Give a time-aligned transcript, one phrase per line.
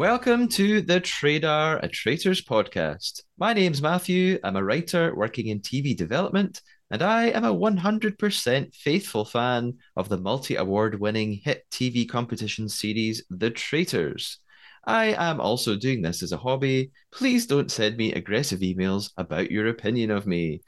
[0.00, 3.20] Welcome to the Traidar, a Traitors podcast.
[3.36, 4.38] My name's Matthew.
[4.42, 10.08] I'm a writer working in TV development, and I am a 100% faithful fan of
[10.08, 14.38] the multi award winning hit TV competition series, The Traitors.
[14.86, 16.92] I am also doing this as a hobby.
[17.12, 20.62] Please don't send me aggressive emails about your opinion of me.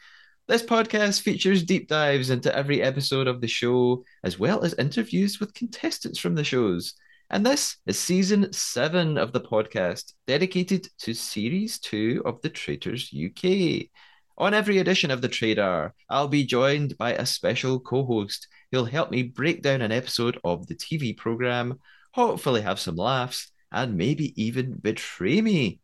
[0.46, 5.40] This podcast features deep dives into every episode of the show, as well as interviews
[5.40, 6.92] with contestants from the shows.
[7.32, 13.10] And this is season seven of the podcast, dedicated to series two of The Traitors
[13.10, 13.86] UK.
[14.36, 18.84] On every edition of The Traidar, I'll be joined by a special co host who'll
[18.84, 21.80] help me break down an episode of the TV programme,
[22.12, 25.80] hopefully have some laughs, and maybe even betray me.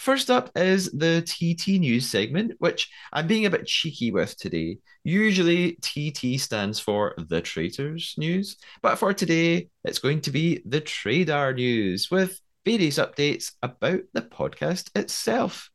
[0.00, 4.78] First up is the TT News segment, which I'm being a bit cheeky with today.
[5.04, 10.80] Usually, TT stands for The Traitors News, but for today, it's going to be the
[10.80, 15.68] Traidar News with various updates about the podcast itself.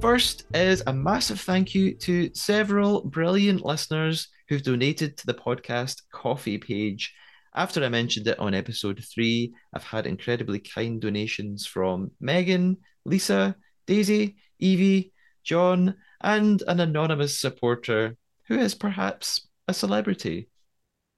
[0.00, 6.02] First is a massive thank you to several brilliant listeners who've donated to the podcast
[6.12, 7.12] Ko-fi page.
[7.56, 13.56] After I mentioned it on episode three, I've had incredibly kind donations from Megan, Lisa,
[13.88, 18.16] Daisy, Evie, John, and an anonymous supporter
[18.46, 20.48] who is perhaps a celebrity.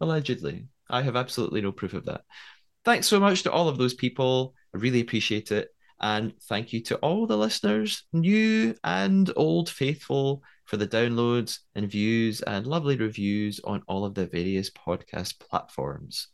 [0.01, 0.69] Allegedly.
[0.89, 2.23] I have absolutely no proof of that.
[2.87, 4.55] Thanks so much to all of those people.
[4.75, 5.69] I really appreciate it.
[6.01, 11.91] And thank you to all the listeners, new and old faithful, for the downloads and
[11.91, 16.29] views and lovely reviews on all of the various podcast platforms.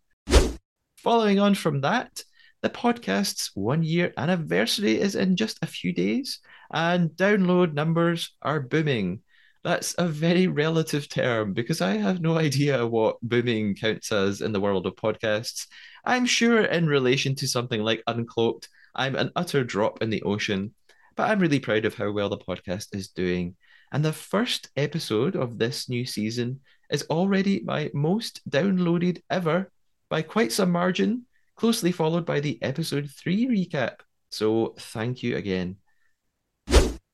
[0.99, 2.23] Following on from that,
[2.61, 6.41] the podcast's one year anniversary is in just a few days,
[6.71, 9.21] and download numbers are booming.
[9.65, 14.53] That's a very relative term because I have no idea what booming counts as in
[14.53, 15.67] the world of podcasts.
[16.05, 20.75] I'm sure, in relation to something like Uncloaked, I'm an utter drop in the ocean,
[21.17, 23.55] but I'm really proud of how well the podcast is doing.
[23.93, 29.71] And the first episode of this new season is already my most downloaded ever
[30.09, 34.01] by quite some margin, closely followed by the episode three recap.
[34.31, 35.77] So thank you again.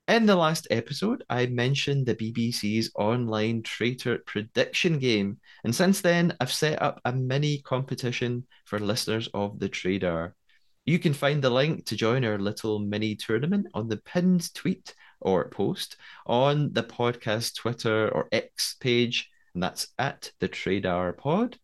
[0.09, 6.37] In the last episode, I mentioned the BBC's online traitor prediction game, and since then,
[6.41, 10.33] I've set up a mini competition for listeners of the Traidar.
[10.85, 14.95] You can find the link to join our little mini tournament on the pinned tweet
[15.21, 15.97] or post
[16.27, 21.57] on the podcast Twitter or X page, and that's at the Traidar Pod.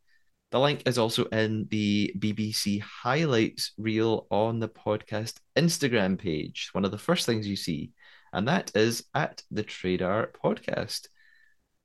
[0.52, 6.84] The link is also in the BBC highlights reel on the podcast Instagram page, one
[6.84, 7.90] of the first things you see,
[8.32, 11.08] and that is at the Traidar Podcast.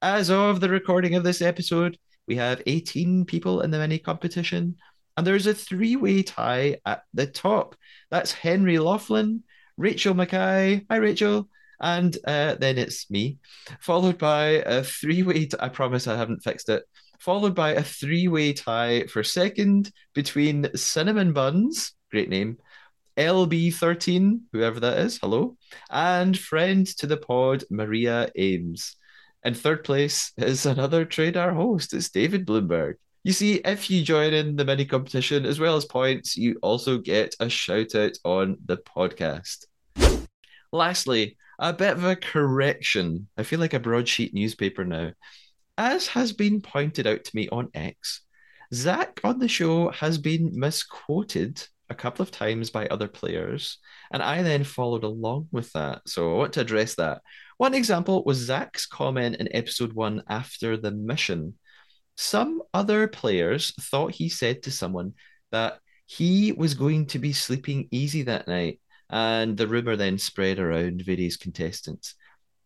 [0.04, 1.98] As of the recording of this episode,
[2.28, 4.78] we have 18 people in the mini competition,
[5.18, 7.76] and there's a three way tie at the top.
[8.10, 9.44] That's Henry Laughlin,
[9.78, 11.50] Rachel Mackay, hi Rachel,
[11.80, 13.38] And uh, then it's me,
[13.80, 15.46] followed by a three way.
[15.46, 16.84] T- I promise I haven't fixed it.
[17.20, 22.58] Followed by a three way tie for second between Cinnamon Buns, great name,
[23.18, 25.56] LB13, whoever that is, hello,
[25.90, 28.96] and friend to the pod, Maria Ames.
[29.46, 32.96] In third place is another Traidar host, it's David Bloomberg.
[33.26, 36.98] You see, if you join in the mini competition as well as points, you also
[36.98, 39.66] get a shout out on the podcast.
[40.74, 43.30] Lastly, a bit of a correction.
[43.38, 45.14] I feel like a broadsheet newspaper now.
[45.78, 48.22] As has been pointed out to me on X,
[48.74, 53.78] Zach on the show has been misquoted a couple of times by other players,
[54.12, 56.02] and I then followed along with that.
[56.08, 57.22] So I want to address that.
[57.58, 61.54] One example was Zach's comment in episode one after the mission.
[62.16, 65.14] Some other players thought he said to someone
[65.52, 68.80] that he was going to be sleeping easy that night,
[69.10, 72.16] and the rumor then spread around various contestants.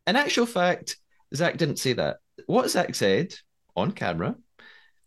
[0.06, 0.98] In actual fact,
[1.36, 2.18] Zach didn't say that.
[2.46, 3.34] What Zach said
[3.76, 4.36] on camera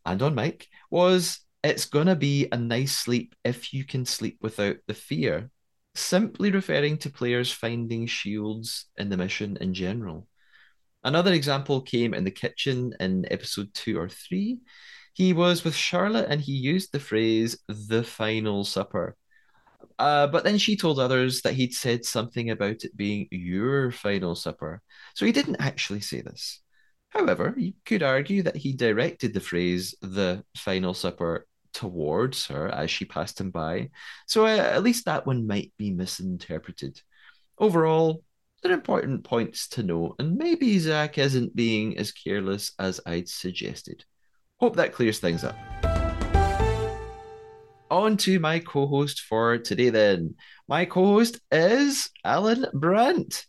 [0.05, 4.39] and on mic was it's going to be a nice sleep if you can sleep
[4.41, 5.51] without the fear,
[5.95, 10.27] simply referring to players finding shields in the mission in general.
[11.03, 14.59] Another example came in the kitchen in episode two or three.
[15.15, 19.17] He was with Charlotte and he used the phrase the final supper.
[19.99, 24.35] Uh, but then she told others that he'd said something about it being your final
[24.35, 24.83] supper.
[25.15, 26.61] So he didn't actually say this.
[27.11, 32.91] However, you could argue that he directed the phrase the final supper towards her as
[32.91, 33.91] she passed him by.
[34.27, 37.01] So uh, at least that one might be misinterpreted.
[37.59, 38.23] Overall,
[38.63, 44.05] they're important points to note, and maybe Zach isn't being as careless as I'd suggested.
[44.59, 45.57] Hope that clears things up.
[47.91, 50.35] On to my co host for today, then.
[50.69, 53.47] My co host is Allen Brandt.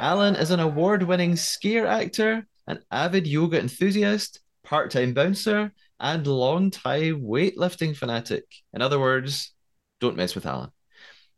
[0.00, 6.26] Allen is an award winning scare actor, an avid yoga enthusiast, part time bouncer, and
[6.26, 8.44] long time weightlifting fanatic.
[8.72, 9.52] In other words,
[10.00, 10.70] don't mess with Allen.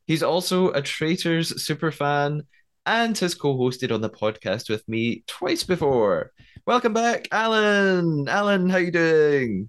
[0.06, 2.42] He's also a Traitors superfan
[2.86, 6.32] and has co hosted on the podcast with me twice before.
[6.66, 8.28] Welcome back, Allen.
[8.28, 9.68] Allen, how you doing?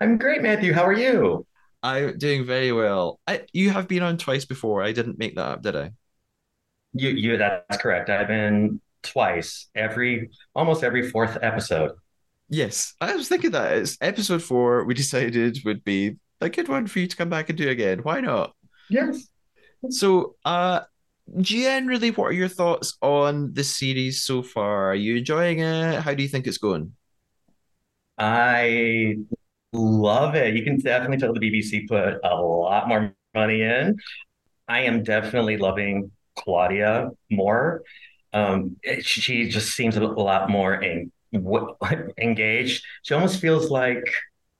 [0.00, 0.72] I'm great, Matthew.
[0.72, 1.46] How are you?
[1.82, 3.20] I'm doing very well.
[3.26, 4.82] I, you have been on twice before.
[4.82, 5.90] I didn't make that up, did I?
[6.94, 8.08] You, you, that's correct.
[8.08, 11.92] I've been twice, every almost every fourth episode.
[12.52, 14.84] Yes, I was thinking that it's episode four.
[14.84, 18.00] We decided would be a good one for you to come back and do again.
[18.00, 18.52] Why not?
[18.90, 19.26] Yes.
[19.88, 20.80] So, uh,
[21.40, 24.90] generally, what are your thoughts on the series so far?
[24.90, 26.02] Are you enjoying it?
[26.02, 26.92] How do you think it's going?
[28.18, 29.16] I
[29.72, 30.54] love it.
[30.54, 33.96] You can definitely tell the BBC put a lot more money in.
[34.68, 37.82] I am definitely loving Claudia more.
[38.34, 41.10] Um, she just seems a lot more in,
[42.18, 42.84] engaged.
[43.02, 44.04] She almost feels like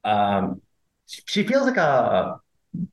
[0.05, 0.61] um,
[1.07, 2.41] she feels like a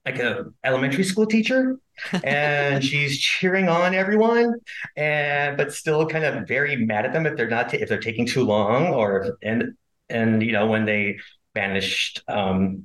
[0.05, 1.77] like a elementary school teacher
[2.23, 4.53] and she's cheering on everyone
[4.97, 8.25] and but still kind of very mad at them if they're not if they're taking
[8.25, 9.75] too long or and
[10.09, 11.17] and you know when they
[11.53, 12.83] banished um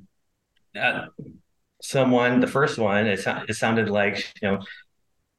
[0.79, 1.07] uh,
[1.81, 3.19] someone the first one it,
[3.49, 4.59] it sounded like you know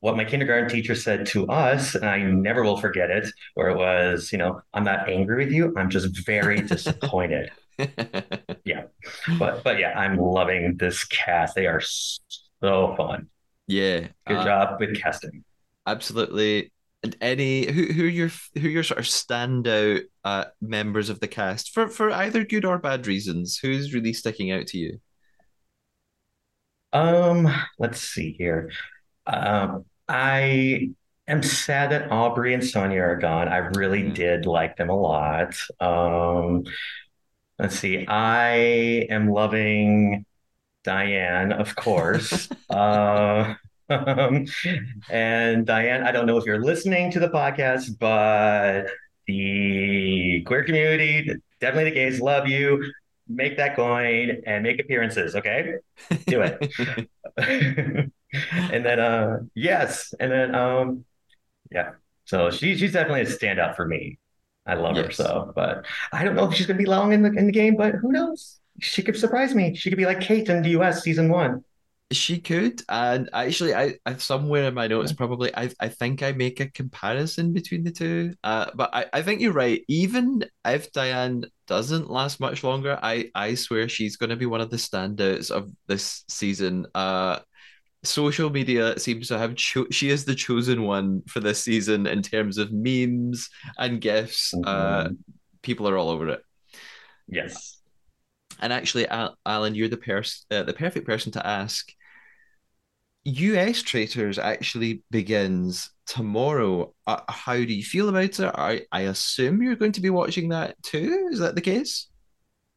[0.00, 3.76] what my kindergarten teacher said to us, and I never will forget it, where it
[3.76, 7.50] was, you know, I'm not angry with you, I'm just very disappointed.
[8.65, 8.85] yeah.
[9.38, 11.55] But but yeah, I'm loving this cast.
[11.55, 13.29] They are so fun.
[13.67, 14.09] Yeah.
[14.26, 15.45] Good uh, job with casting.
[15.87, 16.73] Absolutely.
[17.03, 21.21] And any who who are your who are your sort of standout uh, members of
[21.21, 23.59] the cast for for either good or bad reasons?
[23.59, 24.99] Who's really sticking out to you?
[26.93, 28.71] Um, let's see here.
[29.26, 30.90] Um, I
[31.28, 33.49] am sad that Aubrey and Sonia are gone.
[33.49, 34.14] I really mm.
[34.14, 35.56] did like them a lot.
[35.80, 36.64] Um,
[37.59, 38.06] let's see.
[38.06, 40.25] I am loving
[40.85, 42.49] Diane, of course.
[42.71, 43.54] uh,
[43.88, 44.47] um,
[45.11, 48.87] and Diane, I don't know if you're listening to the podcast, but
[49.26, 52.92] the queer community, definitely the gays, love you.
[53.28, 55.35] Make that going and make appearances.
[55.35, 55.75] Okay,
[56.26, 58.11] do it.
[58.52, 61.05] and then uh yes, and then um
[61.71, 61.93] yeah.
[62.25, 64.19] So she she's definitely a standout for me.
[64.66, 65.07] I love yes.
[65.07, 67.52] her so, but I don't know if she's gonna be long in the in the
[67.52, 68.59] game, but who knows?
[68.81, 69.75] She could surprise me.
[69.75, 71.64] She could be like Kate in the US season one.
[72.12, 76.31] She could, and actually, I, I somewhere in my notes probably I, I think I
[76.31, 78.35] make a comparison between the two.
[78.45, 79.83] Uh, but I, I think you're right.
[79.88, 84.61] Even if Diane doesn't last much longer, I, I swear she's going to be one
[84.61, 86.87] of the standouts of this season.
[86.95, 87.40] Uh,
[88.05, 92.23] social media seems to have cho- she is the chosen one for this season in
[92.23, 93.49] terms of memes
[93.79, 94.55] and gifs.
[94.55, 95.07] Uh, mm-hmm.
[95.07, 95.09] Uh,
[95.62, 96.43] people are all over it.
[97.29, 97.81] Yes.
[98.61, 99.07] And actually,
[99.45, 101.93] Allen, you're the person, uh, the perfect person to ask.
[103.25, 106.95] US Traitors actually begins tomorrow.
[107.07, 108.41] Uh, how do you feel about it?
[108.41, 111.29] I, I assume you're going to be watching that too.
[111.33, 112.09] Is that the case?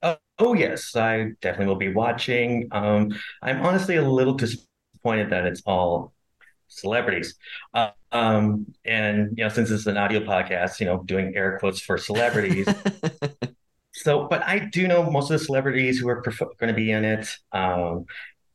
[0.02, 2.68] Uh, oh yes, I definitely will be watching.
[2.72, 4.34] Um, I'm honestly a little
[5.00, 6.14] disappointed that it's all
[6.68, 7.36] celebrities.
[7.74, 11.80] Uh, um, and you know, since it's an audio podcast, you know, doing air quotes
[11.80, 12.68] for celebrities.
[13.94, 16.92] so, but I do know most of the celebrities who are pref- going to be
[16.92, 17.28] in it.
[17.52, 18.06] Um,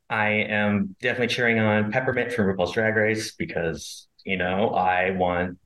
[0.09, 5.57] I am definitely cheering on Peppermint from RuPaul's Drag Race because you know I want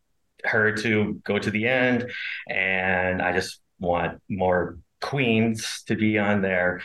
[0.45, 2.09] her to go to the end,
[2.47, 6.81] and I just want more queens to be on there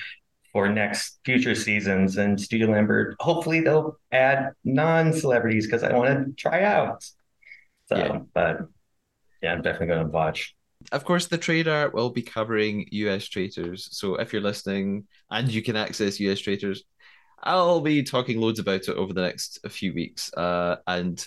[0.55, 2.17] for next future seasons.
[2.17, 7.05] And Studio Lambert, hopefully they'll add non-celebrities because I want to try out.
[7.89, 8.19] So, yeah.
[8.33, 8.61] but
[9.43, 10.55] yeah, I'm definitely going to watch.
[10.93, 13.89] Of course, the Traidar will be covering US Traitors.
[13.91, 16.85] So if you're listening and you can access US Traitors,
[17.43, 20.33] I'll be talking loads about it over the next few weeks.
[20.35, 21.27] Uh, and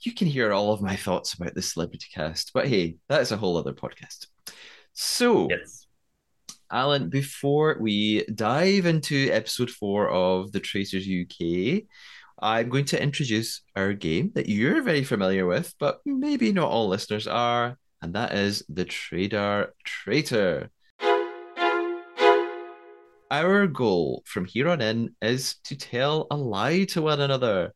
[0.00, 2.52] you can hear all of my thoughts about the celebrity cast.
[2.54, 4.28] But hey, that's a whole other podcast.
[4.94, 5.85] So, yes.
[6.72, 11.84] Allen, before we dive into episode four of The Traitors UK,
[12.40, 16.88] I'm going to introduce our game that you're very familiar with, but maybe not all
[16.88, 20.70] listeners are, and that is the Traidar Traitor.
[23.30, 27.74] Our goal from here on in is to tell a lie to one another.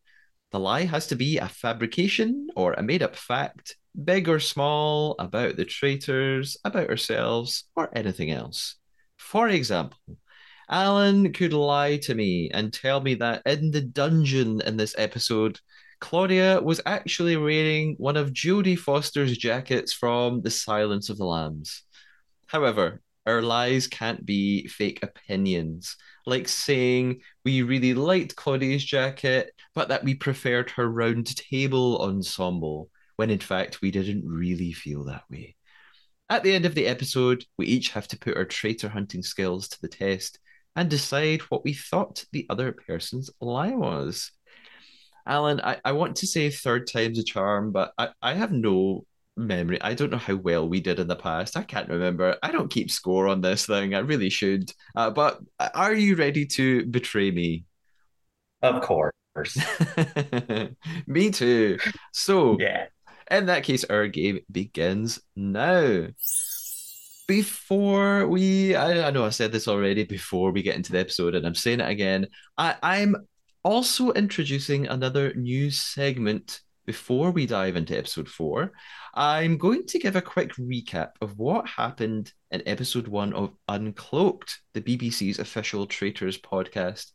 [0.51, 5.15] The lie has to be a fabrication or a made up fact, big or small,
[5.21, 8.80] about the traitors, about ourselves, or anything else.
[9.31, 10.01] For example,
[10.69, 15.61] Allen could lie to me and tell me that in the dungeon in this episode,
[16.01, 21.85] Claudia was actually wearing one of Jodie Foster's jackets from The Silence of the Lambs.
[22.49, 25.95] However, our lies can't be fake opinions,
[26.27, 32.91] like saying we really liked Claudia's jacket, but that we preferred her round table ensemble,
[33.15, 35.55] when in fact we didn't really feel that way.
[36.31, 39.69] At the end of the episode, we each have to put our traitor hunting skills
[39.69, 40.39] to the test
[40.77, 44.31] and decide what we thought the other person's lie was.
[45.27, 49.05] Allen, I, I want to say third time's a charm, but I, I have no
[49.37, 49.83] memory.
[49.83, 51.57] I don't know how well we did in the past.
[51.57, 52.37] I can't remember.
[52.45, 53.97] I don't keep score on this thing.
[53.97, 54.73] I really should.
[54.95, 55.41] Uh, but
[55.75, 57.65] are you ready to betray me?
[58.63, 59.13] Of course.
[61.09, 61.79] me too.
[62.13, 62.87] So, yeah.
[63.31, 66.09] In that case, our game begins now.
[67.29, 71.37] Before we, I, I know I said this already before we get into the episode,
[71.37, 72.27] and I'm saying it again.
[72.59, 73.15] I, I'm
[73.63, 78.73] also introducing another news segment before we dive into episode four.
[79.15, 84.57] I'm going to give a quick recap of what happened in episode one of Uncloaked,
[84.75, 87.13] the BBC's official Traitors podcast.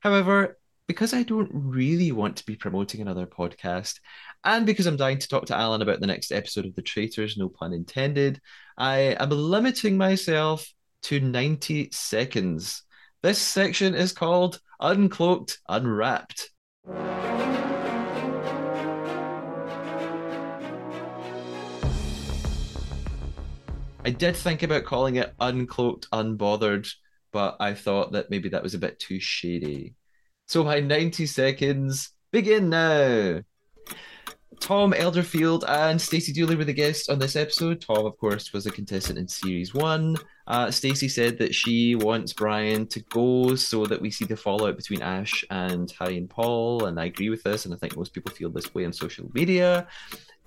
[0.00, 3.98] However, because I don't really want to be promoting another podcast,
[4.44, 7.36] and because I'm dying to talk to Allen about the next episode of The Traitors,
[7.36, 8.40] no pun intended,
[8.78, 10.66] I am limiting myself
[11.04, 12.82] to 90 seconds.
[13.22, 16.50] This section is called Uncloaked, Unwrapped.
[24.04, 26.88] I did think about calling it Uncloaked, Unbothered,
[27.32, 29.96] but I thought that maybe that was a bit too shady.
[30.46, 33.40] So my 90 seconds begin now.
[34.60, 37.80] Tom Elderfield and Stacey Dooley were the guests on this episode.
[37.80, 40.16] Tom, of course, was a contestant in series one.
[40.46, 44.76] Uh, Stacey said that she wants Brian to go so that we see the fallout
[44.76, 48.14] between Ash and Harry and Paul, and I agree with this, and I think most
[48.14, 49.88] people feel this way on social media.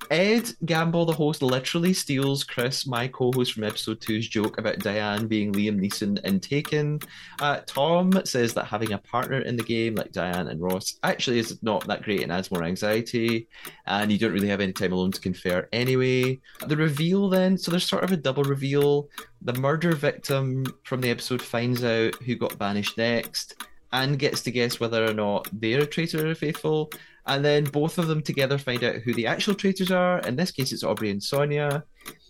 [0.10, 5.28] Ed Gamble, the host, literally steals Chris, my co-host from episode two's joke about Diane
[5.28, 7.00] being Liam Neeson in Taken.
[7.40, 11.40] Uh, Tom says that having a partner in the game like Diane and Ross actually
[11.40, 13.48] is not that great and adds more anxiety,
[13.86, 16.40] and you don't really have any time alone to confer anyway.
[16.66, 19.10] The reveal then, so there's sort of a double reveal.
[19.42, 24.52] The murder victim from the episode finds out who got banished next and gets to
[24.52, 26.92] guess whether or not they're a traitor or faithful.
[27.30, 30.20] And then both of them together find out who the actual traitors are.
[30.20, 31.84] In this case, it's Aubrey and Sonia.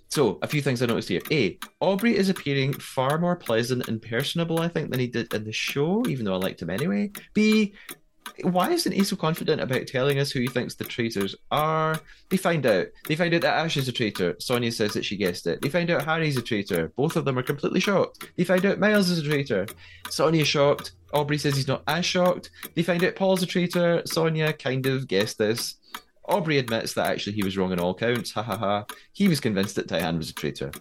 [0.09, 1.21] So, a few things I noticed here.
[1.31, 5.45] A, Aubrey is appearing far more pleasant and personable, I think, than he did in
[5.45, 7.11] the show, even though I liked him anyway.
[7.33, 7.73] B,
[8.41, 11.99] why isn't he so confident about telling us who he thinks the traitors are?
[12.29, 12.87] They find out.
[13.07, 14.35] They find out that Ash is a traitor.
[14.39, 15.61] Sonia says that she guessed it.
[15.61, 16.91] They find out Harry's a traitor.
[16.95, 18.29] Both of them are completely shocked.
[18.37, 19.67] They find out Miles is a traitor.
[20.09, 20.93] Sonia's shocked.
[21.13, 22.51] Aubrey says he's not as shocked.
[22.75, 24.01] They find out Paul's a traitor.
[24.05, 25.75] Sonia kind of guessed this.
[26.25, 28.31] Aubrey admits that actually he was wrong on all counts.
[28.31, 28.85] Ha ha ha.
[29.13, 30.71] He was convinced that Diane was a traitor.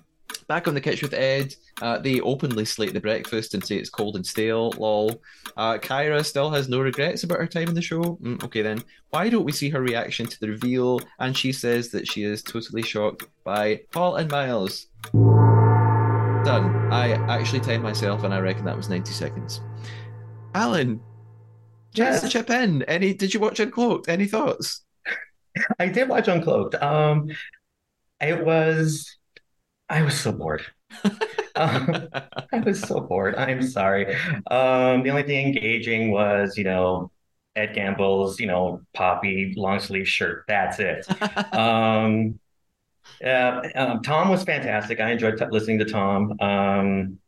[0.49, 3.91] Back on the kitchen with Ed, uh, they openly slate the breakfast and say it's
[3.91, 4.73] cold and stale.
[4.79, 5.21] Lol.
[5.59, 8.01] Uh, Kyra still has no regrets about her time in the show.
[8.23, 8.83] Mm, okay then.
[9.11, 11.01] Why don't we see her reaction to the reveal?
[11.19, 14.87] And she says that she is totally shocked by Paul and Miles.
[15.13, 16.93] Done.
[16.93, 19.61] I actually timed myself, and I reckon that was ninety seconds.
[20.55, 21.01] Allen,
[21.95, 22.85] chance to chip in.
[22.85, 23.13] Any?
[23.13, 24.09] Did you watch Uncloaked?
[24.09, 24.81] Any thoughts?
[25.79, 26.83] I did watch Uncloaked.
[26.83, 27.31] Um,
[28.21, 29.18] it was,
[29.89, 30.63] I was so bored.
[31.57, 32.09] um,
[32.53, 33.35] I was so bored.
[33.37, 34.15] I'm sorry.
[34.51, 37.11] Um, the only thing engaging was, you know,
[37.57, 40.45] Ed Gamble's, you know, poppy long sleeve shirt.
[40.47, 41.07] That's it.
[41.55, 42.39] um,
[43.21, 45.01] yeah, um, Tom was fantastic.
[45.01, 46.39] I enjoyed t- listening to Tom.
[46.41, 47.19] Um,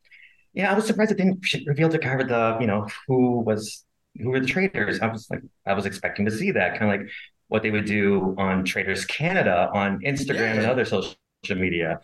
[0.53, 3.85] yeah, I was surprised it didn't reveal to Kyra the, you know, who was
[4.19, 5.01] who were the traitors.
[5.01, 7.11] I was like, I was expecting to see that kind of like
[7.49, 10.55] what they would do on Traitors Canada on Instagram yeah.
[10.55, 11.17] and other social
[11.51, 12.01] media.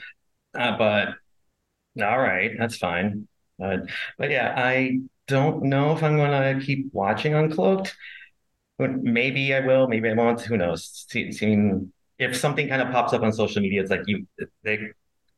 [0.56, 1.08] Uh, but
[2.04, 3.28] all right, that's fine.
[3.62, 3.78] Uh,
[4.18, 7.92] but yeah, I don't know if I'm going to keep watching Uncloaked.
[8.78, 9.88] Maybe I will.
[9.88, 10.42] Maybe I won't.
[10.42, 11.06] Who knows?
[11.08, 14.26] See, seeing if something kind of pops up on social media, it's like you
[14.62, 14.78] they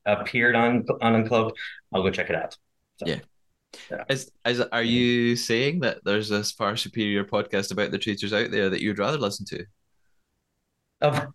[0.06, 1.52] appeared on on Uncloaked.
[1.92, 2.56] I'll go check it out.
[2.96, 3.20] So, yeah.
[3.90, 4.04] Yeah.
[4.08, 8.50] Is, is are you saying that there's this far superior podcast about the traitors out
[8.50, 9.64] there that you'd rather listen to?
[11.00, 11.26] Of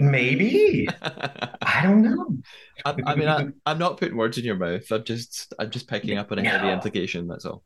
[0.00, 2.38] maybe I don't know.
[2.86, 4.90] I, I mean, I, am not putting words in your mouth.
[4.90, 7.26] I'm just I'm just picking up on a heavy implication.
[7.26, 7.64] That's all.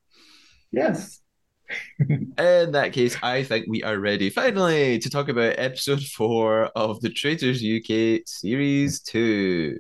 [0.73, 1.21] Yes.
[2.01, 7.01] in that case, I think we are ready finally to talk about episode four of
[7.03, 9.79] the Traitors UK series two.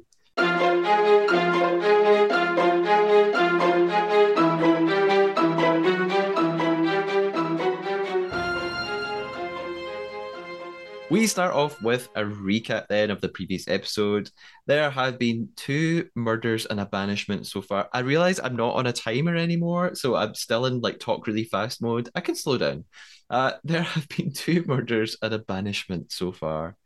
[11.11, 14.31] We start off with a recap then of the previous episode.
[14.67, 17.89] There have been two murders and a banishment so far.
[17.95, 21.45] I realize I'm not on a timer anymore, so I'm still in like talk really
[21.45, 22.11] fast mode.
[22.15, 22.85] I can slow down.
[23.31, 26.77] Uh, there have been two murders and a banishment so far.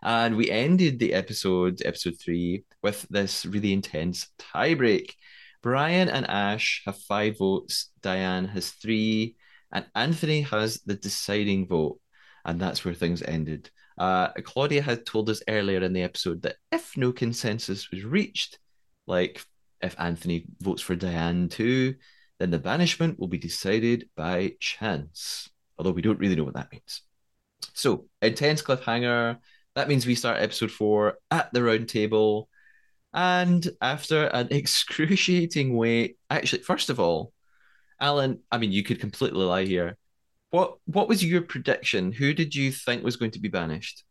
[0.00, 5.14] And we ended the episode, episode three, with this really intense tiebreak.
[5.60, 9.34] Brian and Ash have five votes, Diane has three,
[9.72, 11.98] and Anthony has the deciding vote
[12.44, 13.70] and that's where things ended.
[13.98, 18.58] Uh, Claudia had told us earlier in the episode that if no consensus was reached,
[19.06, 19.44] like
[19.80, 21.94] if Anthony votes for Diane too,
[22.38, 25.48] then the banishment will be decided by chance.
[25.78, 27.02] Although we don't really know what that means.
[27.74, 29.38] So, intense cliffhanger.
[29.74, 32.48] That means we start episode four at the round table.
[33.14, 37.32] And after an excruciating wait, actually, first of all,
[38.00, 39.96] Allen, I mean, you could completely lie here.
[40.52, 42.12] What What was your prediction?
[42.12, 44.04] Who did you think was going to be banished?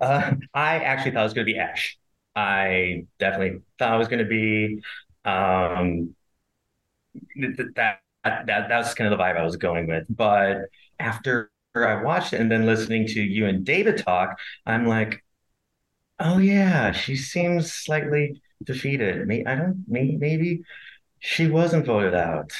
[0.00, 1.98] Uh, I actually thought it was going to be Ash.
[2.36, 4.82] I definitely thought it was going to be
[5.24, 6.14] um,
[7.36, 10.04] that, that that that's kind of the vibe I was going with.
[10.08, 10.58] But
[10.98, 15.24] after I watched it and then listening to you and David talk, I'm like,
[16.20, 19.30] oh yeah, she seems slightly defeated.
[19.46, 19.84] I don't.
[19.88, 20.62] Maybe maybe
[21.20, 22.52] she wasn't voted out.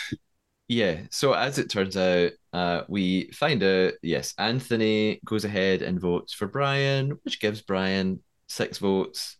[0.70, 1.00] Yeah.
[1.10, 6.32] So as it turns out, uh, we find out yes, Anthony goes ahead and votes
[6.32, 9.36] for Brian, which gives Brian six votes.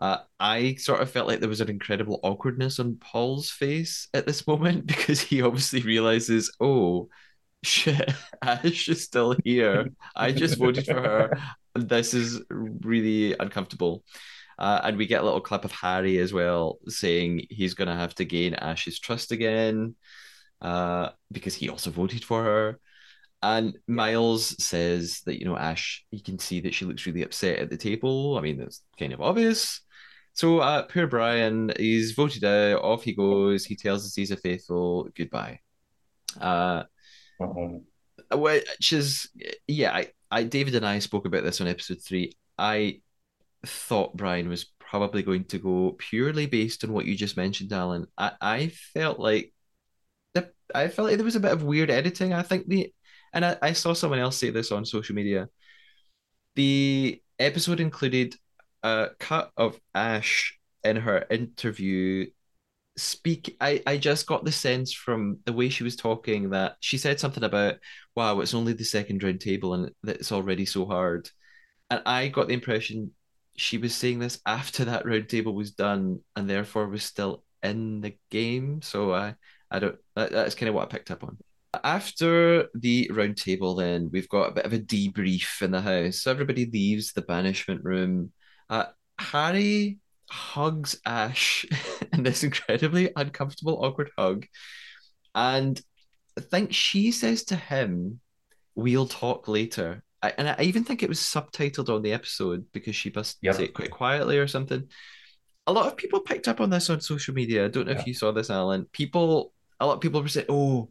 [0.00, 4.26] Uh, I sort of felt like there was an incredible awkwardness on Paul's face at
[4.26, 7.08] this moment because he obviously realizes, oh,
[7.62, 9.88] shit, Ash is still here.
[10.16, 11.40] I just voted for her.
[11.76, 14.02] This is really uncomfortable.
[14.58, 17.94] Uh, and we get a little clip of Harry as well saying he's going to
[17.94, 19.94] have to gain Ash's trust again
[20.62, 22.80] uh, because he also voted for her.
[23.42, 27.58] And Miles says that, you know, Ash, you can see that she looks really upset
[27.58, 28.38] at the table.
[28.38, 29.80] I mean, that's kind of obvious.
[30.32, 33.64] So uh, poor Brian, he's voted out, off he goes.
[33.64, 35.58] He tells us he's a faithful goodbye.
[36.40, 36.84] Uh,
[37.40, 38.36] uh-huh.
[38.36, 39.28] Which is,
[39.66, 42.32] yeah, I, I, David and I spoke about this on episode three.
[42.56, 43.00] I
[43.66, 48.06] thought Brian was probably going to go purely based on what you just mentioned, Allen.
[48.16, 49.52] I, I felt like
[50.74, 52.32] I felt like there was a bit of weird editing.
[52.32, 52.92] I think the
[53.32, 55.48] and I, I saw someone else say this on social media.
[56.54, 58.36] The episode included
[58.82, 62.26] a cut of Ash in her interview
[62.96, 66.98] speak I, I just got the sense from the way she was talking that she
[66.98, 67.76] said something about
[68.14, 71.30] wow it's only the second round table and it's already so hard
[71.90, 73.12] and i got the impression
[73.56, 78.02] she was saying this after that round table was done and therefore was still in
[78.02, 79.34] the game so i
[79.72, 81.36] i don't that, that's kind of what i picked up on
[81.84, 86.22] after the round table then we've got a bit of a debrief in the house
[86.22, 88.30] so everybody leaves the banishment room
[88.70, 88.84] uh,
[89.18, 89.98] harry
[90.32, 91.66] hugs Ash
[92.12, 94.46] in this incredibly uncomfortable, awkward hug.
[95.34, 95.80] And
[96.38, 98.20] I think she says to him,
[98.74, 100.02] We'll talk later.
[100.22, 103.56] I, and I even think it was subtitled on the episode because she must yep.
[103.56, 104.88] say it quite quietly or something.
[105.66, 107.66] A lot of people picked up on this on social media.
[107.66, 108.00] I don't know yeah.
[108.00, 108.86] if you saw this, Allen.
[108.92, 110.90] People, a lot of people were saying, "Oh,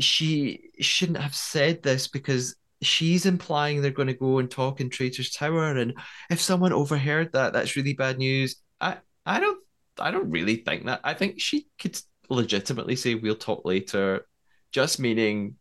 [0.00, 4.90] she shouldn't have said this because she's implying they're going to go and talk in
[4.90, 5.94] Traitor's Tower, and
[6.30, 8.56] if someone overheard that, that's really bad news.
[8.80, 9.60] I I don't
[9.98, 11.00] I don't really think that.
[11.04, 14.26] I think she could legitimately say we'll talk later,
[14.72, 15.56] just meaning,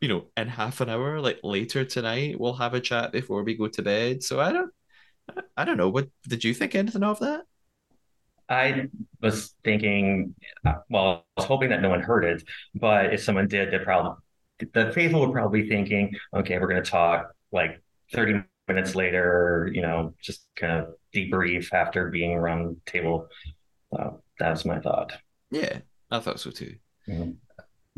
[0.00, 3.56] you know, in half an hour, like later tonight, we'll have a chat before we
[3.56, 4.22] go to bed.
[4.22, 4.72] So I don't
[5.56, 5.90] I don't know.
[5.90, 7.44] What did you think anything of that?
[8.48, 8.88] I
[9.20, 10.34] was thinking,
[10.88, 12.42] well, I was hoping that no one heard it,
[12.74, 14.14] but if someone did, they probably
[14.72, 17.80] the faithful would probably be thinking, okay, we're going to talk like
[18.12, 23.28] 30 minutes later, you know, just kind of debrief after being around the table.
[23.96, 25.12] Uh, that's my thought.
[25.50, 25.78] Yeah,
[26.10, 26.74] I thought so too.
[27.08, 27.30] Mm-hmm.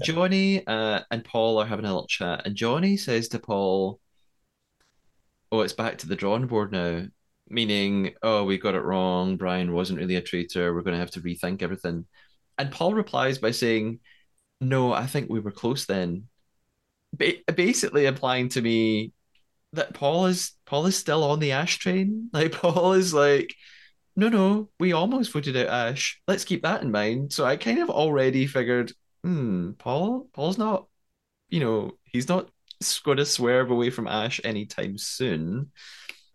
[0.02, 4.00] Johnny uh, and Paul are having a little chat, and Johnny says to Paul,
[5.52, 7.06] Oh, it's back to the drawing board now.
[7.50, 9.36] Meaning, oh, we got it wrong.
[9.36, 10.72] Brian wasn't really a traitor.
[10.72, 12.06] We're going to have to rethink everything.
[12.56, 14.00] And Paul replies by saying,
[14.60, 16.28] No, I think we were close then
[17.16, 19.12] basically implying to me
[19.72, 22.30] that Paul is Paul is still on the Ash train.
[22.32, 23.54] Like Paul is like,
[24.16, 26.20] no, no, we almost voted out Ash.
[26.26, 27.32] Let's keep that in mind.
[27.32, 30.86] So I kind of already figured, hmm, Paul, Paul's not,
[31.48, 32.50] you know, he's not
[33.04, 35.70] going to swerve away from Ash anytime soon.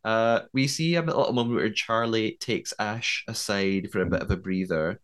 [0.06, 4.30] Uh, we see a little moment where Charlie takes Ash aside for a bit of
[4.30, 5.02] a breather,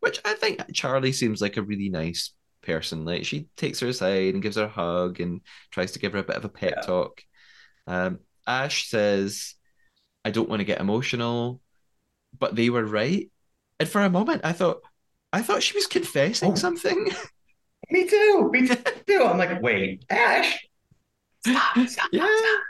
[0.00, 3.04] which I think Charlie seems like a really nice person.
[3.04, 6.18] Like she takes her aside and gives her a hug and tries to give her
[6.18, 6.82] a bit of a pep yeah.
[6.82, 7.22] talk.
[7.86, 9.54] Um, Ash says,
[10.24, 11.60] "I don't want to get emotional,"
[12.36, 13.30] but they were right.
[13.78, 14.80] And for a moment, I thought,
[15.32, 16.56] I thought she was confessing oh.
[16.56, 17.08] something.
[17.90, 18.50] Me too.
[18.52, 19.24] Me too.
[19.24, 20.66] I'm like, wait, Ash.
[21.46, 22.26] Stop, stop, yeah.
[22.26, 22.60] Stop.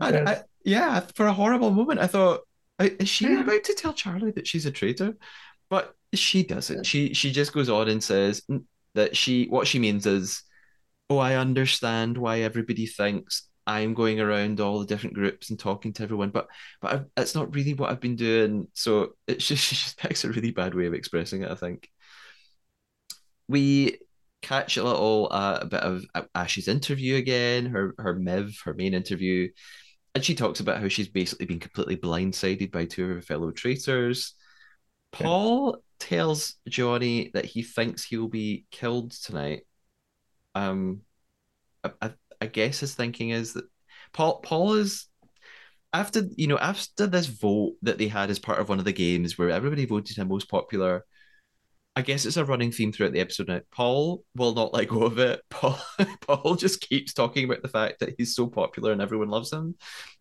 [0.00, 2.40] I, I, yeah, for a horrible moment, I thought,
[2.80, 3.40] is she yeah.
[3.40, 5.16] about to tell Charlie that she's a traitor?
[5.70, 6.84] But she doesn't.
[6.84, 8.42] She she just goes on and says
[8.94, 10.42] that she what she means is,
[11.10, 15.92] oh, I understand why everybody thinks I'm going around all the different groups and talking
[15.94, 16.48] to everyone, but
[16.80, 18.68] but I, that's not really what I've been doing.
[18.74, 21.50] So it's just she just picks a really bad way of expressing it.
[21.50, 21.88] I think
[23.48, 23.98] we
[24.42, 28.94] catch a little uh, a bit of Ash's interview again, her her Miv, her main
[28.94, 29.48] interview,
[30.14, 33.50] and she talks about how she's basically been completely blindsided by two of her fellow
[33.50, 34.34] traitors.
[35.10, 39.62] Paul tells Johnny that he thinks he'll be killed tonight.
[40.54, 41.02] Um,
[42.00, 43.64] I, I guess his thinking is that
[44.12, 45.06] Paul Paul is
[45.92, 48.92] after you know after this vote that they had as part of one of the
[48.92, 51.04] games where everybody voted him most popular
[51.96, 53.60] I guess it's a running theme throughout the episode now.
[53.70, 55.40] Paul will not let go of it.
[55.50, 55.78] Paul
[56.22, 59.76] Paul just keeps talking about the fact that he's so popular and everyone loves him.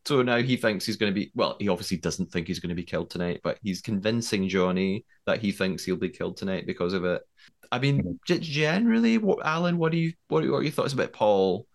[0.05, 2.69] So now he thinks he's going to be well, he obviously doesn't think he's going
[2.69, 6.67] to be killed tonight, but he's convincing Johnny that he thinks he'll be killed tonight
[6.67, 7.23] because of it.
[7.71, 11.65] I mean, generally, what Allen, what do you what are your thoughts about Paul?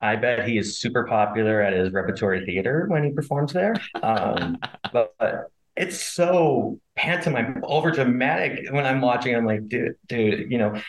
[0.00, 3.74] I bet he is super popular at his repertory theater when he performs there.
[4.02, 4.58] Um,
[4.92, 9.34] but, but it's so pantomime over dramatic when I'm watching.
[9.34, 10.80] I'm like, dude, dude, you know,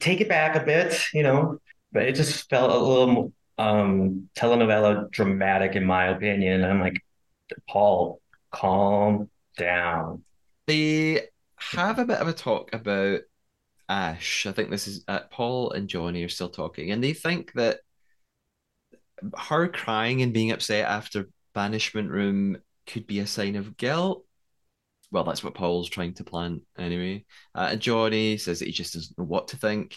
[0.00, 1.58] take it back a bit, you know.
[1.92, 6.64] But it just felt a little um telenovela dramatic in my opinion.
[6.64, 7.02] I'm like,
[7.68, 10.22] Paul, calm down.
[10.66, 13.20] They have a bit of a talk about
[13.88, 14.46] Ash.
[14.46, 17.80] I think this is uh, Paul and Johnny are still talking, and they think that
[19.36, 24.24] her crying and being upset after banishment room could be a sign of guilt.
[25.10, 27.24] Well, that's what Paul's trying to plant anyway.
[27.54, 29.96] Uh, Johnny says that he just doesn't know what to think.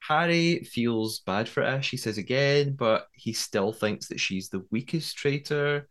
[0.00, 4.64] Harry feels bad for Ash, he says again, but he still thinks that she's the
[4.70, 5.88] weakest traitor.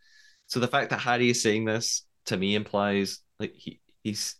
[0.47, 4.35] So the fact that Harry is saying this to me implies like he he's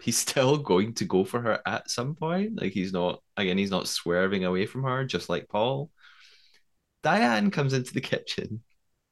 [0.00, 2.60] he's still going to go for her at some point.
[2.60, 5.90] Like he's not again, he's not swerving away from her, just like Paul.
[7.02, 8.62] Diane comes into the kitchen,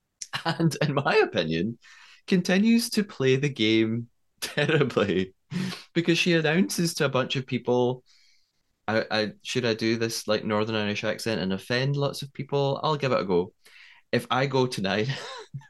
[0.44, 1.79] and in my opinion,
[2.26, 4.08] continues to play the game
[4.40, 5.34] terribly
[5.94, 8.02] because she announces to a bunch of people
[8.87, 12.80] I, I should I do this like Northern Irish accent and offend lots of people?
[12.82, 13.52] I'll give it a go.
[14.12, 15.08] If I go tonight,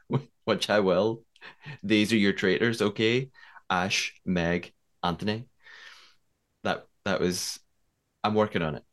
[0.45, 1.23] which I will,
[1.83, 3.29] these are your traitors, okay?
[3.69, 5.47] Ash, Meg, Anthony.
[6.63, 7.59] That that was
[8.23, 8.83] I'm working on it.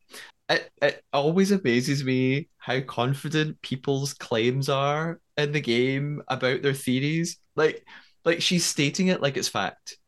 [0.53, 6.75] It it always amazes me how confident people's claims are in the game about their
[6.75, 7.39] theories.
[7.57, 7.87] Like
[8.25, 9.99] like she's stating it like it's fact.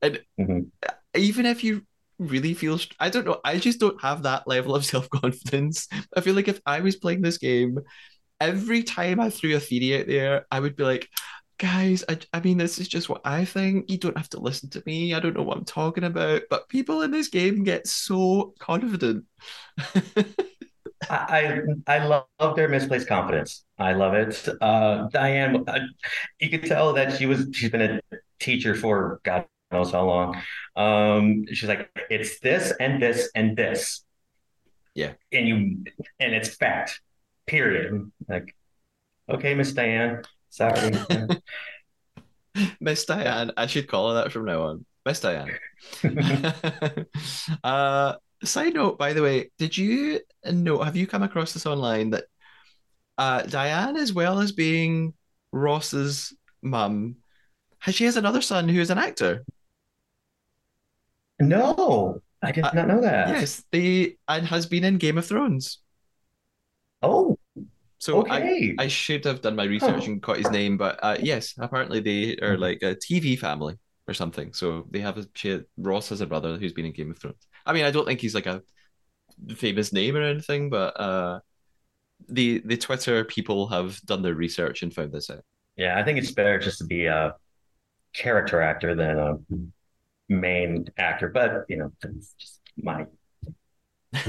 [0.00, 0.60] And mm-hmm.
[1.14, 1.82] even if you
[2.18, 5.88] really feel I don't know, I just don't have that level of self-confidence.
[6.16, 7.78] I feel like if I was playing this game,
[8.40, 11.08] every time I threw a theory out there, I would be like,
[11.58, 13.90] guys, I, I mean, this is just what I think.
[13.90, 15.14] You don't have to listen to me.
[15.14, 16.42] I don't know what I'm talking about.
[16.50, 19.24] But people in this game get so confident.
[21.10, 23.64] I I love their misplaced confidence.
[23.78, 24.48] I love it.
[24.60, 25.80] Uh, Diane, uh,
[26.40, 30.40] you could tell that she was she's been a teacher for God knows how long.
[30.76, 34.04] Um, she's like, it's this and this and this.
[34.94, 35.12] Yeah.
[35.32, 35.84] And you
[36.20, 37.00] and it's fact.
[37.46, 38.10] Period.
[38.28, 38.54] Like,
[39.28, 40.22] okay, Miss Diane.
[40.54, 40.92] Sorry.
[42.80, 43.50] Miss Diane.
[43.56, 44.86] I should call her that from now on.
[45.04, 45.50] Miss Diane.
[47.64, 48.14] uh
[48.44, 52.26] side note, by the way, did you know have you come across this online that
[53.18, 55.14] uh Diane, as well as being
[55.50, 57.16] Ross's mum,
[57.90, 59.44] she has another son who is an actor.
[61.40, 63.28] No, I did uh, not know that.
[63.28, 65.80] Yes, the and has been in Game of Thrones.
[67.02, 67.40] Oh,
[68.04, 68.74] so okay.
[68.78, 70.10] I, I should have done my research huh.
[70.12, 72.60] and caught his name, but uh, yes, apparently they are mm-hmm.
[72.60, 74.52] like a TV family or something.
[74.52, 77.48] So they have a she, Ross has a brother who's been in Game of Thrones.
[77.64, 78.60] I mean, I don't think he's like a
[79.56, 81.40] famous name or anything, but uh,
[82.28, 85.42] the the Twitter people have done their research and found this out.
[85.76, 87.34] Yeah, I think it's better just to be a
[88.12, 89.38] character actor than a
[90.28, 93.06] main actor, but you know, that's just my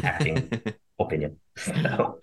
[0.02, 0.50] acting
[0.98, 1.36] opinion.
[1.58, 2.20] So,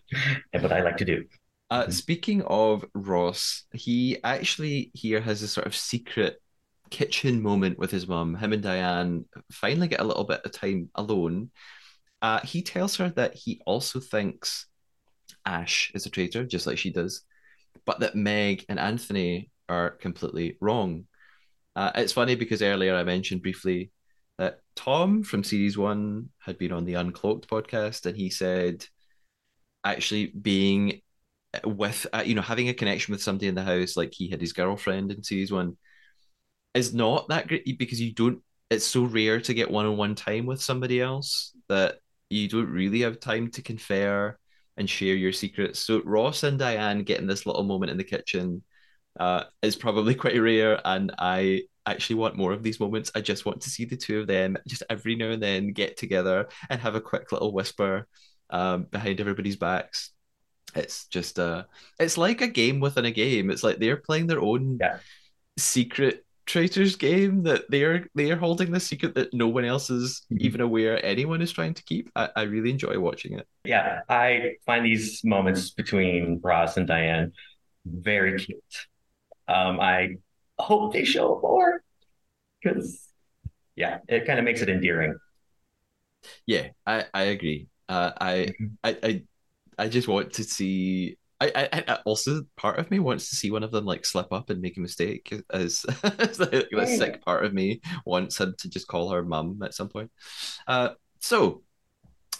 [0.52, 1.24] and what I like to do.
[1.72, 6.36] Uh, speaking of Ross, he actually here has a sort of secret
[6.90, 8.34] kitchen moment with his mum.
[8.34, 11.50] Him and Diane finally get a little bit of time alone.
[12.20, 14.66] Uh, he tells her that he also thinks
[15.46, 17.22] Ash is a traitor, just like she does,
[17.86, 21.06] but that Meg and Anthony are completely wrong.
[21.74, 23.92] Uh, it's funny because earlier I mentioned briefly
[24.36, 28.84] that Tom from series one had been on the Uncloaked podcast, and he said
[29.84, 31.00] actually being
[31.64, 34.40] with uh, you know having a connection with somebody in the house like he had
[34.40, 35.76] his girlfriend in series one
[36.74, 40.62] is not that great because you don't it's so rare to get one-on-one time with
[40.62, 41.96] somebody else that
[42.30, 44.36] you don't really have time to confer
[44.76, 45.78] and share your secrets.
[45.78, 48.62] So ross and diane getting this little moment in the kitchen
[49.20, 50.80] uh, is probably quite rare.
[50.84, 53.10] And i actually want more of these moments.
[53.14, 55.96] I just want to see the two of them just every now and then get
[55.96, 58.06] together and have a quick little whisper
[58.50, 60.12] um, behind everybody's backs
[60.74, 61.64] it's just uh
[61.98, 64.98] it's like a game within a game it's like they're playing their own yeah.
[65.58, 70.44] secret traitors game that they're they're holding the secret that no one else is mm-hmm.
[70.44, 74.54] even aware anyone is trying to keep I, I really enjoy watching it yeah i
[74.66, 77.32] find these moments between ross and diane
[77.86, 78.60] very cute
[79.46, 80.16] um i
[80.58, 81.82] hope they show more
[82.60, 83.08] because
[83.76, 85.16] yeah it kind of makes it endearing
[86.46, 88.66] yeah i i agree uh, I, mm-hmm.
[88.82, 89.22] I i
[89.78, 91.16] I just want to see.
[91.40, 94.32] I, I, I, also part of me wants to see one of them like slip
[94.32, 98.54] up and make a mistake as, as the, the sick part of me wants him
[98.58, 100.12] to just call her mum at some point.
[100.68, 101.62] Uh, so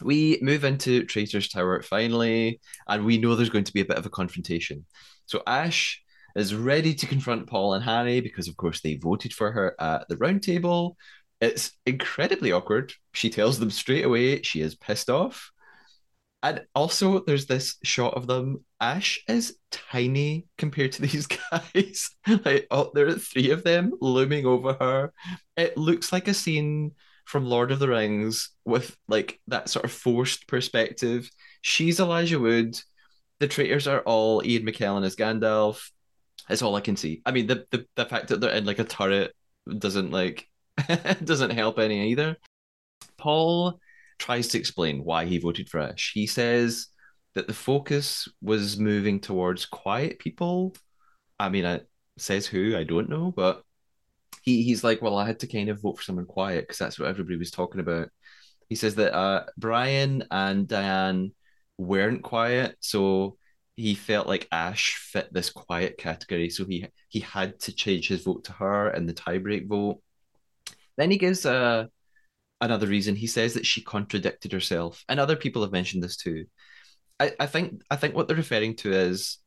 [0.00, 3.98] we move into Traitor's Tower finally, and we know there's going to be a bit
[3.98, 4.84] of a confrontation.
[5.26, 6.00] So Ash
[6.36, 10.08] is ready to confront Paul and Harry because, of course, they voted for her at
[10.08, 10.96] the round table.
[11.40, 12.92] It's incredibly awkward.
[13.12, 15.50] She tells them straight away she is pissed off.
[16.42, 18.64] And also, there's this shot of them.
[18.80, 22.10] Ash is tiny compared to these guys.
[22.44, 25.12] like, oh, there are three of them looming over her.
[25.56, 26.92] It looks like a scene
[27.24, 31.30] from Lord of the Rings with like that sort of forced perspective.
[31.60, 32.78] She's Elijah Wood.
[33.38, 35.90] The traitors are all Ian McKellen as Gandalf.
[36.48, 37.22] That's all I can see.
[37.24, 39.32] I mean, the the, the fact that they're in like a turret
[39.78, 40.48] doesn't like
[41.24, 42.36] doesn't help any either.
[43.16, 43.78] Paul
[44.22, 46.12] tries to explain why he voted for Ash.
[46.14, 46.86] He says
[47.34, 50.76] that the focus was moving towards quiet people.
[51.40, 53.64] I mean, it says who, I don't know, but
[54.42, 57.00] he, he's like, well, I had to kind of vote for someone quiet because that's
[57.00, 58.10] what everybody was talking about.
[58.68, 61.32] He says that uh, Brian and Diane
[61.76, 63.36] weren't quiet, so
[63.74, 68.22] he felt like Ash fit this quiet category, so he he had to change his
[68.22, 70.00] vote to her in the tiebreak vote.
[70.96, 71.88] Then he gives a
[72.62, 73.14] another reason.
[73.14, 76.46] He says that she contradicted herself, and other people have mentioned this too.
[77.20, 79.38] I, I think I think what they're referring to is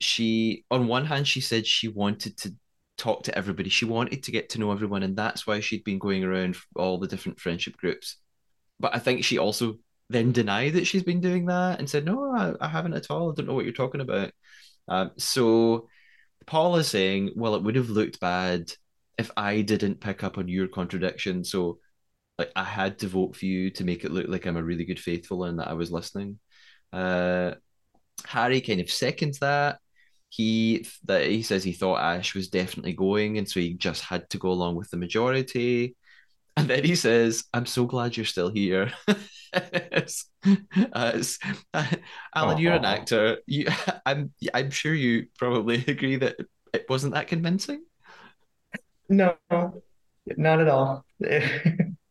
[0.00, 2.54] she on one hand she said she wanted to
[2.96, 3.68] talk to everybody.
[3.68, 6.98] She wanted to get to know everyone, and that's why she'd been going around all
[6.98, 8.16] the different friendship groups.
[8.80, 9.76] But I think she also
[10.08, 13.30] then denied that she's been doing that and said, "No, I, I haven't at all.
[13.30, 14.32] I don't know what you're talking about."
[14.88, 15.88] Um, so
[16.46, 18.72] Paul is saying, "Well, it would have looked bad
[19.18, 21.44] if I didn't pick up on your contradiction.
[21.44, 21.78] So,
[22.42, 24.84] like, I had to vote for you to make it look like I'm a really
[24.84, 26.38] good faithful and that I was listening."
[26.92, 27.54] Uh,
[28.26, 29.78] Harry kind of seconds that
[30.28, 34.28] he that he says he thought Ash was definitely going, and so he just had
[34.30, 35.96] to go along with the majority.
[36.56, 38.92] And then he says, "I'm so glad you're still here."
[39.52, 40.24] as,
[40.92, 41.38] as
[41.74, 41.86] uh,
[42.34, 43.38] Allen, you're an actor.
[43.46, 43.66] You,
[44.06, 46.36] I'm, I'm sure you probably agree that
[46.72, 47.84] it wasn't that convincing.
[49.08, 49.36] No,
[50.36, 51.04] not at all.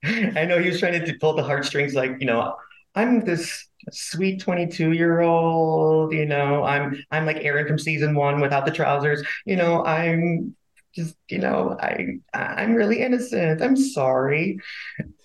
[0.35, 2.55] I know he was trying to pull the heartstrings, like you know,
[2.95, 8.39] I'm this sweet 22 year old you know i'm i'm like aaron from season one
[8.39, 9.23] without the trousers.
[9.45, 10.55] You know i'm
[10.93, 13.61] just you know i i'm really innocent.
[13.61, 14.59] I'm sorry.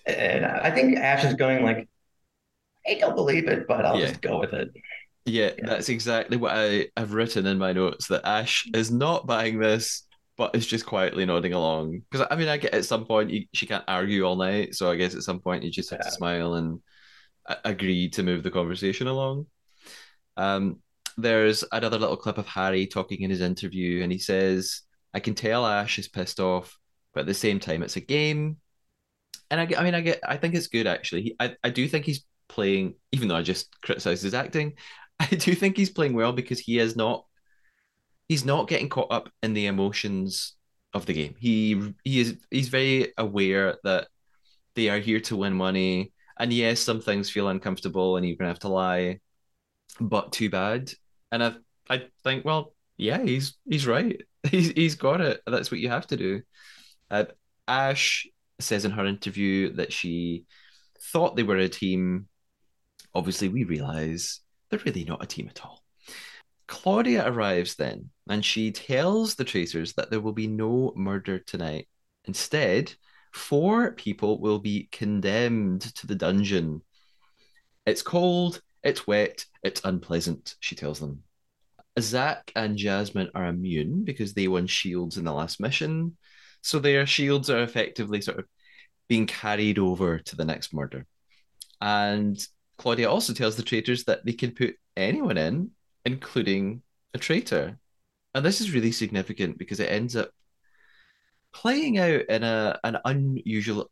[0.05, 1.87] And i think ash is going like
[2.87, 4.07] i don't believe it but i'll yeah.
[4.07, 4.71] just go with it.
[5.27, 9.27] Yeah, yeah, that's exactly what I have written in my notes that Ash is not
[9.27, 10.06] buying this,
[10.37, 12.03] but is just quietly nodding along.
[12.09, 14.91] Because I mean, I get at some point you, she can't argue all night, so
[14.91, 16.09] I guess at some point you just have yeah.
[16.09, 16.79] to smile and
[17.65, 19.47] agree to move the conversation along.
[20.35, 20.79] Um,
[21.17, 24.81] there's another little clip of Harry talking in his interview, and he says,
[25.13, 26.77] "I can tell Ash is pissed off,
[27.13, 28.57] but at the same time, it's a game."
[29.49, 31.21] And I, I mean, I get, I think it's good actually.
[31.23, 34.73] He, I, I do think he's playing, even though I just criticized his acting.
[35.19, 37.25] I do think he's playing well because he is not,
[38.27, 40.55] he's not getting caught up in the emotions
[40.93, 41.35] of the game.
[41.39, 44.07] He he is he's very aware that
[44.75, 48.49] they are here to win money and yes, some things feel uncomfortable and you're gonna
[48.49, 49.19] have to lie,
[49.99, 50.91] but too bad.
[51.31, 51.53] And I
[51.89, 54.21] I think, well, yeah, he's he's right.
[54.51, 55.41] He's he's got it.
[55.45, 56.41] That's what you have to do.
[57.11, 57.25] Uh,
[57.67, 58.25] Ash
[58.59, 60.45] says in her interview that she
[61.11, 62.29] thought they were a team.
[63.13, 65.83] Obviously, we realize they're really not a team at all.
[66.67, 71.87] Claudia arrives then, and she tells the traitors that there will be no murder tonight.
[72.25, 72.93] Instead,
[73.33, 76.81] four people will be condemned to the dungeon.
[77.85, 81.23] It's cold, it's wet, it's unpleasant, she tells them.
[81.99, 86.17] Zach and Jasmine are immune because they won shields in the last mission.
[86.61, 88.45] So their shields are effectively sort of
[89.07, 91.05] being carried over to the next murder.
[91.79, 92.37] And
[92.77, 95.71] Claudia also tells the traitors that they can put anyone in,
[96.07, 96.81] including
[97.13, 97.77] a traitor.
[98.33, 100.29] And this is really significant because it ends up
[101.53, 103.91] playing out in a an unusual,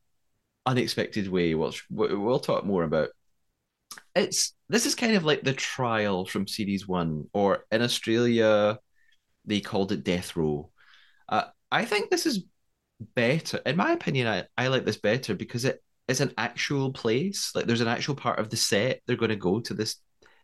[0.65, 3.09] unexpected way, which we'll talk more about.
[4.15, 8.79] It's this is kind of like the trial from series one, or in Australia,
[9.43, 10.71] they called it Death Row.
[11.27, 12.45] Uh, I think this is
[13.15, 14.27] better, in my opinion.
[14.27, 17.51] I, I like this better because it is an actual place.
[17.55, 19.97] Like there's an actual part of the set they're going to go to this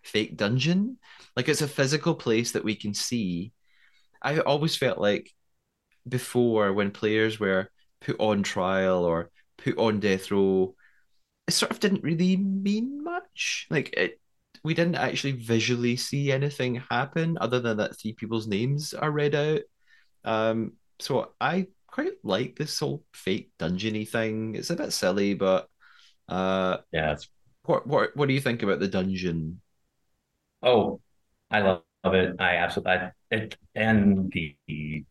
[0.04, 0.98] fake dungeon.
[1.36, 3.52] Like it's a physical place that we can see.
[4.22, 5.32] I always felt like
[6.08, 7.70] before when players were
[8.02, 10.76] put on trial or put on death row,
[11.48, 13.68] it sort of didn't really mean much.
[13.70, 14.20] Like it,
[14.64, 19.36] we didn't actually visually see anything happen other than that three people's names are read
[19.36, 19.62] out.
[20.24, 24.56] Um, so I quite like this whole fake dungeony thing.
[24.56, 25.68] It's a bit silly, but
[26.30, 27.14] uh, yeah.
[27.14, 27.28] It's...
[27.64, 29.62] What what what do you think about the dungeon?
[30.62, 31.02] Oh,
[31.50, 32.36] I love it.
[32.40, 35.06] I absolutely I, it and the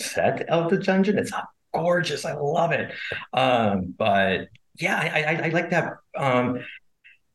[0.00, 1.18] set of the dungeon.
[1.18, 1.32] It's
[1.74, 2.24] gorgeous.
[2.24, 2.92] I love it.
[3.32, 5.94] Um, but yeah, I, I, I like that.
[6.16, 6.60] Um,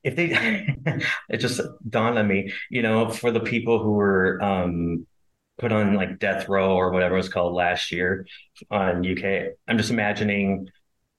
[0.03, 0.31] if they,
[1.29, 5.07] it just dawned on me, you know, for the people who were um,
[5.59, 8.27] put on like death row or whatever it was called last year
[8.71, 10.69] on UK, I'm just imagining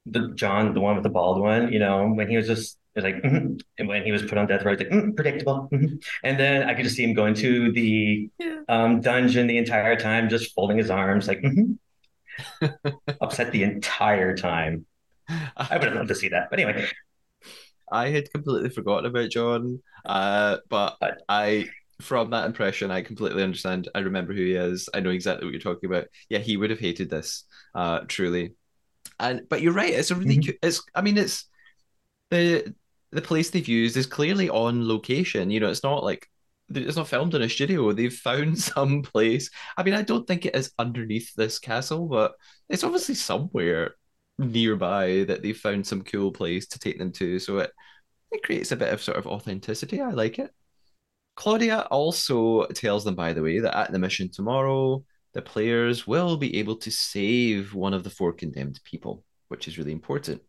[0.07, 3.16] the John, the one with the bald one, you know, when he was just like,
[3.16, 3.55] mm-hmm.
[3.79, 5.68] and when he was put on death row, like mm, predictable.
[5.72, 5.96] Mm-hmm.
[6.24, 8.61] And then I could just see him going to the yeah.
[8.68, 12.87] um, dungeon the entire time, just folding his arms, like mm-hmm.
[13.20, 14.86] upset the entire time.
[15.28, 16.89] I would have loved to see that, but anyway.
[17.91, 20.97] I had completely forgotten about John, uh, but
[21.28, 21.68] I,
[22.01, 23.89] from that impression, I completely understand.
[23.95, 24.89] I remember who he is.
[24.93, 26.07] I know exactly what you're talking about.
[26.28, 28.55] Yeah, he would have hated this, uh, truly.
[29.20, 29.93] And but you're right.
[29.93, 30.51] It's a really, mm-hmm.
[30.62, 30.82] it's.
[30.95, 31.49] I mean, it's
[32.31, 32.74] the
[33.12, 35.51] the place they've used is clearly on location.
[35.51, 36.29] You know, it's not like
[36.70, 37.93] it's not filmed in a studio.
[37.93, 39.51] They've found some place.
[39.76, 42.33] I mean, I don't think it is underneath this castle, but
[42.68, 43.95] it's obviously somewhere
[44.39, 47.39] nearby that they've found some cool place to take them to.
[47.39, 47.72] So it
[48.33, 50.01] it creates a bit of sort of authenticity.
[50.01, 50.53] I like it.
[51.37, 55.05] Claudia also tells them, by the way, that at the mission tomorrow,
[55.35, 59.79] the players will be able to save one of the four condemned people, which is
[59.79, 60.43] really important.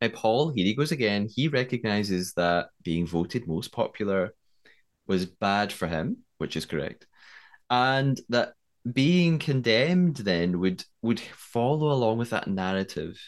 [0.00, 1.28] Now, Paul, here he goes again.
[1.34, 4.34] He recognizes that being voted most popular
[5.06, 7.06] was bad for him, which is correct,
[7.70, 8.54] and that
[8.92, 13.18] being condemned then would would follow along with that narrative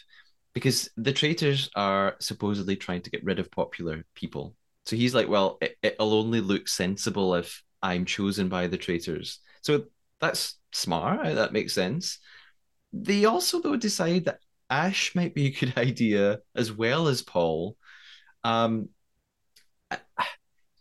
[0.53, 4.55] because the traitors are supposedly trying to get rid of popular people.
[4.85, 9.39] So he's like, well, it, it'll only look sensible if I'm chosen by the traitors.
[9.61, 9.85] So
[10.19, 11.23] that's smart.
[11.35, 12.19] That makes sense.
[12.91, 14.39] They also though decide that
[14.69, 17.77] Ash might be a good idea as well as Paul.
[18.43, 18.89] Um,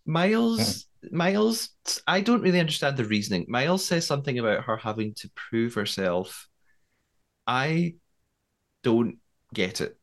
[0.06, 1.70] Miles, Miles,
[2.06, 3.46] I don't really understand the reasoning.
[3.48, 6.48] Miles says something about her having to prove herself.
[7.46, 7.94] I
[8.82, 9.18] don't
[9.52, 9.96] get it.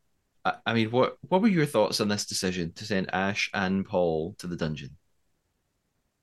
[0.44, 3.86] I, I mean, what what were your thoughts on this decision to send Ash and
[3.86, 4.96] Paul to the dungeon?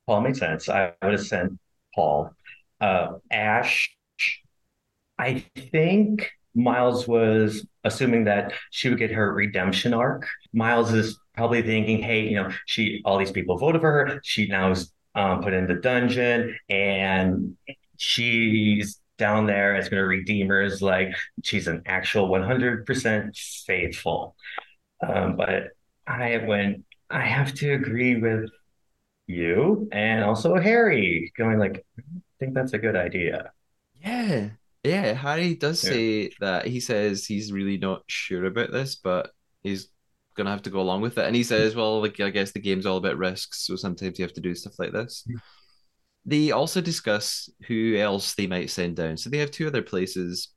[0.07, 0.69] Paul makes sense.
[0.69, 1.59] I would have sent
[1.95, 2.31] Paul.
[2.81, 3.95] Uh, Ash,
[5.19, 10.27] I think Miles was assuming that she would get her redemption arc.
[10.53, 14.21] Miles is probably thinking, hey, you know, she all these people voted for her.
[14.25, 17.57] She now is um, put in the dungeon, and
[17.97, 23.37] she's down there as going to redeem her as like she's an actual 100%
[23.67, 24.35] faithful.
[25.07, 25.69] Um, but
[26.07, 28.51] I went, I have to agree with
[29.27, 32.03] you and also Harry going like, I
[32.41, 33.53] think that's a good idea.
[34.01, 34.51] Yeah.
[34.85, 35.91] Yeah, Harry does yeah.
[35.91, 39.31] say that he says he's really not sure about this, but
[39.63, 39.89] he's
[40.37, 41.27] gonna have to go along with it.
[41.27, 44.25] And he says, Well, like I guess the game's all about risks, so sometimes you
[44.25, 45.25] have to do stuff like this.
[45.29, 45.39] Mm-hmm.
[46.25, 49.17] They also discuss who else they might send down.
[49.17, 50.49] So they have two other places.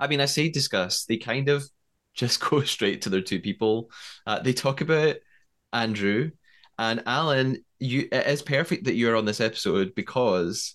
[0.00, 1.64] I mean, I say discuss, they kind of
[2.14, 3.90] just go straight to their two people.
[4.26, 5.16] Uh, they talk about
[5.72, 6.30] Andrew
[6.78, 7.64] and Allen.
[7.78, 10.74] You, it is perfect that you're on this episode because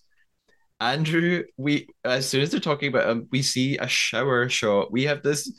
[0.83, 4.91] Andrew, we as soon as they're talking about him, we see a shower shot.
[4.91, 5.51] We have this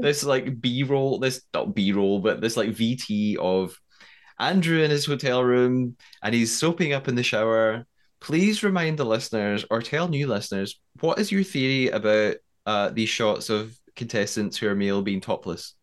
[0.00, 3.78] this like B roll, this not B roll, but this like VT of
[4.40, 7.86] Andrew in his hotel room and he's soaping up in the shower.
[8.20, 13.08] Please remind the listeners or tell new listeners what is your theory about uh, these
[13.08, 15.74] shots of contestants who are male being topless?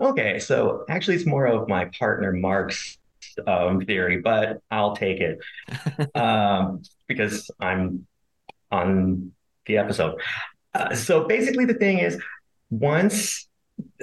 [0.00, 2.96] Okay, so actually, it's more of my partner Mark's
[3.46, 5.38] um, theory, but I'll take it
[6.14, 8.06] um, because I'm
[8.70, 9.32] on
[9.66, 10.20] the episode.
[10.74, 12.20] Uh, so basically, the thing is,
[12.70, 13.48] once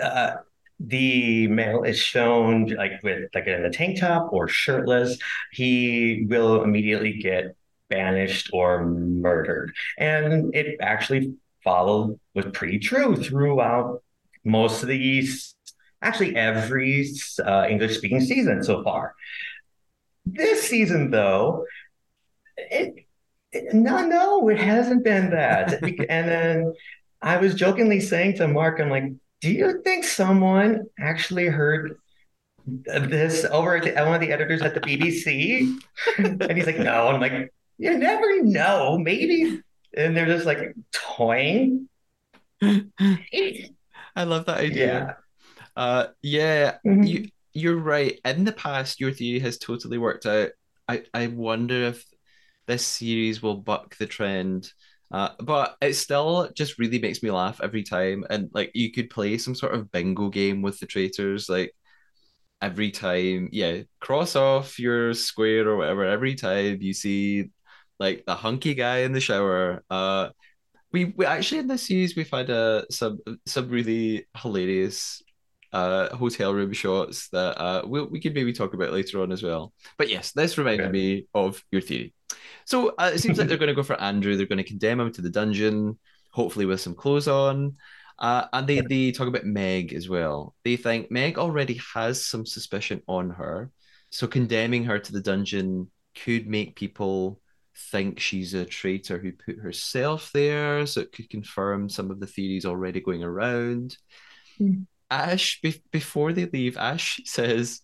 [0.01, 0.31] uh,
[0.79, 5.17] the male is shown like with like in a tank top or shirtless,
[5.51, 7.55] he will immediately get
[7.89, 9.73] banished or murdered.
[9.97, 14.01] And it actually followed was pretty true throughout
[14.43, 15.54] most of these
[16.01, 17.07] actually every
[17.43, 19.15] uh, English speaking season so far.
[20.25, 21.65] This season, though,
[22.57, 23.05] it,
[23.51, 25.81] it, no, no, it hasn't been that.
[26.09, 26.73] and then
[27.21, 31.97] I was jokingly saying to Mark, I'm like, do you think someone actually heard
[32.65, 35.77] this over at one of the editors at the BBC?
[36.17, 37.07] and he's like, no.
[37.07, 38.97] I'm like, you never know.
[38.97, 39.61] Maybe.
[39.95, 41.89] And they're just like toying.
[42.61, 44.85] I love that idea.
[44.85, 45.13] Yeah.
[45.75, 47.03] Uh, yeah, mm-hmm.
[47.03, 48.19] you you're right.
[48.25, 50.49] In the past, your theory has totally worked out.
[50.87, 52.05] I I wonder if
[52.67, 54.71] this series will buck the trend
[55.11, 58.25] uh, but it still just really makes me laugh every time.
[58.29, 61.73] And like you could play some sort of bingo game with the traitors, like
[62.61, 66.05] every time, yeah, cross off your square or whatever.
[66.05, 67.51] Every time you see
[67.99, 70.29] like the hunky guy in the shower, uh,
[70.91, 75.21] we we actually in this series we've had uh, some some really hilarious
[75.75, 79.43] uh, hotel room shots that uh, we we could maybe talk about later on as
[79.43, 79.73] well.
[79.97, 82.13] But yes, this reminded me of your theory.
[82.65, 84.37] So uh, it seems like they're going to go for Andrew.
[84.37, 85.99] They're going to condemn him to the dungeon,
[86.31, 87.75] hopefully with some clothes on.
[88.17, 90.55] Uh, and they, they talk about Meg as well.
[90.63, 93.69] They think Meg already has some suspicion on her.
[94.09, 95.91] So condemning her to the dungeon
[96.23, 97.41] could make people
[97.91, 100.85] think she's a traitor who put herself there.
[100.85, 103.97] So it could confirm some of the theories already going around.
[104.59, 104.87] Mm.
[105.09, 107.81] Ash, be- before they leave, Ash says,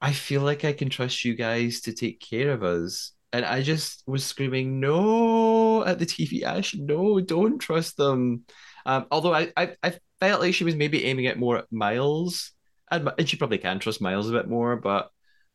[0.00, 3.62] I feel like I can trust you guys to take care of us and I
[3.62, 6.42] just was screaming no at the TV.
[6.42, 8.44] Ash, no, don't trust them.
[8.86, 12.52] Um, although I, I, I felt like she was maybe aiming at more at Miles,
[12.90, 15.10] and, and she probably can trust Miles a bit more, but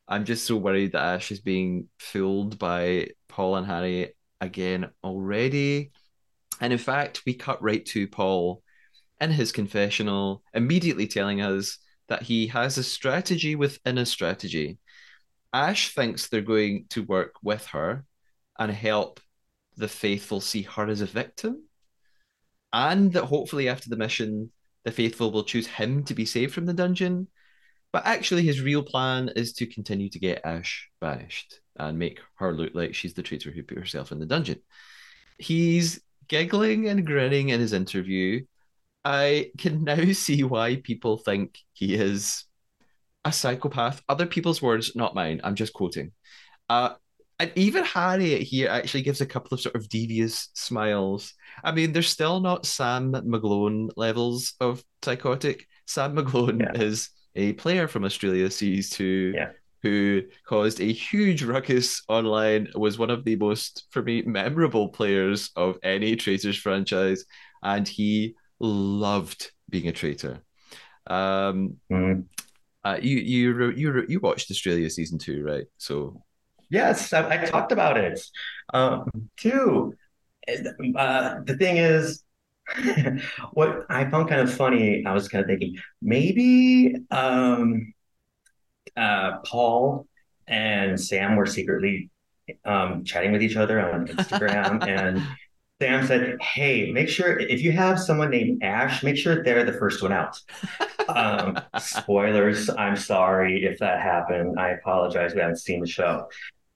[0.08, 5.90] I'm just so worried that Ash is being fooled by Paul and Harry again already.
[6.60, 8.62] And in fact, we cut right to Paul
[9.20, 14.78] in his confessional, immediately telling us that he has a strategy within a strategy.
[15.52, 18.04] Ash thinks they're going to work with her
[18.58, 19.20] and help
[19.76, 21.64] the faithful see her as a victim.
[22.72, 24.50] And that hopefully, after the mission,
[24.84, 27.28] the faithful will choose him to be saved from the dungeon.
[27.92, 32.52] But actually, his real plan is to continue to get Ash banished and make her
[32.52, 34.60] look like she's the traitor who put herself in the dungeon.
[35.38, 38.44] He's giggling and grinning in his interview.
[39.06, 42.44] I can now see why people think he is
[43.24, 44.02] a psychopath.
[44.08, 45.40] Other people's words, not mine.
[45.44, 46.10] I'm just quoting.
[46.68, 46.94] Uh,
[47.38, 51.34] and even Harry here actually gives a couple of sort of devious smiles.
[51.62, 55.66] I mean, they're still not Sam McGlone levels of psychotic.
[55.86, 56.80] Sam McGlone yeah.
[56.80, 59.50] is a player from Australia Series 2 yeah.
[59.82, 65.50] who caused a huge ruckus online, was one of the most, for me, memorable players
[65.54, 67.24] of any Traitors franchise,
[67.62, 70.40] and he loved being a traitor.
[71.06, 72.24] Um, mm.
[72.84, 75.66] uh, you you you you watched Australia season two, right?
[75.78, 76.22] So
[76.70, 78.20] yes, I, I talked about it
[78.74, 79.94] um, too.
[80.48, 82.22] Uh, the thing is,
[83.52, 87.92] what I found kind of funny, I was kind of thinking maybe um,
[88.96, 90.06] uh, Paul
[90.46, 92.10] and Sam were secretly
[92.64, 95.22] um, chatting with each other on Instagram, and
[95.80, 99.74] Sam said, "Hey, make sure if you have someone named Ash, make sure they're the
[99.74, 100.40] first one out."
[101.08, 102.70] um, spoilers.
[102.70, 104.58] I'm sorry if that happened.
[104.58, 105.34] I apologize.
[105.34, 106.28] We haven't seen the show,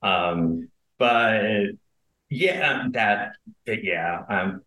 [0.03, 1.41] um, but
[2.29, 3.33] yeah, that
[3.65, 4.23] yeah.
[4.29, 4.61] Um,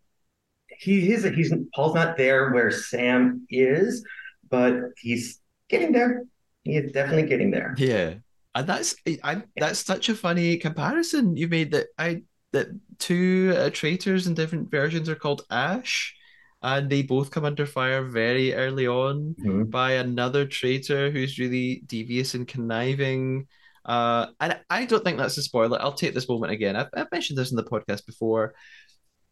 [0.79, 4.03] he is he's Paul's not there where Sam is,
[4.49, 6.23] but he's getting there.
[6.63, 7.73] He is definitely getting there.
[7.77, 8.15] Yeah,
[8.53, 12.23] and that's I that's such a funny comparison you made that I
[12.55, 16.15] that two uh, traitors in different versions are called Ash,
[16.63, 19.63] and they both come under fire very early on mm-hmm.
[19.65, 23.47] by another traitor who's really devious and conniving.
[23.83, 25.81] Uh, and I don't think that's a spoiler.
[25.81, 26.75] I'll take this moment again.
[26.75, 28.55] I've, I've mentioned this in the podcast before.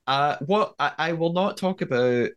[0.06, 2.30] Uh, what I, I will not talk about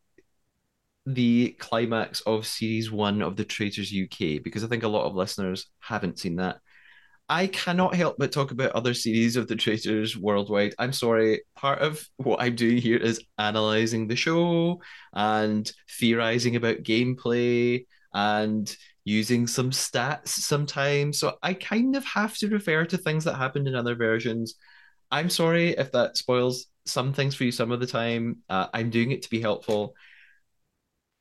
[1.05, 5.15] the climax of series one of the Traitors UK because I think a lot of
[5.15, 6.59] listeners haven't seen that.
[7.29, 10.75] I cannot help but talk about other series of the Traitors worldwide.
[10.79, 14.81] I'm sorry, part of what I'm doing here is analyzing the show
[15.13, 18.75] and theorizing about gameplay and
[19.05, 21.19] using some stats sometimes.
[21.19, 24.55] So I kind of have to refer to things that happened in other versions.
[25.11, 28.43] I'm sorry if that spoils some things for you some of the time.
[28.49, 29.95] Uh, I'm doing it to be helpful.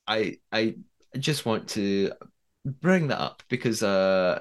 [0.08, 0.76] I I
[1.18, 2.12] just want to
[2.66, 4.40] bring that up because uh,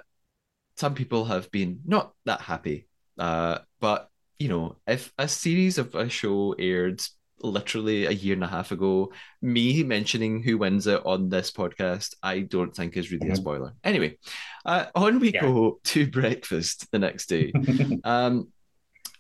[0.76, 2.86] some people have been not that happy.
[3.18, 4.08] Uh, but
[4.38, 7.00] you know, if a series of a show aired
[7.40, 9.12] literally a year and a half ago,
[9.42, 13.32] me mentioning who wins it on this podcast, I don't think is really mm-hmm.
[13.32, 13.74] a spoiler.
[13.84, 14.18] Anyway,
[14.64, 15.42] uh, on we yeah.
[15.42, 17.52] go to breakfast the next day.
[18.04, 18.48] um,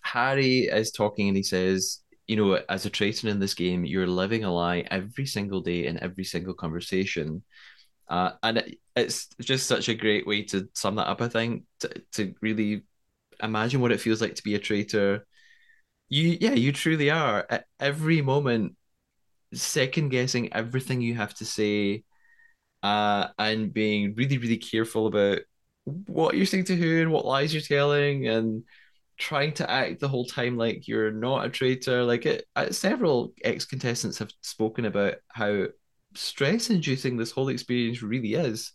[0.00, 4.06] Harry is talking and he says, you know, as a traitor in this game, you're
[4.06, 7.42] living a lie every single day in every single conversation.
[8.08, 11.64] Uh, and it, it's just such a great way to sum that up, I think,
[11.80, 12.84] to, to really
[13.42, 15.26] imagine what it feels like to be a traitor.
[16.08, 18.76] You, yeah, you truly are at every moment
[19.52, 22.04] second guessing everything you have to say
[22.82, 25.38] uh, and being really, really careful about
[26.06, 28.64] what you're saying to who and what lies you're telling and
[29.18, 32.04] trying to act the whole time like you're not a traitor.
[32.04, 35.66] Like it, uh, several ex contestants have spoken about how
[36.14, 38.72] stress inducing this whole experience really is.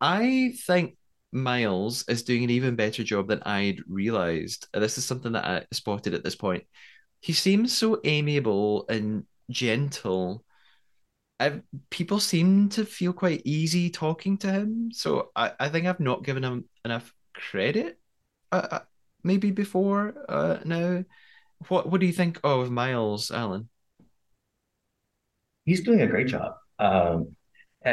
[0.00, 0.96] I think
[1.32, 4.68] Miles is doing an even better job than I'd realized.
[4.72, 6.64] This is something that I spotted at this point.
[7.20, 10.44] He seems so amiable and gentle.
[11.40, 14.90] I, people seem to feel quite easy talking to him.
[14.92, 17.98] So I, I think I've not given him enough credit.
[18.52, 18.78] Uh, uh
[19.24, 21.04] maybe before uh, now.
[21.68, 23.68] What what do you think of Miles Allen?
[25.64, 26.54] He's doing a great job.
[26.78, 27.36] Um,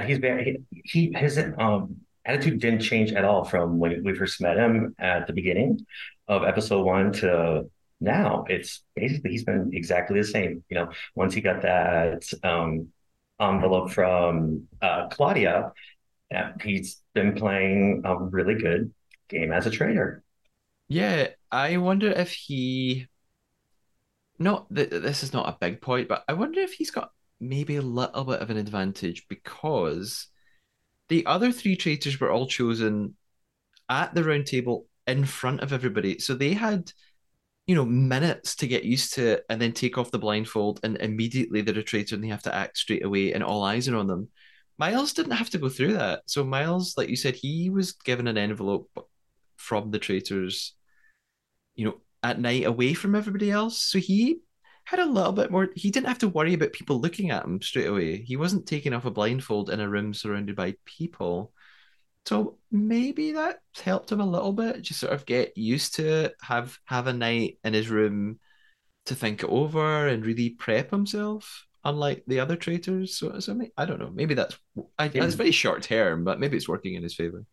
[0.06, 4.58] he's very he, his um, attitude didn't change at all from when we first met
[4.58, 5.86] him at the beginning
[6.28, 7.70] of episode one to
[8.00, 8.46] now.
[8.50, 10.64] It's basically he's been exactly the same.
[10.70, 12.90] You know, once he got that um,
[13.40, 15.72] envelope from uh, Claudia,
[16.62, 18.94] he's been playing a really good
[19.30, 20.24] game as a traitor.
[20.88, 23.08] Yeah, I wonder if he.
[24.40, 27.12] Not that this is not a big point, but I wonder if he's got
[27.42, 30.28] maybe a little bit of an advantage because
[31.10, 33.16] the other three traitors were all chosen
[33.90, 36.20] at the round table in front of everybody.
[36.20, 36.92] So they had,
[37.68, 40.98] you know, minutes to get used to it and then take off the blindfold, and
[40.98, 43.98] immediately they're a traitor and they have to act straight away, and all eyes are
[43.98, 44.30] on them.
[44.78, 46.22] Miles didn't have to go through that.
[46.28, 48.90] So Miles, like you said, he was given an envelope
[49.58, 50.76] from the traitors,
[51.76, 53.82] you know, at night away from everybody else.
[53.82, 54.40] So he
[54.84, 55.70] had a little bit more.
[55.76, 58.22] He didn't have to worry about people looking at him straight away.
[58.22, 61.54] He wasn't taking off a blindfold in a room surrounded by people.
[62.26, 66.36] So maybe that helped him a little bit, just sort of get used to it,
[66.42, 68.40] have have a night in his room
[69.08, 73.18] to think it over and really prep himself unlike the other traitors.
[73.18, 74.12] So, so I don't know.
[74.14, 74.58] Maybe that's
[74.98, 77.44] I, that's very short term, but maybe it's working in his favor.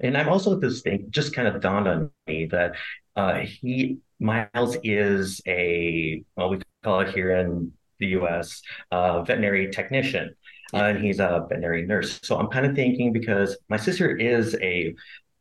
[0.00, 2.74] And I'm also this thing just kind of dawned on me that
[3.14, 8.62] uh, he Miles is a well, we call it here in the U.S.
[8.90, 10.34] Uh, veterinary technician,
[10.74, 12.20] uh, and he's a veterinary nurse.
[12.22, 14.94] So I'm kind of thinking because my sister is a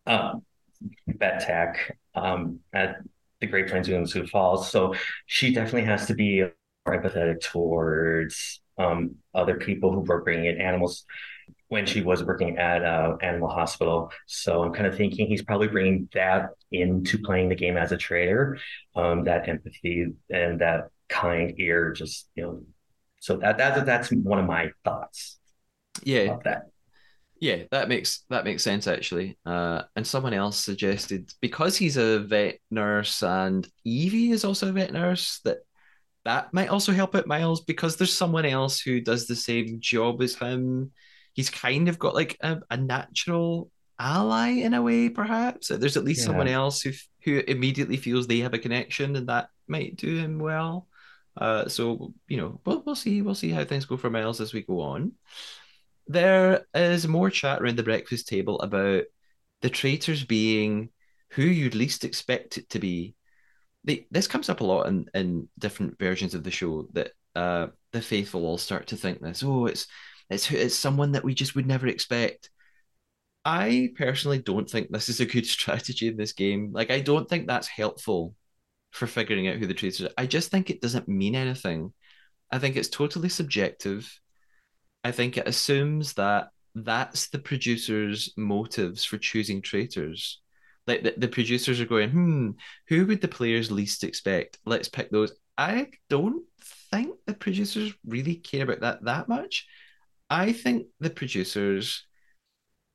[0.06, 0.44] um,
[1.08, 2.98] vet tech um, at
[3.42, 4.96] the Great Plains Zoo in Sioux Falls, so
[5.26, 10.62] she definitely has to be more empathetic towards um, other people who are bringing in
[10.62, 11.06] animals
[11.68, 14.12] when she was working at uh, animal hospital.
[14.28, 17.98] So I'm kind of thinking he's probably bringing that into playing the game as a
[17.98, 18.60] traitor,
[18.96, 21.92] um, that empathy and that kind ear.
[21.92, 22.64] Just you know,
[23.20, 25.40] so that that's that's one of my thoughts.
[26.04, 26.64] Yeah, that.
[27.42, 29.38] Yeah, that makes that makes sense actually.
[29.46, 34.72] Uh, and someone else suggested because he's a vet nurse and Evie is also a
[34.72, 35.58] vet nurse that
[36.24, 40.22] that might also help out Miles because there's someone else who does the same job
[40.22, 40.92] as him.
[41.36, 43.70] He's kind of got like a, a natural
[44.00, 45.68] ally in a way, perhaps.
[45.68, 46.28] There's at least yeah.
[46.28, 46.92] someone else who
[47.24, 50.88] who immediately feels they have a connection, and that might do him well.
[51.38, 54.54] Uh, so you know, we'll we'll see we'll see how things go for Miles as
[54.54, 55.12] we go on.
[56.08, 59.04] There is more chat around the breakfast table about
[59.62, 60.90] the traitors being
[61.32, 63.16] who you'd least expect it to be
[63.86, 67.68] they, this comes up a lot in, in different versions of the show that uh,
[67.92, 69.44] the faithful all start to think this.
[69.44, 69.88] Oh, it's
[70.30, 72.50] it's it's someone that we just would never expect.
[73.44, 76.72] I personally don't think this is a good strategy in this game.
[76.74, 78.36] Like, I don't think that's helpful
[78.92, 80.14] for figuring out who the traitors are.
[80.18, 81.94] I just think it doesn't mean anything.
[82.52, 84.20] I think it's totally subjective.
[85.04, 90.40] I think it assumes that that's the producer's motives for choosing traitors
[90.88, 92.50] like the, the producers are going, hmm,
[92.88, 94.60] who would the players least expect?
[94.66, 95.34] Let's pick those.
[95.58, 96.44] I don't
[96.92, 99.68] think the producers really care about that that much.
[100.30, 102.06] I think the producers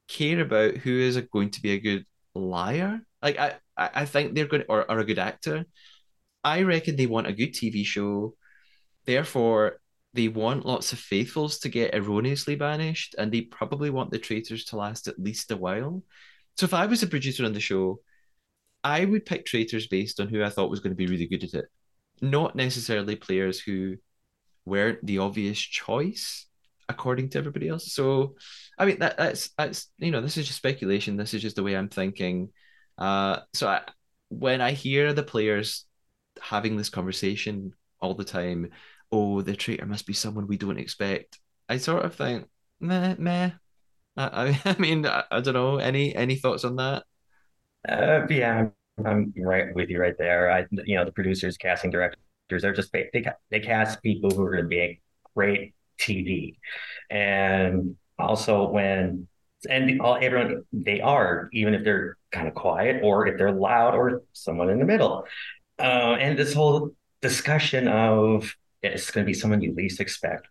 [0.08, 2.04] care about who is going to be a good
[2.34, 3.00] liar.
[3.22, 5.64] Like I, I think they're going to, or, are a good actor.
[6.42, 8.34] I reckon they want a good TV show.
[9.04, 9.80] Therefore,
[10.12, 14.64] they want lots of faithfuls to get erroneously banished, and they probably want the traitors
[14.66, 16.02] to last at least a while.
[16.56, 18.00] So if I was a producer on the show,
[18.82, 21.44] I would pick traitors based on who I thought was going to be really good
[21.44, 21.66] at it,
[22.20, 23.96] not necessarily players who
[24.64, 26.46] weren't the obvious choice
[26.90, 27.92] according to everybody else.
[27.92, 28.34] So,
[28.78, 31.16] I mean that that's that's you know this is just speculation.
[31.16, 32.50] This is just the way I'm thinking.
[32.98, 33.82] Uh, so I,
[34.28, 35.86] when I hear the players
[36.40, 38.70] having this conversation all the time,
[39.12, 41.38] oh, the traitor must be someone we don't expect.
[41.68, 42.46] I sort of think,
[42.80, 43.50] meh, meh.
[44.16, 45.76] I, I mean, I, I, don't know.
[45.78, 47.04] Any any thoughts on that?
[47.88, 48.68] Uh, yeah,
[49.04, 50.50] I'm, right with you right there.
[50.50, 52.18] I, you know, the producers, casting directors,
[52.48, 53.08] they're just they
[53.50, 55.00] they cast people who are going to be
[55.34, 56.56] great TV,
[57.10, 59.28] and also when
[59.68, 63.94] and all everyone they are even if they're kind of quiet or if they're loud
[63.94, 65.24] or someone in the middle,
[65.78, 66.90] uh, and this whole
[67.20, 70.48] discussion of it's going to be someone you least expect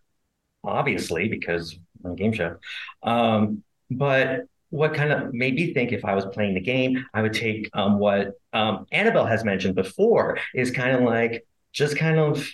[0.64, 2.56] obviously, because I'm a game show.
[3.02, 7.22] Um, but what kind of made me think if I was playing the game, I
[7.22, 12.18] would take um, what um, Annabelle has mentioned before is kind of like just kind
[12.18, 12.46] of,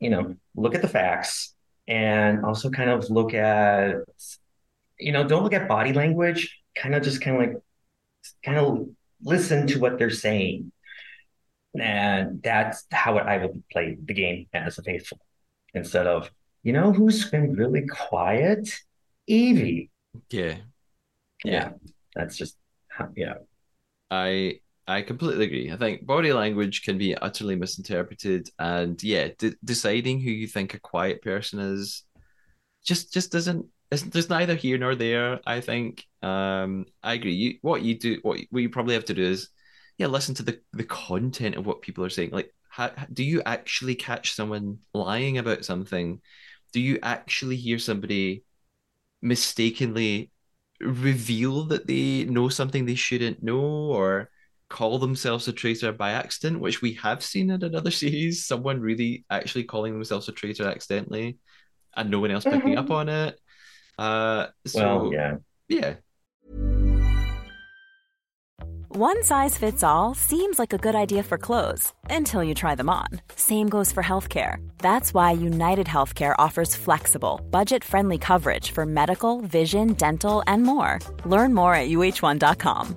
[0.00, 1.54] you know, look at the facts
[1.88, 3.96] and also kind of look at,
[4.98, 7.62] you know, don't look at body language, kind of just kind of like,
[8.44, 8.88] kind of
[9.22, 10.72] listen to what they're saying.
[11.78, 15.18] And that's how I would play the game as a faithful
[15.72, 16.30] instead of
[16.62, 18.68] you know who's been really quiet?
[19.26, 19.90] Evie.
[20.30, 20.56] Yeah.
[21.44, 21.52] Yeah.
[21.52, 21.70] yeah.
[22.14, 22.56] That's just
[23.16, 23.34] yeah.
[24.10, 24.60] I
[24.90, 25.72] I completely agree.
[25.72, 29.28] I think body language can be utterly misinterpreted, and yeah,
[29.64, 32.04] deciding who you think a quiet person is
[32.84, 33.66] just just doesn't.
[33.90, 35.40] There's neither here nor there.
[35.46, 36.06] I think.
[36.22, 37.34] Um, I agree.
[37.34, 39.48] You what you do, what, what you probably have to do is,
[39.98, 42.30] yeah, listen to the the content of what people are saying.
[42.30, 46.20] Like, how, do you actually catch someone lying about something?
[46.72, 48.44] do you actually hear somebody
[49.22, 50.30] mistakenly
[50.80, 54.30] reveal that they know something they shouldn't know or
[54.70, 58.46] call themselves a traitor by accident, which we have seen in another series.
[58.46, 61.38] Someone really actually calling themselves a traitor accidentally
[61.94, 63.38] and no one else picking up on it.
[63.98, 65.36] Uh, so, well, yeah.
[65.68, 65.94] Yeah.
[68.96, 72.90] One size fits all seems like a good idea for clothes until you try them
[72.90, 73.06] on.
[73.36, 74.56] Same goes for healthcare.
[74.78, 80.98] That's why United Healthcare offers flexible, budget friendly coverage for medical, vision, dental, and more.
[81.24, 82.96] Learn more at uh1.com.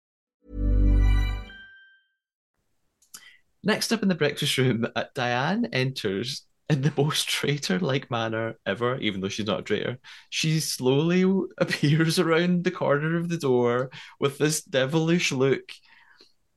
[3.63, 8.97] Next up in the breakfast room, uh, Diane enters in the most traitor-like manner ever,
[8.97, 9.99] even though she's not a traitor.
[10.29, 11.23] She slowly
[11.57, 15.71] appears around the corner of the door with this devilish look.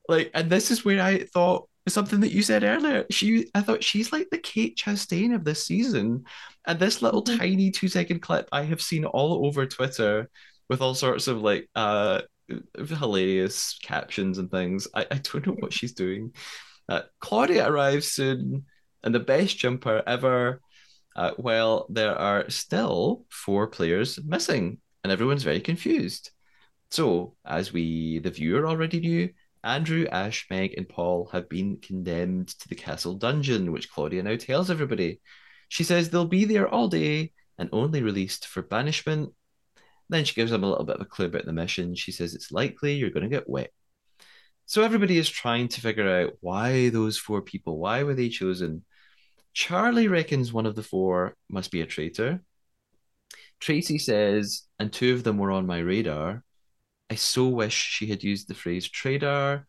[0.07, 3.05] Like, and this is where I thought something that you said earlier.
[3.11, 6.25] She, I thought she's like the Kate Chastain of this season.
[6.65, 7.37] And this little mm-hmm.
[7.37, 10.29] tiny two-second clip I have seen all over Twitter
[10.67, 12.21] with all sorts of like uh
[12.77, 14.87] hilarious captions and things.
[14.93, 16.33] I, I don't know what she's doing.
[16.87, 18.65] Uh, Claudia arrives soon
[19.03, 20.61] and the best jumper ever.
[21.15, 26.31] Uh, well, there are still four players missing, and everyone's very confused.
[26.91, 29.29] So, as we, the viewer, already knew,
[29.63, 34.35] Andrew, Ash, Meg, and Paul have been condemned to the castle dungeon, which Claudia now
[34.35, 35.21] tells everybody.
[35.69, 39.33] She says they'll be there all day and only released for banishment.
[40.09, 41.95] Then she gives them a little bit of a clue about the mission.
[41.95, 43.71] She says it's likely you're going to get wet.
[44.67, 48.83] So everybody is trying to figure out why those four people, why were they chosen?
[49.53, 52.41] Charlie reckons one of the four must be a traitor.
[53.59, 56.43] Tracy says, and two of them were on my radar.
[57.09, 59.67] I so wish she had used the phrase traitor.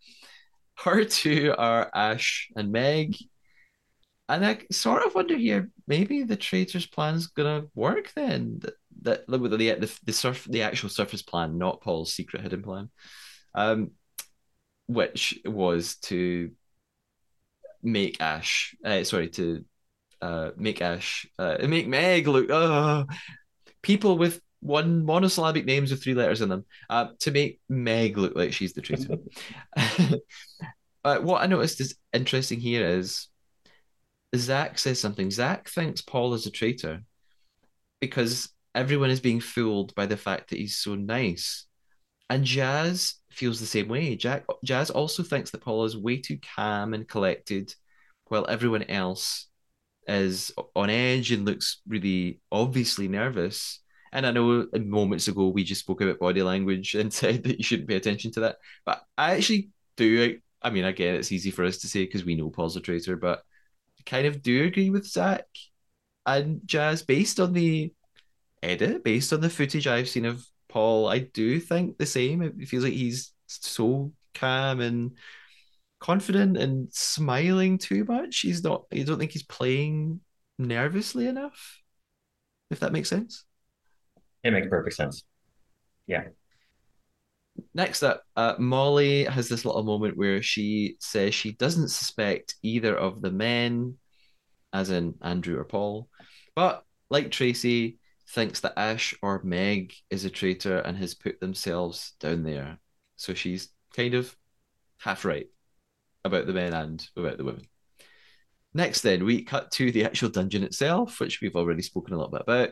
[0.79, 3.17] Her two are Ash and Meg.
[4.29, 8.61] And I sort of wonder here, maybe the traitor's plan's gonna work then.
[8.61, 12.91] That, that the, the the surf the actual surface plan, not Paul's secret hidden plan,
[13.55, 13.93] um,
[14.87, 16.51] which was to
[17.83, 19.65] make Ash, uh, sorry, to
[20.21, 23.05] uh, make Ash, uh, make Meg look, uh,
[23.83, 28.35] people with one monosyllabic names with three letters in them, uh, to make Meg look
[28.35, 29.19] like she's the traitor.
[31.05, 33.29] uh, what I noticed is interesting here is
[34.35, 35.31] Zach says something.
[35.31, 37.03] Zach thinks Paul is a traitor
[38.01, 41.67] because everyone is being fooled by the fact that he's so nice.
[42.29, 44.17] And Jaz feels the same way.
[44.17, 47.75] Jack Jaz also thinks that Paul is way too calm and collected,
[48.29, 49.47] while everyone else
[50.09, 53.81] is on edge and looks really obviously nervous.
[54.13, 57.65] And I know moments ago we just spoke about body language and said that you
[57.65, 58.57] shouldn't pay attention to that.
[58.85, 60.39] But I actually do.
[60.63, 63.17] I mean, again, it's easy for us to say because we know Paul's a traitor,
[63.17, 63.43] but
[64.01, 65.45] I kind of do agree with Zach
[66.25, 67.93] and Jaz based on the
[68.63, 70.45] edit, based on the footage I've seen of
[70.77, 71.09] Paul.
[71.09, 72.43] I do think the same.
[72.43, 75.13] It feels like he's so calm and
[76.01, 78.41] confident and smiling too much.
[78.41, 78.85] He's not.
[78.91, 80.21] You don't think he's playing
[80.59, 81.81] nervously enough.
[82.71, 83.47] If that makes sense.
[84.45, 85.25] It makes perfect sense.
[86.07, 86.25] Yeah.
[87.73, 92.95] Next up, uh, Molly has this little moment where she says she doesn't suspect either
[92.95, 93.95] of the men,
[94.75, 96.11] as in Andrew or Paul,
[96.55, 97.97] but like Tracy,
[98.29, 102.79] thinks that Ash or Meg is a traitor and has put themselves down there.
[103.17, 104.35] So she's kind of
[104.99, 105.47] half right
[106.25, 107.67] about the men and about the women.
[108.75, 112.33] Next, then, we cut to the actual dungeon itself, which we've already spoken a little
[112.33, 112.71] bit about.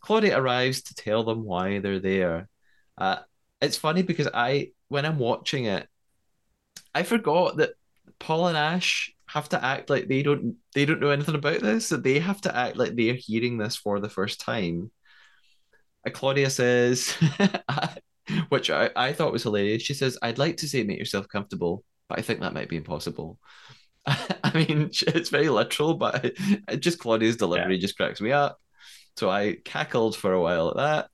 [0.00, 2.48] Claudia arrives to tell them why they're there.
[2.96, 3.16] Uh,
[3.60, 5.88] it's funny because I, when I'm watching it,
[6.94, 7.70] I forgot that
[8.18, 11.88] Paul and Ash have to act like they don't they don't know anything about this.
[11.90, 14.90] That they have to act like they're hearing this for the first time.
[16.06, 17.14] Uh, Claudia says,
[18.48, 19.82] which I, I thought was hilarious.
[19.82, 22.76] She says, "I'd like to say make yourself comfortable, but I think that might be
[22.76, 23.38] impossible.
[24.06, 26.32] I mean, it's very literal, but
[26.80, 27.80] just Claudia's delivery yeah.
[27.80, 28.58] just cracks me up.
[29.16, 31.10] So I cackled for a while at that.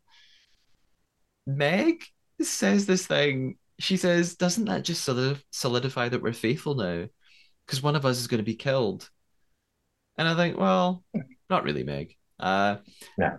[1.46, 2.02] Meg
[2.40, 3.58] says this thing.
[3.78, 5.04] She says, "Doesn't that just
[5.50, 7.08] solidify that we're faithful now?
[7.66, 9.08] Because one of us is going to be killed."
[10.18, 11.04] And I think, well,
[11.50, 12.16] not really, Meg.
[12.38, 12.76] Uh,
[13.18, 13.36] yeah.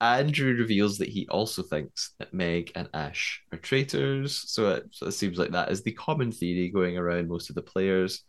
[0.00, 4.44] Andrew reveals that he also thinks that Meg and Ash are traitors.
[4.50, 7.54] So it, so it seems like that is the common theory going around most of
[7.56, 8.22] the players.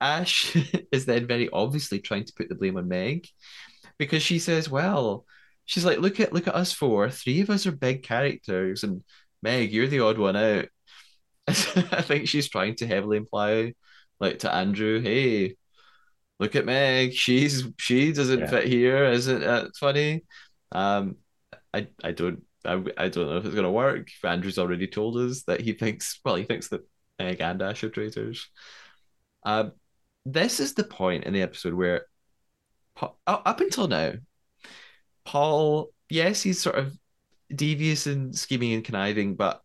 [0.00, 0.56] Ash
[0.92, 3.26] is then very obviously trying to put the blame on Meg
[3.98, 5.26] because she says, "Well,
[5.66, 7.10] she's like, look at look at us four.
[7.10, 9.04] Three of us are big characters, and
[9.42, 10.66] Meg, you're the odd one out."
[11.48, 13.74] I think she's trying to heavily imply,
[14.22, 15.56] like to Andrew, "Hey,
[16.38, 17.12] look at Meg.
[17.12, 18.46] She's she doesn't yeah.
[18.46, 19.04] fit here.
[19.06, 20.24] Isn't it funny?"
[20.70, 21.16] Um,
[21.74, 24.08] I I don't I, I don't know if it's gonna work.
[24.24, 27.90] Andrew's already told us that he thinks well, he thinks that Meg and Ash are
[27.90, 28.48] traitors.
[29.44, 29.72] Um,
[30.24, 32.06] this is the point in the episode where
[33.26, 34.12] up until now,
[35.24, 36.96] Paul, yes, he's sort of
[37.52, 39.61] devious and scheming and conniving, but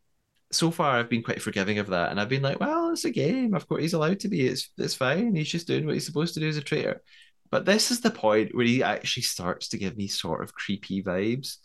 [0.52, 3.12] so far I've been quite forgiving of that, and I've been like, well, it's a
[3.12, 3.54] game.
[3.54, 4.48] Of course, he's allowed to be.
[4.48, 5.36] It's it's fine.
[5.36, 7.02] He's just doing what he's supposed to do as a traitor.
[7.50, 11.04] But this is the point where he actually starts to give me sort of creepy
[11.04, 11.58] vibes,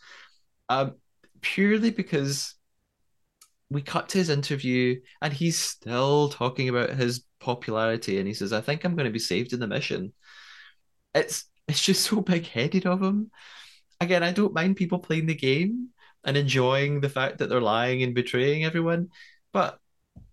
[0.69, 0.95] um,
[1.41, 2.55] purely because
[3.71, 8.53] we cut to his interview and he's still talking about his popularity, and he says,
[8.53, 10.13] "I think I'm going to be saved in the mission."
[11.15, 13.31] It's it's just so big headed of him.
[14.01, 15.91] Again, I don't mind people playing the game
[16.25, 19.09] and enjoying the fact that they're lying and betraying everyone,
[19.53, 19.79] but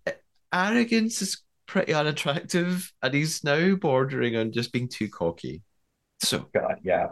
[0.06, 0.12] eh,
[0.52, 5.62] arrogance is pretty unattractive, and he's now bordering on just being too cocky.
[6.20, 7.08] So, God, yeah.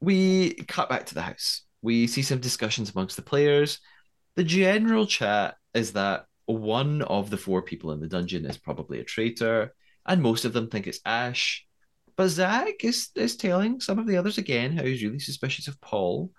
[0.00, 1.62] We cut back to the house.
[1.82, 3.78] We see some discussions amongst the players.
[4.36, 9.00] The general chat is that one of the four people in the dungeon is probably
[9.00, 9.74] a traitor,
[10.06, 11.66] and most of them think it's Ash.
[12.16, 15.80] But Zach is, is telling some of the others again how he's really suspicious of
[15.80, 16.30] Paul.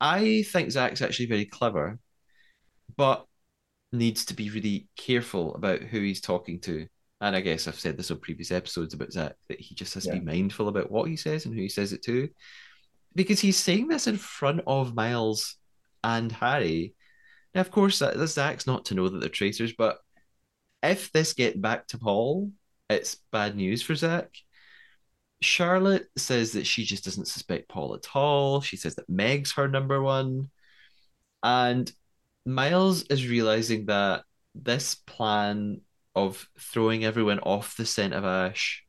[0.00, 1.98] I think Zach's actually very clever,
[2.96, 3.26] but
[3.92, 6.86] needs to be really careful about who he's talking to.
[7.20, 10.06] And I guess I've said this on previous episodes about Zach that he just has
[10.06, 10.14] yeah.
[10.14, 12.28] to be mindful about what he says and who he says it to.
[13.14, 15.56] Because he's saying this in front of Miles
[16.04, 16.94] and Harry.
[17.54, 19.96] Now, of course, that, Zach's not to know that they're traitors, but
[20.82, 22.52] if this get back to Paul,
[22.90, 24.28] it's bad news for Zach.
[25.40, 28.60] Charlotte says that she just doesn't suspect Paul at all.
[28.60, 30.50] She says that Meg's her number one.
[31.42, 31.90] And
[32.44, 34.24] Miles is realizing that
[34.54, 35.80] this plan
[36.14, 38.82] of throwing everyone off the scent of Ash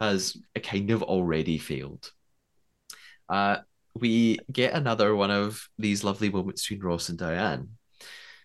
[0.00, 2.10] has kind of already failed.
[3.28, 3.58] Uh,
[3.94, 7.68] we get another one of these lovely moments between Ross and Diane.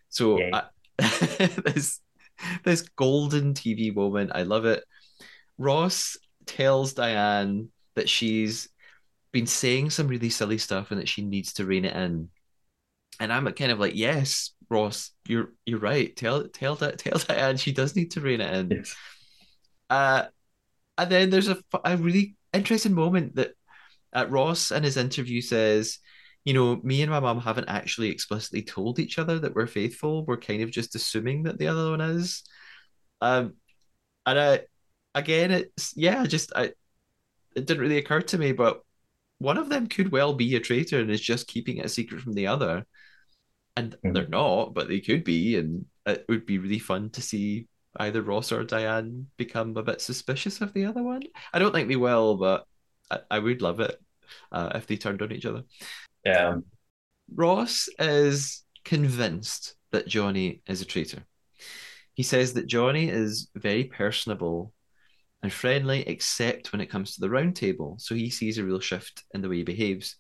[0.09, 0.65] So uh,
[0.97, 1.99] this
[2.63, 4.83] this golden TV moment, I love it.
[5.57, 6.17] Ross
[6.49, 8.69] tells Diane that she's
[9.31, 12.29] been saying some really silly stuff and that she needs to rein it in.
[13.19, 16.15] And I'm kind of like, yes, Ross, you're you're right.
[16.15, 18.71] Tell tell that tell Diane she does need to rein it in.
[18.71, 18.95] Yes.
[19.89, 20.25] Uh,
[20.97, 23.51] and then there's a a really interesting moment that
[24.13, 25.99] uh, Ross in his interview says,
[26.45, 30.25] you know, me and my mom haven't actually explicitly told each other that we're faithful.
[30.25, 32.43] We're kind of just assuming that the other one is.
[33.21, 33.55] Um,
[34.25, 34.61] and I
[35.15, 36.71] again, it's yeah, just I
[37.55, 38.81] it didn't really occur to me, but
[39.39, 42.21] one of them could well be a traitor and is just keeping it a secret
[42.21, 42.85] from the other.
[43.75, 44.13] And mm-hmm.
[44.13, 48.21] they're not, but they could be, and it would be really fun to see either
[48.21, 51.23] Ross or Diane become a bit suspicious of the other one.
[51.53, 52.65] I don't think they will, but
[53.09, 53.95] I, I would love it
[54.51, 55.63] uh, if they turned on each other.
[56.25, 56.57] Yeah.
[57.33, 61.23] Ross is convinced that Johnny is a traitor.
[62.13, 64.73] He says that Johnny is very personable
[65.41, 67.95] and friendly, except when it comes to the round table.
[67.99, 70.15] So he sees a real shift in the way he behaves.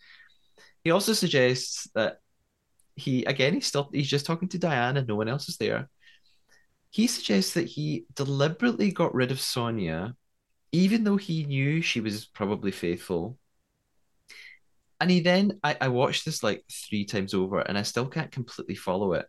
[0.83, 2.19] He also suggests that
[2.95, 5.89] he again he's still he's just talking to Diane and no one else is there.
[6.89, 10.15] He suggests that he deliberately got rid of Sonia,
[10.71, 13.37] even though he knew she was probably faithful.
[15.01, 18.31] And he then I, I watched this like three times over and I still can't
[18.31, 19.27] completely follow it.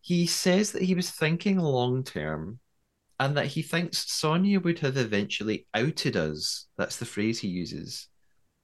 [0.00, 2.60] He says that he was thinking long term
[3.20, 6.66] and that he thinks Sonia would have eventually outed us.
[6.78, 8.08] That's the phrase he uses,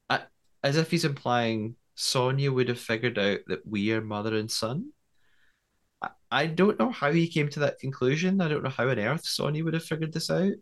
[0.08, 4.92] as if he's implying Sonia would have figured out that we are mother and son.
[6.30, 8.40] I don't know how he came to that conclusion.
[8.40, 10.52] I don't know how on earth Sonia would have figured this out.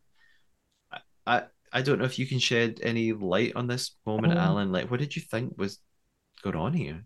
[1.26, 4.72] I I don't know if you can shed any light on this moment, um, Allen.
[4.72, 5.78] Like, what did you think was
[6.42, 7.04] going on here?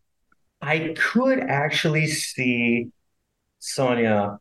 [0.61, 2.89] I could actually see
[3.59, 4.39] Sonia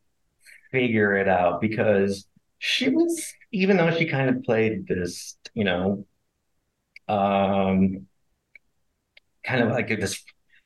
[0.71, 2.25] figure it out because
[2.59, 6.05] she was even though she kind of played this, you know,
[7.07, 8.07] um,
[9.45, 10.23] kind of like this.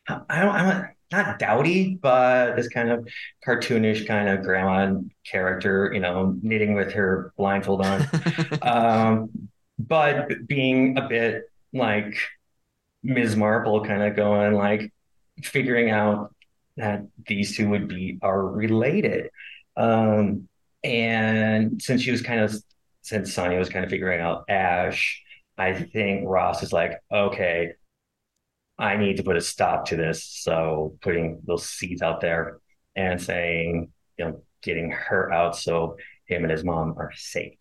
[0.07, 3.07] I don't, I'm not dowdy, but this kind of
[3.45, 8.07] cartoonish kind of grandma character, you know, knitting with her blindfold on,
[8.61, 12.15] um, but being a bit like
[13.03, 13.35] Ms.
[13.35, 14.91] Marple kind of going like
[15.43, 16.33] figuring out
[16.77, 19.29] that these two would be are related.
[19.77, 20.47] Um,
[20.83, 22.55] and since she was kind of
[23.01, 25.21] since Sonya was kind of figuring out Ash,
[25.57, 27.73] I think Ross is like, okay,
[28.77, 30.23] I need to put a stop to this.
[30.25, 32.59] So putting those seeds out there
[32.95, 37.57] and saying, you know, getting her out so him and his mom are safe.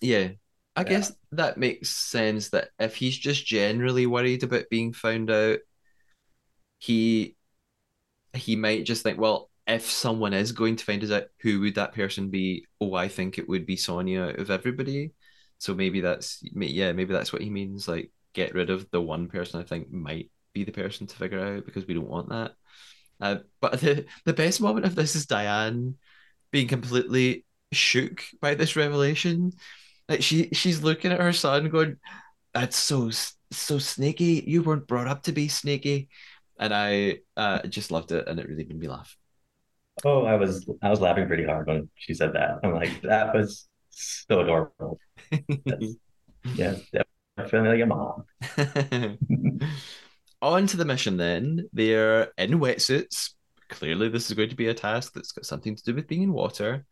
[0.00, 0.32] Yeah.
[0.76, 0.84] I Yeah.
[0.84, 5.60] guess that makes sense that if he's just generally worried about being found out,
[6.78, 7.36] he
[8.34, 11.76] he might just think, well, if someone is going to find us out, who would
[11.76, 12.66] that person be?
[12.80, 15.12] Oh, I think it would be Sonia of everybody.
[15.58, 17.88] So maybe that's yeah, maybe that's what he means.
[17.88, 21.40] Like, get rid of the one person I think might be the person to figure
[21.40, 22.52] out because we don't want that.
[23.20, 25.96] Uh, but the the best moment of this is Diane
[26.50, 29.52] being completely shook by this revelation.
[30.08, 31.96] Like she she's looking at her son, going,
[32.52, 33.10] "That's so
[33.50, 34.44] so snaky.
[34.46, 36.08] You weren't brought up to be snaky."
[36.58, 39.16] And I uh, just loved it, and it really made me laugh.
[40.04, 42.58] Oh, I was I was laughing pretty hard when she said that.
[42.62, 44.98] I'm like, that was so adorable.
[46.54, 46.76] Yeah,
[47.38, 48.24] definitely a mom.
[50.42, 51.68] On to the mission then.
[51.72, 53.30] They're in wetsuits.
[53.70, 56.22] Clearly, this is going to be a task that's got something to do with being
[56.22, 56.84] in water.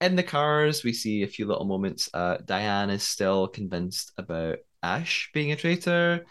[0.00, 2.08] In the cars, we see a few little moments.
[2.14, 6.24] Uh, Diane is still convinced about Ash being a traitor.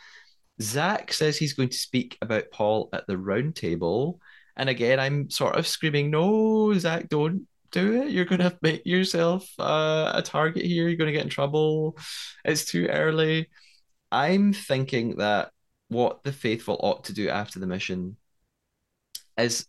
[0.62, 4.22] Zach says he's going to speak about Paul at the round table.
[4.58, 8.10] And again, I'm sort of screaming, no, Zach, don't do it.
[8.10, 10.88] You're going to make yourself uh, a target here.
[10.88, 11.98] You're going to get in trouble.
[12.44, 13.50] It's too early.
[14.12, 15.52] I'm thinking that
[15.90, 18.18] what the faithful ought to do after the mission
[19.38, 19.68] is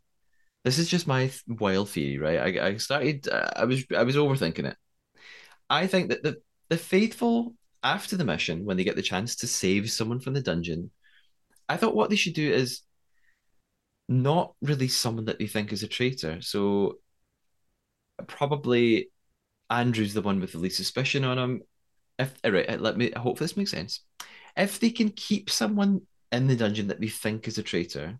[0.64, 2.58] this is just my wild theory, right?
[2.58, 4.76] I, I started, uh, I was, I was overthinking it.
[5.70, 9.46] I think that the the faithful after the mission, when they get the chance to
[9.46, 10.90] save someone from the dungeon,
[11.68, 12.82] I thought what they should do is
[14.08, 16.40] not really someone that they think is a traitor.
[16.40, 16.98] So
[18.26, 19.10] probably
[19.70, 21.62] Andrew's the one with the least suspicion on him.
[22.18, 24.00] If all right, let me I hope this makes sense.
[24.56, 26.02] If they can keep someone
[26.32, 28.18] in the dungeon that they think is a traitor,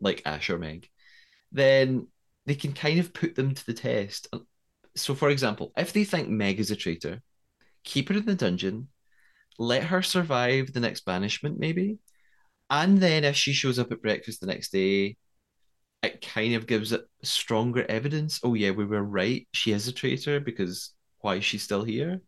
[0.00, 0.88] like Ash or Meg,
[1.50, 2.08] then
[2.46, 4.28] they can kind of put them to the test.
[4.32, 4.40] Uh,
[4.96, 7.22] so, for example, if they think Meg is a traitor,
[7.84, 8.88] keep her in the dungeon,
[9.58, 11.98] let her survive the next banishment, maybe.
[12.72, 15.18] And then if she shows up at breakfast the next day,
[16.02, 18.40] it kind of gives it stronger evidence.
[18.42, 19.46] Oh, yeah, we were right.
[19.52, 22.22] She is a traitor because why is she still here?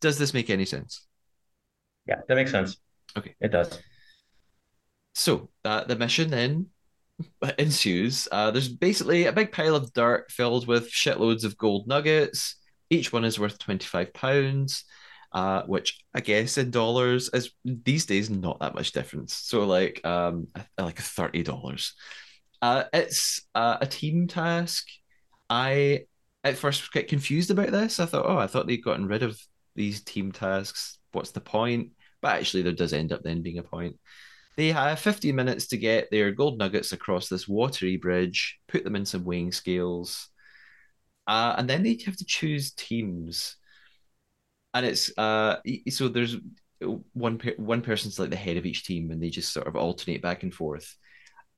[0.00, 1.06] Does this make any sense?
[2.06, 2.78] Yeah, that makes sense.
[3.14, 3.34] Okay.
[3.42, 3.78] It does.
[5.14, 6.68] So uh, the mission then
[7.58, 8.26] ensues.
[8.32, 12.56] Uh, there's basically a big pile of dirt filled with shitloads of gold nuggets.
[12.88, 14.84] Each one is worth 25 pounds,
[15.34, 19.34] uh, which I guess in dollars is these days not that much difference.
[19.34, 20.46] So like um
[20.78, 21.92] like $30.
[22.62, 24.86] Uh, it's uh, a team task.
[25.50, 26.06] I
[26.44, 28.00] at first get confused about this.
[28.00, 29.38] I thought, oh, I thought they'd gotten rid of
[29.74, 30.98] these team tasks.
[31.12, 31.90] What's the point?
[32.22, 33.98] But actually, there does end up then being a point.
[34.56, 38.94] They have 15 minutes to get their gold nuggets across this watery bridge, put them
[38.94, 40.28] in some weighing scales,
[41.26, 43.56] uh, and then they have to choose teams.
[44.74, 45.58] And it's uh,
[45.88, 46.36] so there's
[47.12, 49.76] one per- one person's like the head of each team, and they just sort of
[49.76, 50.96] alternate back and forth.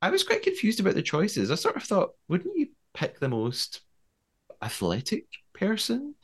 [0.02, 1.50] I was quite confused about the choices.
[1.50, 3.80] I sort of thought, wouldn't you pick the most
[4.62, 6.14] athletic person?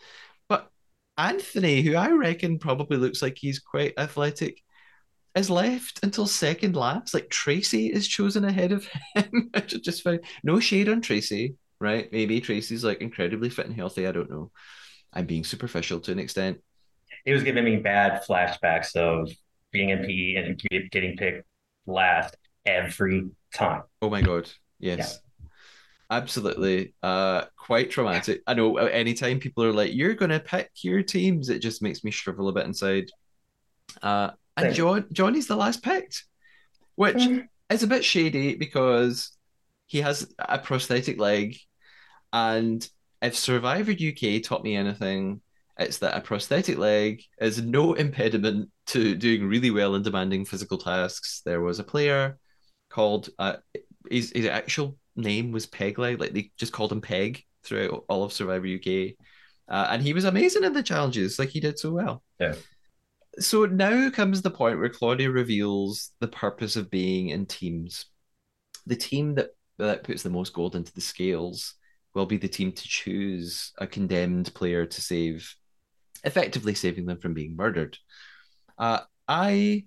[0.48, 0.70] But
[1.16, 4.60] Anthony, who I reckon probably looks like he's quite athletic,
[5.34, 7.14] is left until second last.
[7.14, 9.50] Like Tracy is chosen ahead of him.
[9.66, 12.10] Just found no shade on Tracy, right?
[12.12, 14.06] Maybe Tracy's like incredibly fit and healthy.
[14.06, 14.50] I don't know.
[15.12, 16.58] I'm being superficial to an extent.
[17.24, 19.30] It was giving me bad flashbacks of
[19.70, 21.46] being in PE and getting picked
[21.86, 23.82] last every time.
[24.00, 24.50] Oh my god.
[24.78, 25.20] Yes.
[26.10, 26.94] Absolutely.
[27.02, 28.42] Uh quite traumatic.
[28.46, 32.10] I know anytime people are like, you're gonna pick your teams, it just makes me
[32.10, 33.10] shrivel a bit inside.
[34.02, 34.74] Uh and Same.
[34.74, 36.24] John Johnny's the last picked,
[36.96, 37.46] which Mm.
[37.70, 39.30] is a bit shady because
[39.86, 41.56] he has a prosthetic leg.
[42.32, 42.86] And
[43.22, 45.40] if Survivor UK taught me anything,
[45.82, 50.78] it's that a prosthetic leg is no impediment to doing really well in demanding physical
[50.78, 51.42] tasks.
[51.44, 52.38] There was a player
[52.90, 53.56] called uh,
[54.10, 58.32] his his actual name was Pegleg, like they just called him Peg throughout all of
[58.32, 59.14] Survivor UK,
[59.68, 61.38] uh, and he was amazing in the challenges.
[61.38, 62.22] Like he did so well.
[62.38, 62.54] Yeah.
[63.38, 68.06] So now comes the point where Claudia reveals the purpose of being in teams.
[68.86, 71.74] The team that that puts the most gold into the scales
[72.14, 75.54] will be the team to choose a condemned player to save,
[76.24, 77.98] effectively saving them from being murdered.
[78.78, 79.84] Uh, I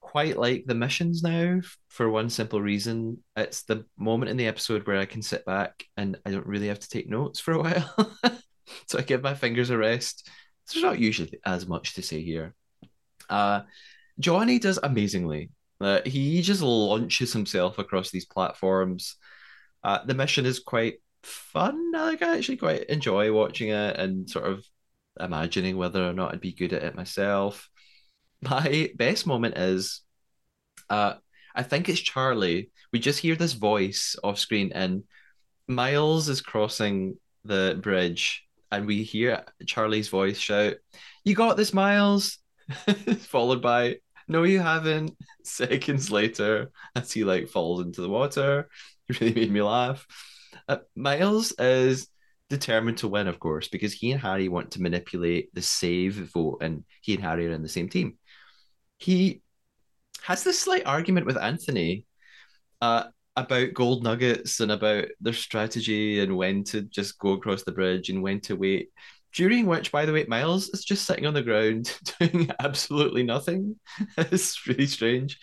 [0.00, 3.18] quite like the missions now for one simple reason.
[3.36, 6.68] It's the moment in the episode where I can sit back and I don't really
[6.68, 8.16] have to take notes for a while.
[8.86, 10.28] so I give my fingers a rest.
[10.72, 12.54] There's not usually as much to say here.
[13.28, 13.62] Uh,
[14.18, 15.50] Johnny does amazingly.
[15.80, 19.16] Uh, he just launches himself across these platforms.
[19.82, 21.92] Uh, the mission is quite fun.
[21.92, 24.64] Like I actually quite enjoy watching it and sort of
[25.18, 27.68] imagining whether or not I'd be good at it myself.
[28.40, 30.02] My best moment is,
[30.90, 31.14] uh,
[31.54, 32.70] I think it's Charlie.
[32.92, 35.04] We just hear this voice off screen, and
[35.68, 40.74] Miles is crossing the bridge, and we hear Charlie's voice shout,
[41.24, 42.38] "You got this, Miles!"
[43.18, 43.96] Followed by,
[44.28, 48.68] "No, you haven't." Seconds later, as he like falls into the water,
[49.08, 50.06] it really made me laugh.
[50.68, 52.08] Uh, Miles is
[52.50, 56.58] determined to win, of course, because he and Harry want to manipulate the save vote,
[56.60, 58.18] and he and Harry are in the same team.
[58.98, 59.42] He
[60.22, 62.06] has this slight argument with Anthony
[62.80, 63.04] uh,
[63.36, 68.08] about gold nuggets and about their strategy and when to just go across the bridge
[68.08, 68.88] and when to wait.
[69.32, 73.78] During which, by the way, Miles is just sitting on the ground doing absolutely nothing.
[74.18, 75.38] it's really strange.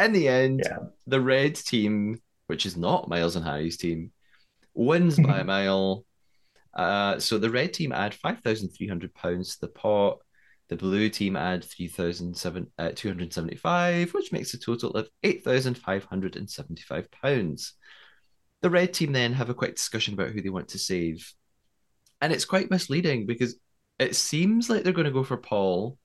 [0.00, 0.78] In the end, yeah.
[1.06, 4.10] the red team, which is not Miles and Harry's team,
[4.74, 6.04] wins by a mile.
[6.72, 10.18] Uh, so the red team add five thousand three hundred pounds to the pot.
[10.68, 12.36] The blue team add three thousand
[12.78, 17.10] uh, two hundred seventy-five, which makes a total of eight thousand five hundred and seventy-five
[17.10, 17.74] pounds.
[18.62, 21.32] The red team then have a quick discussion about who they want to save,
[22.20, 23.56] and it's quite misleading because
[23.98, 25.98] it seems like they're going to go for Paul,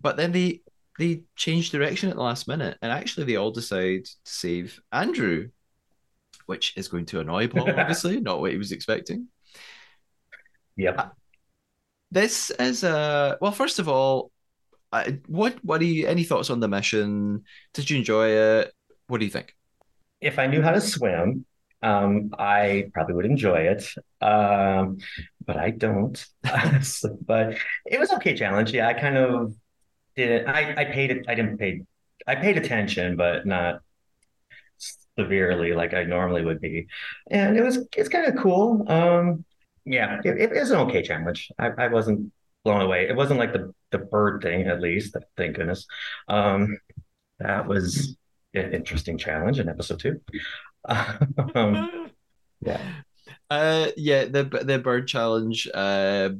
[0.00, 0.62] but then they
[0.98, 5.48] they change direction at the last minute, and actually they all decide to save Andrew,
[6.48, 9.28] which is going to annoy Paul, obviously, not what he was expecting.
[10.76, 10.98] Yep.
[10.98, 11.08] Uh,
[12.10, 13.52] this is a well.
[13.52, 14.32] First of all,
[14.92, 17.44] uh, what what do you any thoughts on the mission?
[17.74, 18.72] Did you enjoy it?
[19.08, 19.54] What do you think?
[20.20, 21.44] If I knew how to swim,
[21.82, 23.84] um, I probably would enjoy it.
[24.22, 24.98] Um,
[25.44, 26.24] but I don't.
[26.42, 28.72] but it was okay challenge.
[28.72, 29.54] Yeah, I kind of
[30.16, 30.48] didn't.
[30.48, 31.26] I I paid it.
[31.28, 31.82] I didn't pay.
[32.26, 33.80] I paid attention, but not
[35.18, 36.86] severely like I normally would be.
[37.30, 38.84] And it was it's kind of cool.
[38.90, 39.44] Um,
[39.84, 41.50] yeah, it, it was an okay challenge.
[41.58, 42.32] I, I wasn't
[42.64, 43.08] blown away.
[43.08, 45.16] It wasn't like the the bird thing, at least.
[45.36, 45.86] Thank goodness.
[46.28, 46.78] Um,
[47.38, 48.16] that was
[48.54, 50.20] an interesting challenge in episode two.
[51.54, 52.10] um,
[52.60, 52.80] yeah.
[53.50, 55.68] Uh, yeah, the the bird challenge.
[55.72, 56.30] Uh,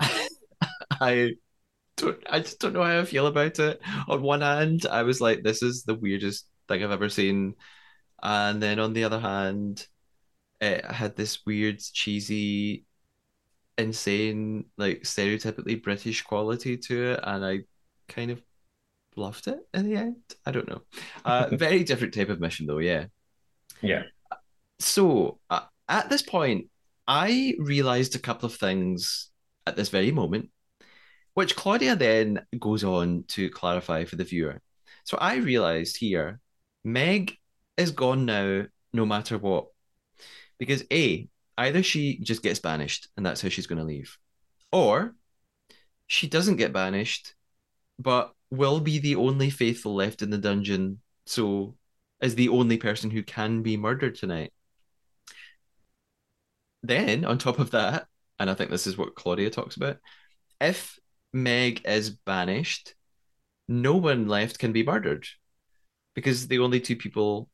[1.00, 1.32] I
[1.96, 2.18] don't.
[2.28, 3.80] I just don't know how I feel about it.
[4.08, 7.54] On one hand, I was like, "This is the weirdest thing I've ever seen,"
[8.22, 9.86] and then on the other hand,
[10.60, 12.84] it had this weird, cheesy,
[13.78, 17.60] insane, like stereotypically British quality to it, and I
[18.08, 18.42] kind of
[19.16, 20.16] loved it in the end.
[20.46, 20.82] I don't know.
[21.24, 22.78] Uh, very different type of mission, though.
[22.78, 23.06] Yeah.
[23.80, 24.04] Yeah.
[24.78, 26.68] So uh, at this point,
[27.06, 29.30] I realized a couple of things
[29.66, 30.50] at this very moment,
[31.34, 34.60] which Claudia then goes on to clarify for the viewer.
[35.04, 36.40] So I realized here,
[36.84, 37.36] Meg
[37.76, 39.66] is gone now, no matter what.
[40.58, 41.28] Because A,
[41.58, 44.18] either she just gets banished and that's how she's going to leave,
[44.70, 45.14] or
[46.06, 47.34] she doesn't get banished,
[47.98, 51.76] but will be the only faithful left in the dungeon, so
[52.20, 54.52] is the only person who can be murdered tonight.
[56.82, 58.06] Then, on top of that,
[58.38, 59.98] and I think this is what Claudia talks about,
[60.60, 60.98] if
[61.32, 62.94] Meg is banished,
[63.68, 65.26] no one left can be murdered
[66.14, 67.48] because the only two people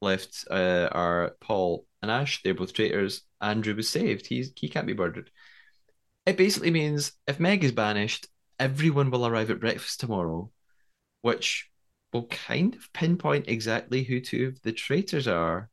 [0.00, 2.42] left uh, are Paul and Ash.
[2.42, 3.22] They're both traitors.
[3.40, 4.26] Andrew was saved.
[4.26, 5.30] He's he can't be murdered.
[6.26, 8.26] It basically means if Meg is banished,
[8.58, 10.50] everyone will arrive at breakfast tomorrow,
[11.22, 11.70] which
[12.12, 15.70] will kind of pinpoint exactly who two of the traitors are,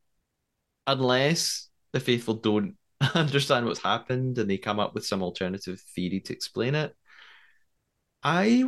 [0.86, 2.76] unless the faithful don't
[3.14, 6.96] understand what's happened and they come up with some alternative theory to explain it.
[8.24, 8.66] I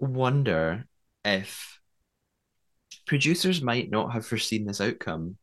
[0.00, 0.84] wonder
[1.24, 1.77] if
[3.08, 5.36] producers might not have foreseen this outcome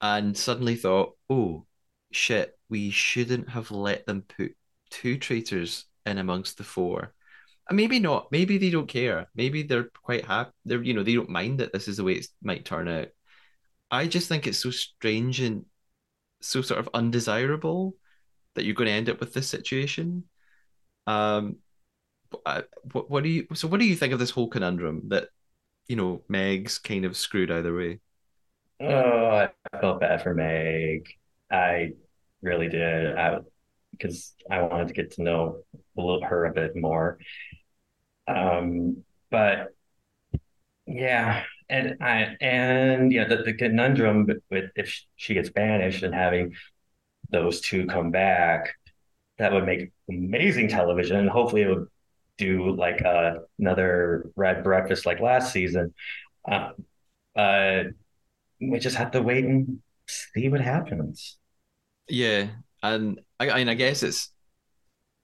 [0.00, 1.66] and suddenly thought, oh,
[2.12, 4.52] shit, we shouldn't have let them put
[4.90, 7.12] two traitors in amongst the four.
[7.68, 8.30] And maybe not.
[8.30, 9.26] Maybe they don't care.
[9.34, 10.52] Maybe they're quite happy.
[10.64, 13.08] They're, you know, they don't mind that this is the way it might turn out.
[13.90, 15.64] I just think it's so strange and
[16.40, 17.96] so sort of undesirable
[18.54, 20.24] that you're going to end up with this situation.
[21.06, 21.56] Um,
[22.92, 23.46] what, what do you?
[23.54, 25.28] So, what do you think of this whole conundrum that
[25.88, 28.00] you know, Meg's kind of screwed either way.
[28.80, 29.50] Oh, I
[29.80, 31.08] felt bad for Meg.
[31.50, 31.92] I
[32.42, 33.16] really did.
[33.16, 33.38] I
[33.92, 37.18] because I wanted to get to know a little, her a bit more.
[38.28, 39.74] Um, but
[40.86, 46.54] yeah, and I and yeah, the, the conundrum with if she gets banished and having
[47.30, 48.74] those two come back,
[49.38, 51.88] that would make amazing television, and hopefully it would
[52.38, 55.94] do like uh, another Red Breakfast like last season.
[56.48, 56.70] Uh,
[57.34, 57.84] uh,
[58.60, 61.38] we just have to wait and see what happens.
[62.08, 62.48] Yeah,
[62.82, 64.32] and I, I mean, I guess it's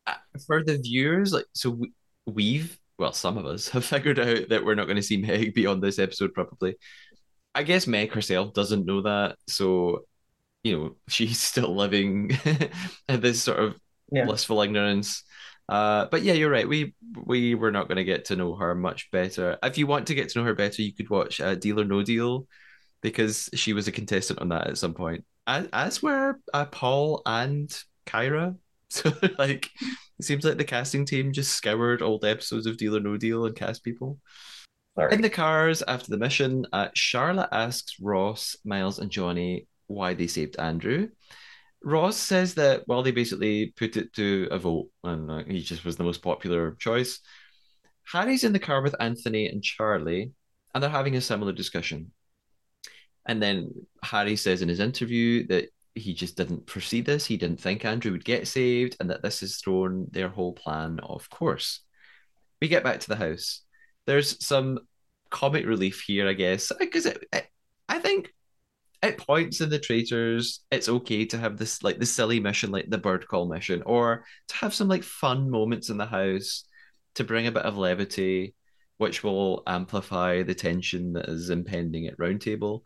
[0.06, 0.14] uh,
[0.46, 1.32] for the viewers.
[1.32, 1.92] Like, so we,
[2.26, 5.54] we've well, some of us have figured out that we're not going to see Meg
[5.54, 6.76] beyond this episode, probably.
[7.54, 10.04] I guess Meg herself doesn't know that, so
[10.62, 12.30] you know she's still living
[13.08, 13.76] in this sort of
[14.10, 14.24] yeah.
[14.24, 15.24] blissful ignorance.
[15.68, 16.68] Uh, but yeah, you're right.
[16.68, 16.94] We
[17.24, 19.58] we were not going to get to know her much better.
[19.62, 21.84] If you want to get to know her better, you could watch uh, Deal or
[21.84, 22.46] No Deal
[23.00, 27.70] because she was a contestant on that at some point, as, were uh, Paul and
[28.06, 28.56] Kyra.
[28.92, 29.70] So like,
[30.18, 33.46] it seems like the casting team just scoured old episodes of Deal or No Deal
[33.46, 34.18] and cast people.
[34.98, 35.14] Sorry.
[35.14, 40.26] In the cars after the mission, uh, Charlotte asks Ross, Miles, and Johnny why they
[40.26, 41.08] saved Andrew.
[41.84, 45.84] Ross says that well, they basically put it to a vote, and uh, he just
[45.84, 47.20] was the most popular choice.
[48.04, 50.32] Harry's in the car with Anthony and Charlie,
[50.74, 52.12] and they're having a similar discussion.
[53.26, 53.70] And then
[54.02, 57.26] Harry says in his interview that he just didn't foresee this.
[57.26, 61.00] He didn't think Andrew would get saved, and that this has thrown their whole plan
[61.00, 61.80] off course.
[62.60, 63.62] We get back to the house.
[64.06, 64.80] There's some
[65.30, 67.08] comic relief here, I guess, because
[67.88, 68.32] I think
[69.02, 72.88] at points in the traitors, it's okay to have this like the silly mission, like
[72.88, 76.64] the bird call mission, or to have some like fun moments in the house
[77.16, 78.54] to bring a bit of levity,
[78.98, 82.82] which will amplify the tension that is impending at Roundtable.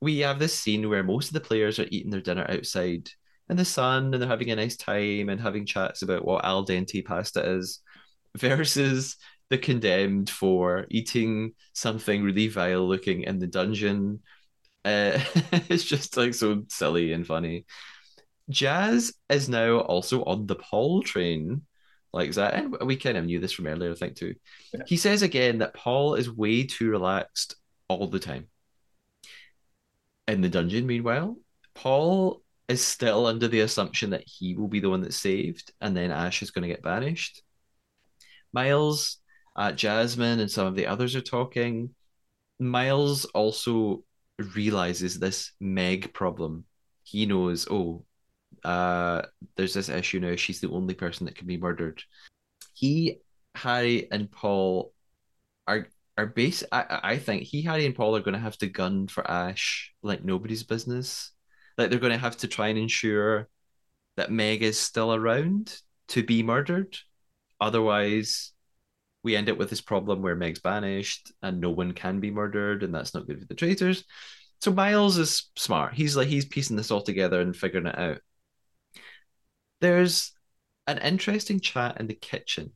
[0.00, 3.08] We have this scene where most of the players are eating their dinner outside
[3.48, 6.66] in the sun and they're having a nice time and having chats about what al
[6.66, 7.80] dente pasta is,
[8.36, 9.16] versus
[9.50, 14.20] the condemned for eating something really vile looking in the dungeon
[14.84, 15.18] uh,
[15.68, 17.66] it's just like so silly and funny.
[18.50, 21.62] Jaz is now also on the Paul train,
[22.12, 24.34] like that, and we kind of knew this from earlier, I think too.
[24.72, 24.82] Yeah.
[24.86, 27.56] He says again that Paul is way too relaxed
[27.88, 28.48] all the time.
[30.28, 31.36] In the dungeon, meanwhile,
[31.74, 35.96] Paul is still under the assumption that he will be the one that's saved, and
[35.96, 37.42] then Ash is going to get banished.
[38.52, 39.18] Miles,
[39.56, 41.94] uh, Jasmine, and some of the others are talking.
[42.58, 44.04] Miles also
[44.38, 46.64] realizes this Meg problem.
[47.02, 48.04] He knows, oh,
[48.64, 49.22] uh,
[49.56, 50.36] there's this issue now.
[50.36, 52.02] She's the only person that can be murdered.
[52.72, 53.18] He,
[53.54, 54.92] Harry, and Paul
[55.66, 56.62] are are base.
[56.70, 59.92] I, I think he, Harry, and Paul are going to have to gun for Ash
[60.02, 61.32] like nobody's business.
[61.76, 63.48] Like they're going to have to try and ensure
[64.16, 65.76] that Meg is still around
[66.08, 66.96] to be murdered.
[67.60, 68.52] Otherwise,
[69.24, 72.82] we end up with this problem where Meg's banished and no one can be murdered,
[72.82, 74.04] and that's not good for the traitors.
[74.60, 75.94] So Miles is smart.
[75.94, 78.18] He's like he's piecing this all together and figuring it out.
[79.80, 80.32] There's
[80.86, 82.72] an interesting chat in the kitchen.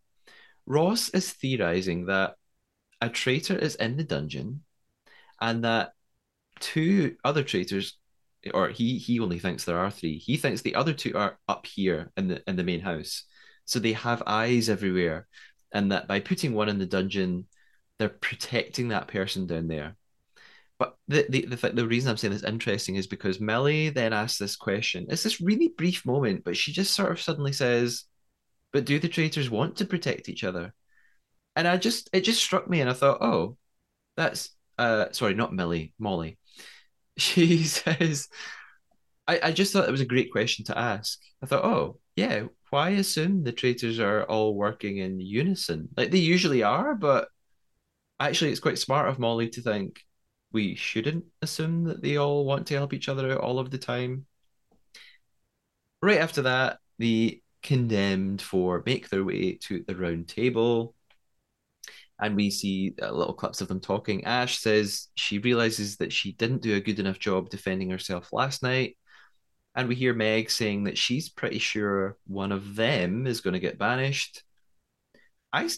[0.66, 2.34] Ross is theorizing that
[3.00, 4.64] a traitor is in the dungeon
[5.40, 5.92] and that
[6.60, 7.96] two other traitors
[8.54, 10.18] or he he only thinks there are three.
[10.18, 13.24] He thinks the other two are up here in the in the main house.
[13.64, 15.26] So they have eyes everywhere
[15.72, 17.46] and that by putting one in the dungeon,
[17.98, 19.96] they're protecting that person down there.
[20.78, 24.38] But the the the, the reason I'm saying this interesting is because Millie then asks
[24.38, 25.06] this question.
[25.10, 28.04] It's this really brief moment, but she just sort of suddenly says,
[28.72, 30.74] "But do the traitors want to protect each other?"
[31.56, 33.56] And I just it just struck me, and I thought, "Oh,
[34.16, 36.38] that's uh sorry, not Millie, Molly."
[37.18, 38.28] She says,
[39.26, 42.48] "I I just thought it was a great question to ask." I thought, "Oh, yeah,
[42.70, 45.88] why assume the traitors are all working in unison?
[45.96, 47.28] Like they usually are, but
[48.20, 50.02] actually, it's quite smart of Molly to think
[50.52, 53.78] we shouldn't assume that they all want to help each other out all of the
[53.78, 54.26] time.
[56.02, 60.94] Right after that, the condemned four make their way to the round table.
[62.20, 64.24] And we see uh, little clips of them talking.
[64.24, 68.62] Ash says she realizes that she didn't do a good enough job defending herself last
[68.62, 68.96] night
[69.78, 73.60] and we hear Meg saying that she's pretty sure one of them is going to
[73.60, 74.42] get banished.
[75.52, 75.70] I,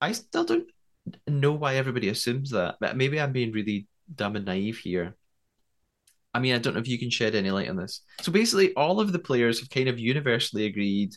[0.00, 0.66] I still don't
[1.28, 2.78] know why everybody assumes that.
[2.80, 5.14] But maybe I'm being really dumb and naive here.
[6.34, 8.00] I mean, I don't know if you can shed any light on this.
[8.22, 11.14] So basically, all of the players have kind of universally agreed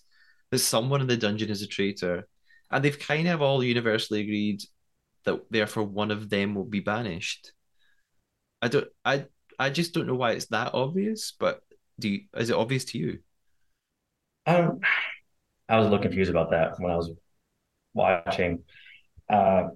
[0.52, 2.28] that someone in the dungeon is a traitor,
[2.70, 4.62] and they've kind of all universally agreed
[5.26, 7.52] that therefore one of them will be banished.
[8.62, 9.26] I don't, I,
[9.58, 11.62] I just don't know why it's that obvious, but
[12.02, 13.20] do you, is it obvious to you?
[14.46, 14.80] Um,
[15.70, 17.12] I was a little confused about that when I was
[17.94, 18.64] watching.
[19.30, 19.70] Uh,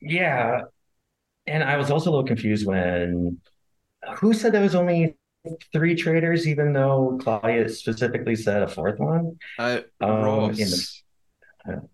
[0.00, 0.62] yeah,
[1.46, 3.40] and I was also a little confused when
[4.18, 5.16] who said there was only
[5.72, 9.38] three traitors, even though Claudia specifically said a fourth one.
[9.58, 11.02] Uh, Um, Ross.
[11.66, 11.88] the-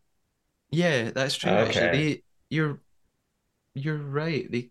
[0.70, 1.52] Yeah, that's true.
[1.52, 1.68] Okay.
[1.68, 2.80] Actually, they, you're
[3.74, 4.50] you're right.
[4.50, 4.70] They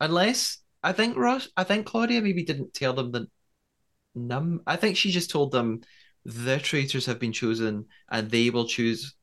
[0.00, 3.28] unless I think Ross, I think Claudia maybe didn't tell them the
[4.26, 4.62] num.
[4.66, 5.82] I think she just told them
[6.24, 9.14] the traitors have been chosen and they will choose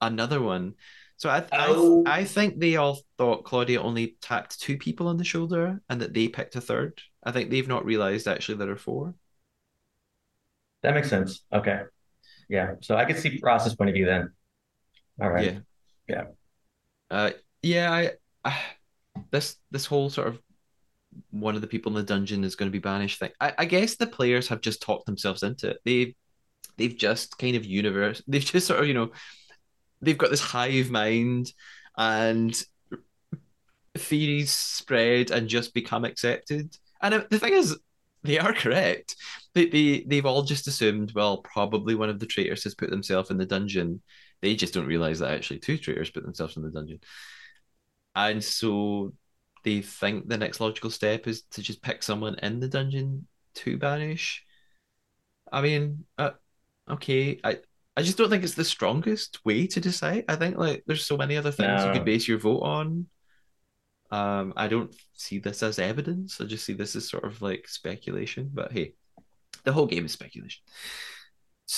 [0.00, 0.74] another one.
[1.16, 2.04] So I Oh.
[2.06, 6.00] I I think they all thought Claudia only tapped two people on the shoulder and
[6.00, 7.00] that they picked a third.
[7.24, 9.14] I think they've not realized actually there are four.
[10.82, 11.42] That makes sense.
[11.52, 11.82] Okay.
[12.48, 12.74] Yeah.
[12.80, 14.32] So I could see Ross's point of view then.
[15.20, 15.44] All right.
[15.44, 15.58] Yeah.
[16.08, 16.24] Yeah.
[17.10, 17.30] Uh,
[17.62, 18.12] yeah, I,
[18.44, 18.58] I,
[19.30, 20.40] this this whole sort of
[21.30, 23.30] one of the people in the dungeon is going to be banished thing.
[23.40, 25.78] I, I guess the players have just talked themselves into it.
[25.84, 26.14] They
[26.76, 28.22] they've just kind of universe.
[28.26, 29.10] They've just sort of you know,
[30.00, 31.52] they've got this hive mind,
[31.96, 32.60] and
[33.96, 36.76] theories spread and just become accepted.
[37.02, 37.76] And uh, the thing is,
[38.22, 39.16] they are correct.
[39.54, 43.30] They, they they've all just assumed, well, probably one of the traitors has put themselves
[43.30, 44.02] in the dungeon.
[44.40, 47.00] They just don't realize that actually two traitors put themselves in the dungeon.
[48.14, 49.12] And so
[49.64, 53.26] they think the next logical step is to just pick someone in the dungeon
[53.56, 54.44] to banish.
[55.50, 56.30] I mean, uh,
[56.90, 57.58] okay, I
[57.96, 60.24] I just don't think it's the strongest way to decide.
[60.28, 63.06] I think like there's so many other things you could base your vote on.
[64.10, 66.40] Um, I don't see this as evidence.
[66.40, 68.50] I just see this as sort of like speculation.
[68.52, 68.94] But hey,
[69.64, 70.62] the whole game is speculation.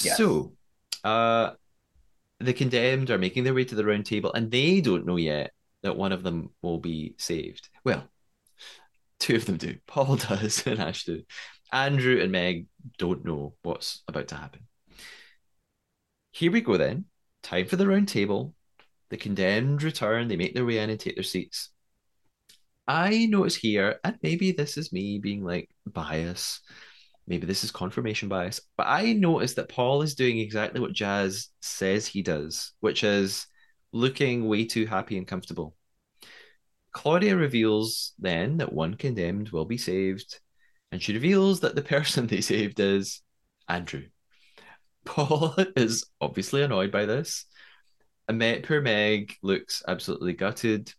[0.03, 0.17] Yes.
[0.17, 0.53] So,
[1.03, 1.53] uh,
[2.39, 5.53] the condemned are making their way to the round table, and they don't know yet
[5.83, 7.69] that one of them will be saved.
[7.85, 8.05] Well,
[9.19, 9.77] two of them do.
[9.87, 11.23] Paul does, and Ash do.
[11.73, 12.67] Andrew and Meg
[12.99, 14.67] don't know what's about to happen.
[16.33, 17.07] Here we go then.
[17.43, 18.55] Time for the round table.
[19.11, 20.29] The condemned return.
[20.29, 21.71] They make their way in and take their seats.
[22.87, 26.61] I notice here, and maybe this is me being like bias,
[27.29, 31.47] maybe this is confirmation bias, but I notice that Paul is doing exactly what Jaz
[31.61, 33.47] says he does, which is
[33.93, 35.75] looking way too happy and comfortable.
[36.93, 40.41] Claudia reveals then that one condemned will be saved,
[40.91, 43.23] and she reveals that the person they saved is
[43.69, 44.05] Andrew.
[45.05, 47.47] Paul is obviously annoyed by this.
[48.31, 50.93] Meg, poor Meg looks absolutely gutted.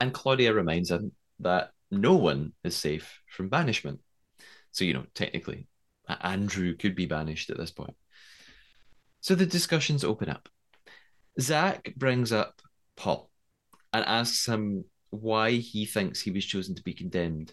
[0.00, 4.00] And Claudia reminds him that no one is safe from banishment.
[4.70, 5.66] So, you know, technically,
[6.08, 7.96] Andrew could be banished at this point.
[9.20, 10.48] So the discussions open up.
[11.40, 12.60] Zach brings up
[12.96, 13.30] Paul
[13.92, 17.52] and asks him why he thinks he was chosen to be condemned.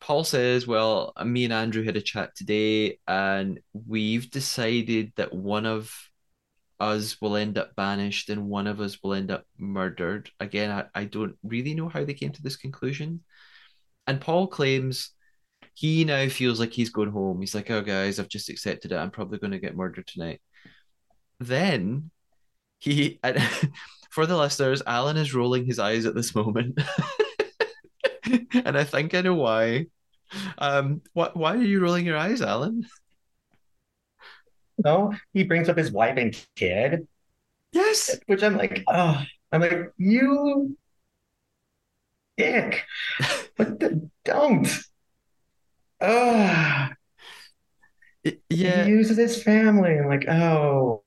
[0.00, 5.66] Paul says, Well, me and Andrew had a chat today, and we've decided that one
[5.66, 5.92] of
[6.80, 10.30] us will end up banished and one of us will end up murdered.
[10.38, 13.24] Again, I, I don't really know how they came to this conclusion.
[14.06, 15.10] And Paul claims
[15.74, 17.40] he now feels like he's going home.
[17.40, 18.96] He's like, Oh, guys, I've just accepted it.
[18.96, 20.40] I'm probably going to get murdered tonight.
[21.40, 22.10] Then
[22.78, 23.40] he, and
[24.10, 26.78] for the listeners, Allen is rolling his eyes at this moment.
[28.64, 29.86] and I think I know why.
[30.58, 31.36] Um, what?
[31.36, 32.86] Why are you rolling your eyes, Allen?
[34.84, 37.08] No, he brings up his wife and kid,
[37.72, 38.16] Yes.
[38.26, 40.76] which I'm like, oh, I'm like, you
[42.36, 42.84] dick.
[43.56, 44.68] What the, don't.
[46.00, 46.88] Oh,
[48.24, 48.86] Y- he Yeah.
[48.86, 49.98] uses his family.
[49.98, 51.02] I'm like, oh,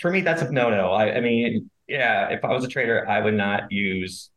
[0.00, 0.92] for me, that's a no-no.
[0.92, 4.30] I, I mean, yeah, if I was a traitor, I would not use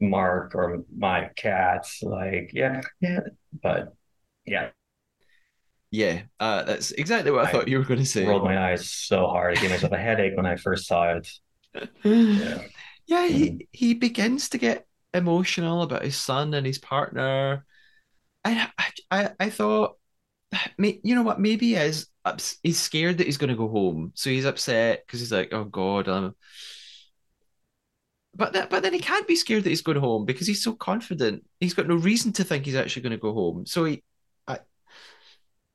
[0.00, 2.02] Mark or my cats.
[2.02, 3.20] Like, yeah, yeah,
[3.62, 3.94] but
[4.46, 4.70] yeah,
[5.90, 6.22] Yeah.
[6.38, 8.24] Uh, that's exactly what I I thought you were going to say.
[8.26, 9.54] rolled my eyes so hard.
[9.54, 11.28] I gave myself a headache when I first saw it.
[12.32, 12.62] Yeah.
[13.06, 13.58] Yeah, Mm-hmm.
[13.58, 17.66] he he begins to get emotional about his son and his partner.
[18.44, 19.98] I I I, I thought,
[20.78, 21.40] may- you know what?
[21.40, 22.09] Maybe he is ups-
[22.62, 25.64] he's scared that he's going to go home, so he's upset because he's like, oh
[25.64, 26.34] God, I'm.
[28.34, 30.72] But that, but then he can't be scared that he's going home because he's so
[30.74, 31.44] confident.
[31.58, 33.66] He's got no reason to think he's actually going to go home.
[33.66, 34.04] So he,
[34.46, 34.60] I,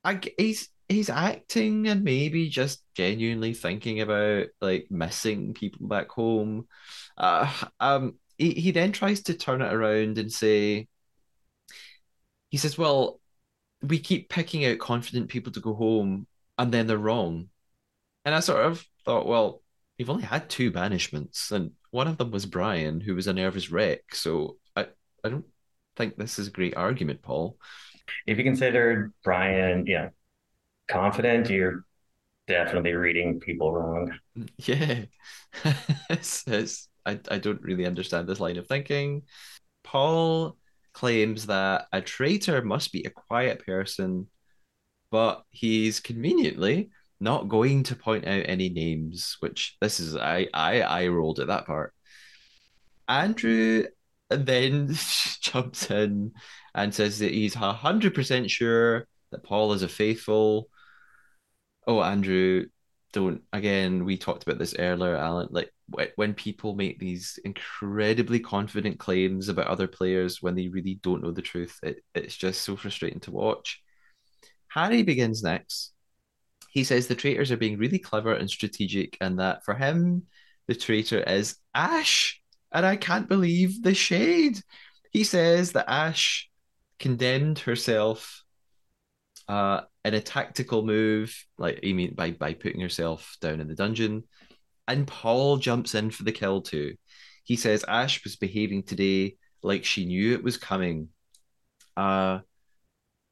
[0.02, 6.66] I, he's he's acting and maybe just genuinely thinking about like missing people back home.
[7.16, 10.88] Uh, um, he he then tries to turn it around and say,
[12.50, 13.20] he says, "Well,
[13.82, 16.26] we keep picking out confident people to go home,
[16.58, 17.48] and then they're wrong."
[18.24, 19.62] And I sort of thought, well,
[19.98, 23.70] you've only had two banishments, and one of them was Brian, who was a nervous
[23.70, 24.14] wreck.
[24.14, 24.88] So I
[25.24, 25.46] I don't
[25.96, 27.58] think this is a great argument, Paul.
[28.26, 30.10] If you consider Brian, yeah,
[30.88, 31.84] confident, you're
[32.46, 34.12] definitely reading people wrong.
[34.58, 35.04] Yeah,
[36.10, 39.22] it's, it's I, I don't really understand this line of thinking.
[39.82, 40.56] Paul
[40.92, 44.28] claims that a traitor must be a quiet person,
[45.10, 50.80] but he's conveniently not going to point out any names, which this is I I
[50.82, 51.94] I rolled at that part.
[53.08, 53.84] Andrew
[54.30, 54.88] then
[55.40, 56.32] jumps in
[56.74, 60.68] and says that he's hundred percent sure that Paul is a faithful.
[61.86, 62.66] Oh, Andrew,
[63.12, 64.04] don't again.
[64.04, 65.48] We talked about this earlier, Allen.
[65.50, 65.70] Like
[66.16, 71.30] when people make these incredibly confident claims about other players when they really don't know
[71.30, 73.82] the truth, it, it's just so frustrating to watch.
[74.76, 75.92] Harry begins next
[76.76, 80.24] he says the traitors are being really clever and strategic, and that for him,
[80.66, 82.38] the traitor is Ash.
[82.70, 84.60] And I can't believe the shade.
[85.10, 86.50] He says that Ash
[86.98, 88.42] condemned herself
[89.48, 93.74] uh, in a tactical move, like I mean by by putting herself down in the
[93.74, 94.24] dungeon.
[94.86, 96.96] And Paul jumps in for the kill too.
[97.44, 101.08] He says Ash was behaving today like she knew it was coming.
[101.96, 102.40] Uh,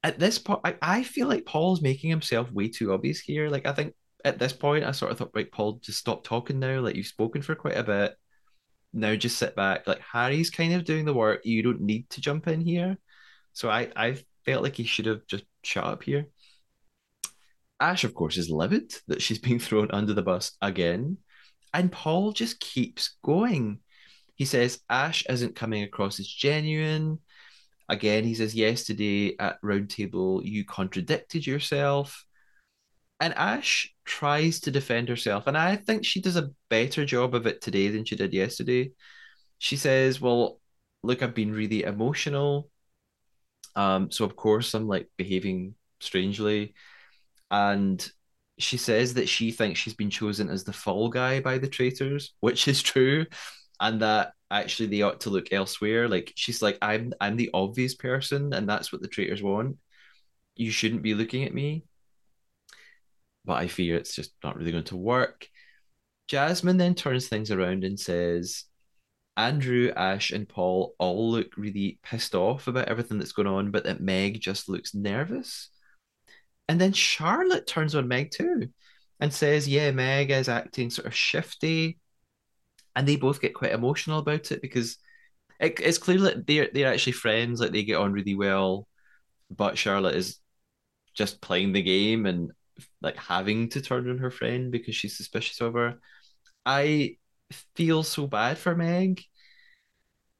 [0.04, 3.48] at this point, I, I feel like Paul's making himself way too obvious here.
[3.48, 6.58] Like, I think at this point, I sort of thought, right, Paul, just stop talking
[6.58, 6.80] now.
[6.80, 8.14] Like, you've spoken for quite a bit.
[8.92, 9.86] Now just sit back.
[9.86, 11.40] Like, Harry's kind of doing the work.
[11.46, 12.98] You don't need to jump in here.
[13.54, 16.26] So I, I felt like he should have just shut up here.
[17.80, 21.16] Ash, of course, is livid that she's being thrown under the bus again.
[21.72, 23.80] And Paul just keeps going.
[24.34, 27.20] He says Ash isn't coming across as genuine.
[27.88, 32.24] Again, he says, Yesterday at Roundtable, you contradicted yourself.
[33.20, 35.46] And Ash tries to defend herself.
[35.46, 38.92] And I think she does a better job of it today than she did yesterday.
[39.58, 40.60] She says, Well,
[41.02, 42.70] look, I've been really emotional.
[43.76, 46.74] Um, so of course I'm like behaving strangely.
[47.50, 48.06] And
[48.58, 52.34] she says that she thinks she's been chosen as the fall guy by the traitors,
[52.40, 53.26] which is true.
[53.80, 56.08] And that actually they ought to look elsewhere.
[56.08, 59.76] Like she's like, I'm I'm the obvious person, and that's what the traitors want.
[60.56, 61.84] You shouldn't be looking at me.
[63.44, 65.48] But I fear it's just not really going to work.
[66.28, 68.64] Jasmine then turns things around and says,
[69.36, 73.84] Andrew, Ash, and Paul all look really pissed off about everything that's going on, but
[73.84, 75.68] that Meg just looks nervous.
[76.68, 78.70] And then Charlotte turns on Meg too
[79.20, 81.98] and says, Yeah, Meg is acting sort of shifty
[82.96, 84.98] and they both get quite emotional about it because
[85.60, 88.88] it, it's clear that they're they're actually friends, like they get on really well,
[89.50, 90.38] but Charlotte is
[91.14, 92.52] just playing the game and
[93.02, 95.98] like having to turn on her friend because she's suspicious of her.
[96.66, 97.18] I
[97.76, 99.22] feel so bad for Meg,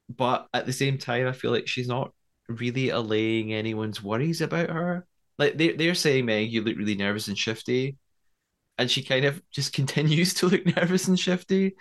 [0.09, 2.13] but at the same time, I feel like she's not
[2.47, 5.05] really allaying anyone's worries about her.
[5.37, 7.97] Like they they're saying, Meg, you look really nervous and shifty,
[8.77, 11.75] and she kind of just continues to look nervous and shifty.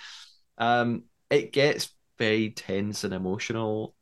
[0.59, 3.95] Um, it gets very tense and emotional.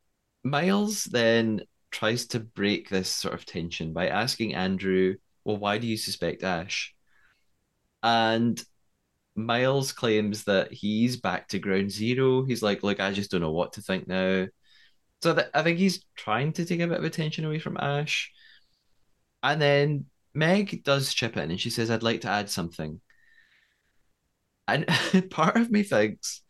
[0.44, 5.86] Miles then tries to break this sort of tension by asking Andrew, Well, why do
[5.86, 6.94] you suspect Ash?
[8.02, 8.62] And
[9.36, 12.44] Miles claims that he's back to ground zero.
[12.44, 14.46] He's like, Look, I just don't know what to think now.
[15.22, 18.30] So th- I think he's trying to take a bit of attention away from Ash.
[19.42, 23.00] And then Meg does chip in and she says, I'd like to add something.
[24.68, 24.86] And
[25.30, 26.42] part of me thinks,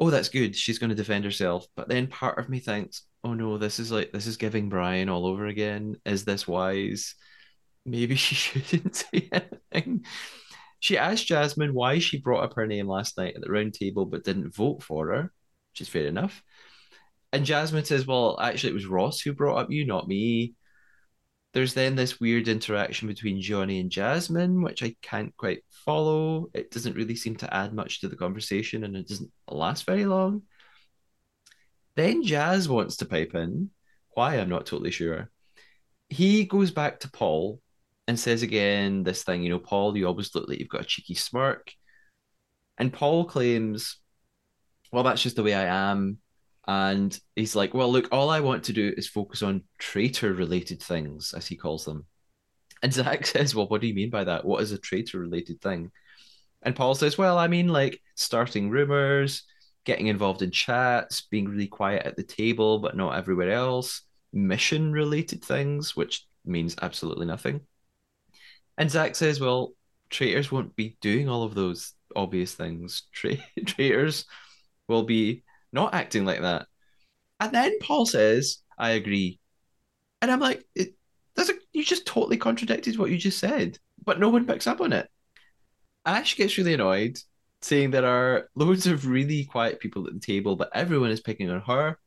[0.00, 0.56] oh, that's good.
[0.56, 1.66] She's going to defend herself.
[1.76, 5.08] But then part of me thinks, oh no, this is like, this is giving Brian
[5.08, 5.96] all over again.
[6.04, 7.14] Is this wise?
[7.84, 10.04] Maybe she shouldn't say anything.
[10.80, 14.04] She asked Jasmine why she brought up her name last night at the round table
[14.04, 15.32] but didn't vote for her,
[15.72, 16.42] which is fair enough.
[17.32, 20.54] And Jasmine says, well, actually, it was Ross who brought up you, not me
[21.52, 26.48] there's then this weird interaction between Johnny and Jasmine, which I can't quite follow.
[26.54, 30.06] It doesn't really seem to add much to the conversation and it doesn't last very
[30.06, 30.42] long.
[31.94, 33.70] Then Jaz wants to pipe in.
[34.14, 35.30] Why, I'm not totally sure.
[36.08, 37.60] He goes back to Paul
[38.08, 40.86] and says again this thing, you know, Paul, you always look like you've got a
[40.86, 41.72] cheeky smirk.
[42.78, 43.98] And Paul claims,
[44.90, 46.18] well, that's just the way I am.
[46.66, 50.82] And he's like, Well, look, all I want to do is focus on traitor related
[50.82, 52.06] things, as he calls them.
[52.82, 54.44] And Zach says, Well, what do you mean by that?
[54.44, 55.90] What is a traitor related thing?
[56.62, 59.44] And Paul says, Well, I mean, like starting rumors,
[59.84, 64.02] getting involved in chats, being really quiet at the table, but not everywhere else,
[64.32, 67.60] mission related things, which means absolutely nothing.
[68.78, 69.72] And Zach says, Well,
[70.10, 73.02] traitors won't be doing all of those obvious things.
[73.12, 73.36] Tra-
[73.66, 74.26] traitors
[74.88, 75.42] will be
[75.72, 76.66] not acting like that.
[77.40, 79.40] And then Paul says, I agree.
[80.20, 80.94] And I'm like, it,
[81.34, 84.80] that's a, you just totally contradicted what you just said, but no one picks up
[84.80, 85.08] on it.
[86.04, 87.18] Ash gets really annoyed
[87.62, 91.50] saying there are loads of really quiet people at the table, but everyone is picking
[91.50, 91.98] on her,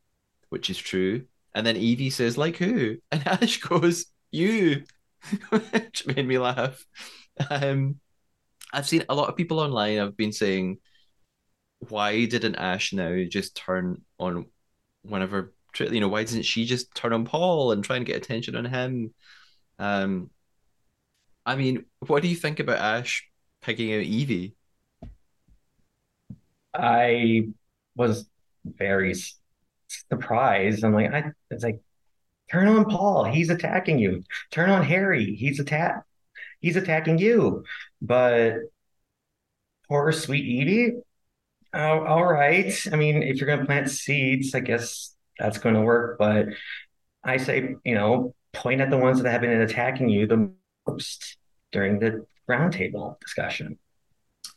[0.49, 1.25] which is true.
[1.53, 2.97] And then Evie says, like who?
[3.11, 4.83] And Ash goes, you,
[5.49, 6.85] which made me laugh.
[7.49, 7.99] Um,
[8.73, 10.77] I've seen a lot of people online I've been saying,
[11.79, 14.47] why didn't Ash now just turn on
[15.03, 18.55] whenever, you know, why doesn't she just turn on Paul and try and get attention
[18.55, 19.13] on him?
[19.79, 20.29] Um,
[21.45, 23.27] I mean, what do you think about Ash
[23.61, 24.55] picking out Evie?
[26.73, 27.47] I
[27.95, 28.27] was
[28.65, 29.13] very
[29.87, 30.83] surprised.
[30.83, 31.81] I'm like, I it's like,
[32.51, 34.23] turn on Paul, he's attacking you.
[34.51, 36.03] Turn on Harry, he's attack,
[36.59, 37.63] he's attacking you.
[38.01, 38.55] But
[39.87, 40.97] poor sweet Evie.
[41.75, 42.73] Oh, all right.
[42.91, 46.17] I mean, if you're gonna plant seeds, I guess that's going to work.
[46.17, 46.47] But
[47.23, 50.51] I say, you know, point at the ones that have been attacking you the
[50.87, 51.37] most
[51.71, 53.77] during the roundtable discussion.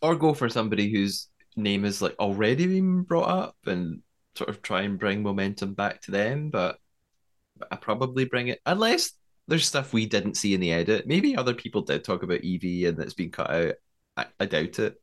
[0.01, 4.03] Or go for somebody whose name is like already been brought up and
[4.37, 6.51] sort of try and bring momentum back to them.
[6.51, 6.79] But
[7.71, 9.13] I probably bring it unless
[9.49, 11.07] there's stuff we didn't see in the edit.
[11.07, 13.75] Maybe other people did talk about Evie and it's been cut out.
[14.17, 15.01] I, I doubt it.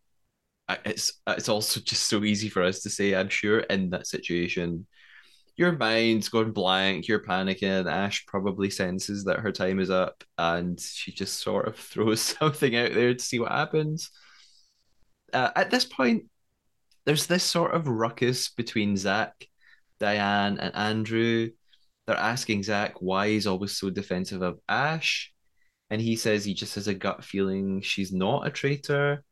[0.84, 3.14] It's it's also just so easy for us to say.
[3.16, 4.88] I'm sure in that situation,
[5.58, 7.90] your mind's going blank, you're panicking.
[7.92, 12.76] Ash probably senses that her time is up and she just sort of throws something
[12.76, 14.12] out there to see what happens.
[15.34, 16.26] Uh, at this point,
[17.06, 19.48] there's this sort of ruckus between Zach,
[20.00, 21.50] Diane, and Andrew.
[22.08, 25.32] They're asking Zach why he's always so defensive of Ash.
[25.90, 29.24] And he says he just has a gut feeling she's not a traitor.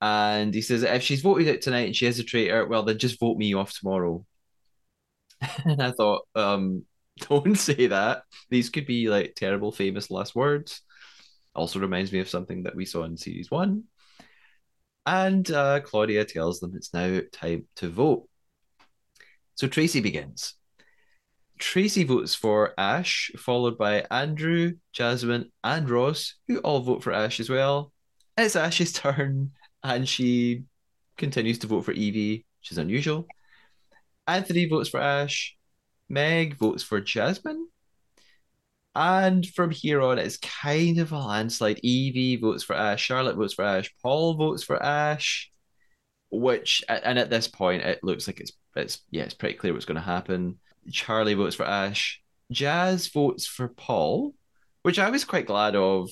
[0.00, 2.98] And he says if she's voted out tonight and she is a traitor, well, then
[2.98, 4.24] just vote me off tomorrow.
[5.64, 6.84] and I thought, um,
[7.28, 8.22] don't say that.
[8.50, 10.82] These could be like terrible, famous last words.
[11.54, 13.84] Also reminds me of something that we saw in series one.
[15.06, 18.28] And uh, Claudia tells them it's now time to vote.
[19.54, 20.54] So Tracy begins.
[21.58, 27.40] Tracy votes for Ash, followed by Andrew, Jasmine, and Ross, who all vote for Ash
[27.40, 27.92] as well.
[28.36, 29.50] It's Ash's turn,
[29.82, 30.64] and she
[31.16, 33.26] continues to vote for Evie, which is unusual.
[34.26, 35.56] Anthony votes for Ash.
[36.08, 37.68] Meg votes for Jasmine.
[38.94, 41.80] And from here on, it's kind of a landslide.
[41.82, 43.00] Evie votes for Ash.
[43.02, 43.92] Charlotte votes for Ash.
[44.02, 45.50] Paul votes for Ash.
[46.30, 49.86] Which, and at this point, it looks like it's it's yeah, it's pretty clear what's
[49.86, 50.58] going to happen.
[50.90, 52.22] Charlie votes for Ash.
[52.52, 54.34] Jaz votes for Paul,
[54.82, 56.10] which I was quite glad of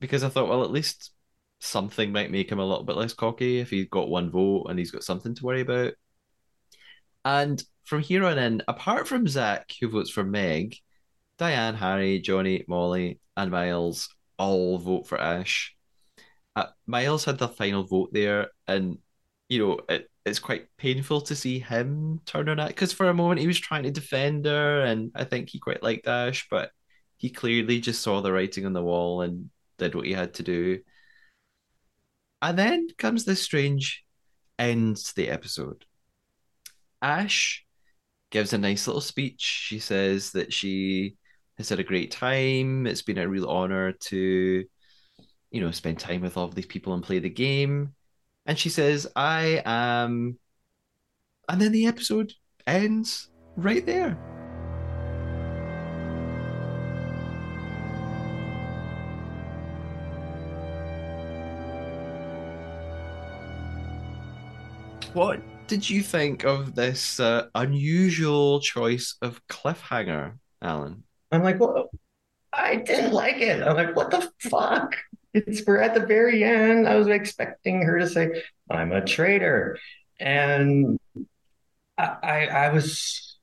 [0.00, 1.10] because I thought, well, at least
[1.60, 4.78] something might make him a little bit less cocky if he's got one vote and
[4.78, 5.94] he's got something to worry about.
[7.24, 10.76] And from here on in, apart from Zach, who votes for Meg,
[11.38, 14.08] Diane, Harry, Johnny, Molly, and Miles
[14.38, 15.74] all vote for Ash.
[16.56, 18.98] Uh, Miles had the final vote there, and
[19.48, 23.14] you know it, it's quite painful to see him turn on it because for a
[23.14, 26.70] moment he was trying to defend her, and I think he quite liked Ash, but
[27.16, 30.42] he clearly just saw the writing on the wall and did what he had to
[30.42, 30.80] do.
[32.40, 34.04] And then comes this strange
[34.58, 35.84] end to the episode.
[37.02, 37.64] Ash
[38.30, 39.40] gives a nice little speech.
[39.40, 41.16] She says that she
[41.56, 42.86] has had a great time.
[42.86, 44.64] It's been a real honor to,
[45.50, 47.94] you know, spend time with all of these people and play the game.
[48.46, 50.38] And she says, I am.
[51.48, 52.32] And then the episode
[52.66, 54.37] ends right there.
[65.18, 71.02] What did you think of this uh, unusual choice of cliffhanger, Allen?
[71.32, 71.90] I'm like, well,
[72.52, 73.60] I didn't like it.
[73.60, 74.94] I'm like, what the fuck?
[75.34, 76.86] It's we're at the very end.
[76.86, 79.80] I was expecting her to say, I'm a traitor.
[80.20, 81.00] And
[81.98, 83.40] I, I, I was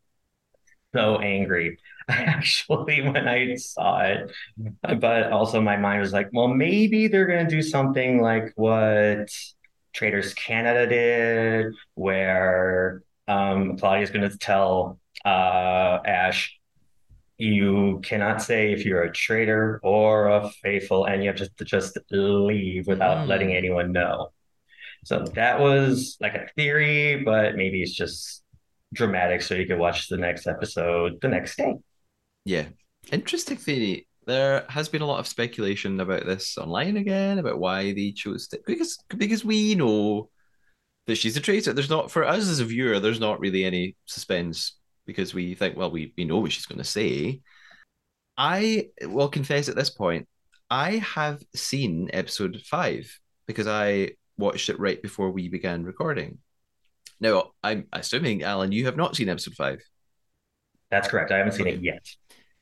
[0.95, 1.77] so angry
[2.07, 4.31] actually when I saw it.
[4.81, 9.29] But also my mind was like, well, maybe they're gonna do something like what
[9.95, 16.59] Traitors Canada did, where um, Claudia's gonna tell uh, Ash,
[17.37, 21.97] you cannot say if you're a traitor or a faithful, and you have to just
[22.11, 23.27] leave without mm.
[23.27, 24.29] letting anyone know.
[25.05, 28.43] So that was like a theory, but maybe it's just
[28.93, 31.75] dramatic so you could watch the next episode the next day.
[32.43, 32.65] Yeah.
[33.11, 34.07] Interesting theory.
[34.25, 38.47] There has been a lot of speculation about this online again, about why they chose
[38.49, 40.29] to because because we know
[41.05, 41.73] that she's a traitor.
[41.73, 45.77] There's not for us as a viewer, there's not really any suspense because we think,
[45.77, 47.41] well, we, we know what she's going to say.
[48.37, 50.27] I will confess at this point,
[50.69, 56.39] I have seen episode five because I watched it right before we began recording.
[57.19, 59.81] Now, I'm assuming, Allen, you have not seen episode five.
[60.89, 61.31] That's correct.
[61.31, 62.05] I haven't seen it yet.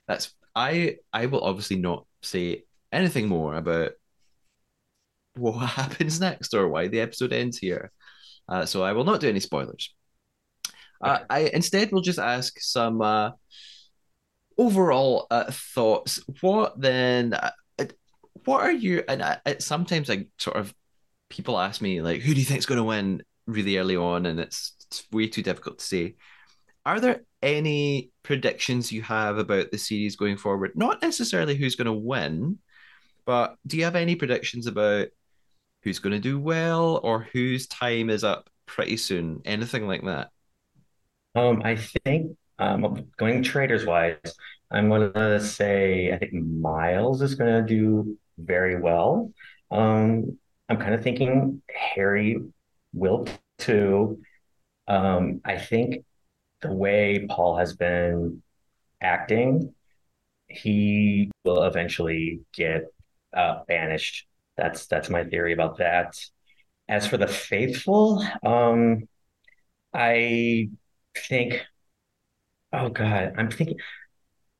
[0.07, 0.97] That's I.
[1.11, 3.91] I will obviously not say anything more about
[5.35, 7.91] what happens next or why the episode ends here.
[8.47, 9.93] Uh, so I will not do any spoilers.
[11.01, 13.31] Uh, I instead will just ask some uh,
[14.57, 16.21] overall uh, thoughts.
[16.41, 17.34] What then?
[17.34, 17.51] Uh,
[18.45, 19.03] what are you?
[19.07, 20.73] And I, I, sometimes I sort of
[21.30, 24.39] people ask me like, who do you think's going to win really early on, and
[24.39, 26.15] it's, it's way too difficult to say.
[26.85, 30.71] Are there any predictions you have about the series going forward?
[30.75, 32.57] Not necessarily who's going to win,
[33.25, 35.07] but do you have any predictions about
[35.83, 39.41] who's going to do well or whose time is up pretty soon?
[39.45, 40.29] Anything like that?
[41.35, 44.17] Um, I think um, going traitors wise,
[44.71, 49.31] I'm gonna say I think Miles is gonna do very well.
[49.71, 50.37] Um,
[50.69, 51.61] I'm kind of thinking
[51.95, 52.37] Harry
[52.93, 54.21] will too.
[54.87, 56.05] Um, I think
[56.64, 58.41] the way Paul has been
[59.02, 59.73] acting,
[60.48, 62.85] he will eventually get
[63.35, 64.26] uh, banished.
[64.57, 66.15] That's that's my theory about that.
[66.88, 69.07] As for the faithful, um,
[69.94, 70.69] I
[71.27, 71.61] think,
[72.72, 73.77] oh God, I'm thinking.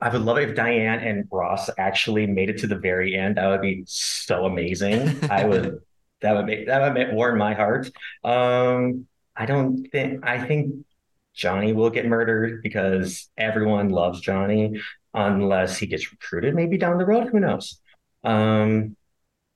[0.02, 3.38] I would love it if Diane and Ross actually made it to the very end.
[3.38, 5.20] That would be so amazing.
[5.30, 5.80] I would.
[6.22, 7.92] That would make that would make, warm my heart.
[8.24, 10.26] Um, I don't think.
[10.26, 10.86] I think
[11.34, 14.80] Johnny will get murdered because everyone loves Johnny,
[15.14, 17.30] unless he gets recruited maybe down the road.
[17.30, 17.80] Who knows?
[18.24, 18.96] Um,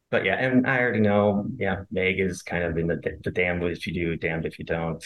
[0.09, 1.45] but yeah, and I already know.
[1.57, 4.65] Yeah, Meg is kind of in the the damned if you do, damned if you
[4.65, 5.03] don't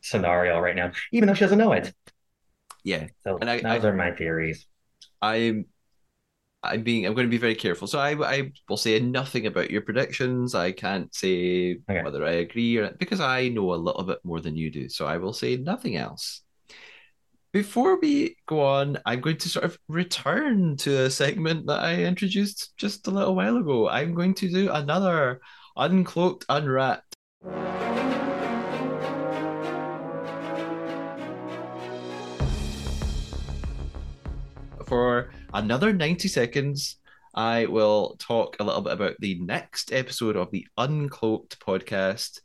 [0.00, 1.92] scenario right now, even though she doesn't know it.
[2.84, 4.66] Yeah, So And I- those I- are my theories.
[5.20, 5.66] I'm
[6.66, 7.86] I'm being I'm going to be very careful.
[7.86, 10.54] So I I will say nothing about your predictions.
[10.54, 12.02] I can't say Okay.
[12.02, 14.88] whether I agree or because I know a little bit more than you do.
[14.88, 16.42] So I will say nothing else.
[17.52, 22.04] Before we go on, I'm going to sort of return to a segment that I
[22.04, 23.88] introduced just a little while ago.
[23.88, 25.40] I'm going to do another
[25.78, 27.16] uncloaked, unwrapped.
[34.86, 36.96] for another 90 seconds,
[37.34, 42.40] I will talk a little bit about the next episode of the Uncloaked podcast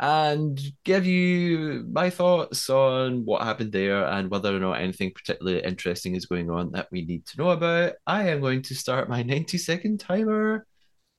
[0.00, 5.62] and give you my thoughts on what happened there and whether or not anything particularly
[5.62, 7.94] interesting is going on that we need to know about.
[8.06, 10.66] I am going to start my 90 second timer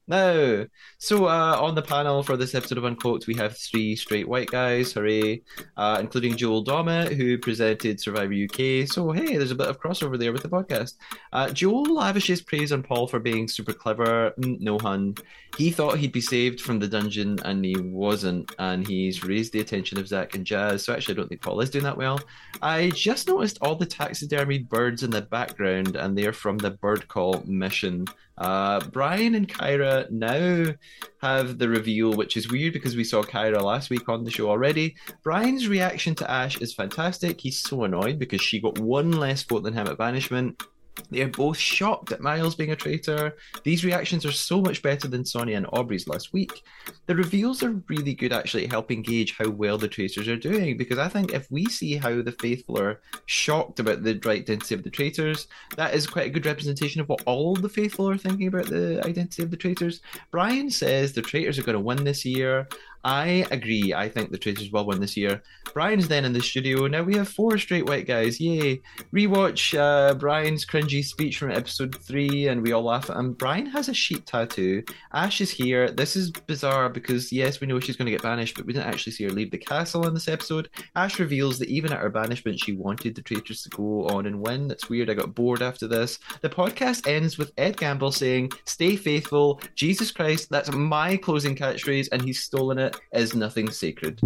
[0.09, 0.65] now.
[0.97, 4.49] So, uh, on the panel for this episode of Uncloaked, we have three straight white
[4.51, 5.41] guys, hooray,
[5.77, 8.87] uh, including Joel Dommett, who presented Survivor UK.
[8.87, 10.95] So, hey, there's a bit of crossover there with the podcast.
[11.31, 14.31] Uh, Joel lavishes praise on Paul for being super clever.
[14.41, 15.15] Mm, No, hun.
[15.57, 18.51] He thought he'd be saved from the dungeon, and he wasn't.
[18.59, 20.81] And he's raised the attention of Zach and Jaz.
[20.81, 22.19] So, actually, I don't think Paul is doing that well.
[22.61, 27.07] I just noticed all the taxidermied birds in the background, and they're from the Bird
[27.07, 28.05] Call mission.
[28.39, 30.73] Uh, Brian and Kyra now
[31.21, 34.49] have the reveal, which is weird because we saw Kyra last week on the show
[34.49, 34.95] already.
[35.23, 37.41] Brian's reaction to Ash is fantastic.
[37.41, 40.63] He's so annoyed because she got one less vote than him at banishment.
[41.11, 43.35] They are both shocked at Miles being a traitor.
[43.63, 46.63] These reactions are so much better than Sonia and Aubrey's last week.
[47.07, 50.97] The reveals are really good actually helping gauge how well the traitors are doing because
[50.97, 54.89] I think if we see how the faithful are shocked about the identity of the
[54.89, 58.67] traitors, that is quite a good representation of what all the faithful are thinking about
[58.67, 60.01] the identity of the traitors.
[60.31, 62.67] Brian says the traitors are going to win this year.
[63.03, 63.93] I agree.
[63.93, 65.41] I think the traitors will win this year.
[65.73, 66.87] Brian's then in the studio.
[66.87, 68.41] Now we have four straight white guys.
[68.41, 68.81] Yay.
[69.13, 73.33] Rewatch uh, Brian's cringy speech from episode three, and we all laugh at him.
[73.33, 74.83] Brian has a sheep tattoo.
[75.13, 75.91] Ash is here.
[75.91, 78.87] This is bizarre because, yes, we know she's going to get banished, but we didn't
[78.87, 80.69] actually see her leave the castle in this episode.
[80.95, 84.41] Ash reveals that even at her banishment, she wanted the traitors to go on and
[84.41, 84.67] win.
[84.67, 85.09] That's weird.
[85.09, 86.19] I got bored after this.
[86.41, 89.61] The podcast ends with Ed Gamble saying, Stay faithful.
[89.75, 92.88] Jesus Christ, that's my closing catchphrase, and he's stolen it.
[93.13, 94.19] Is nothing sacred.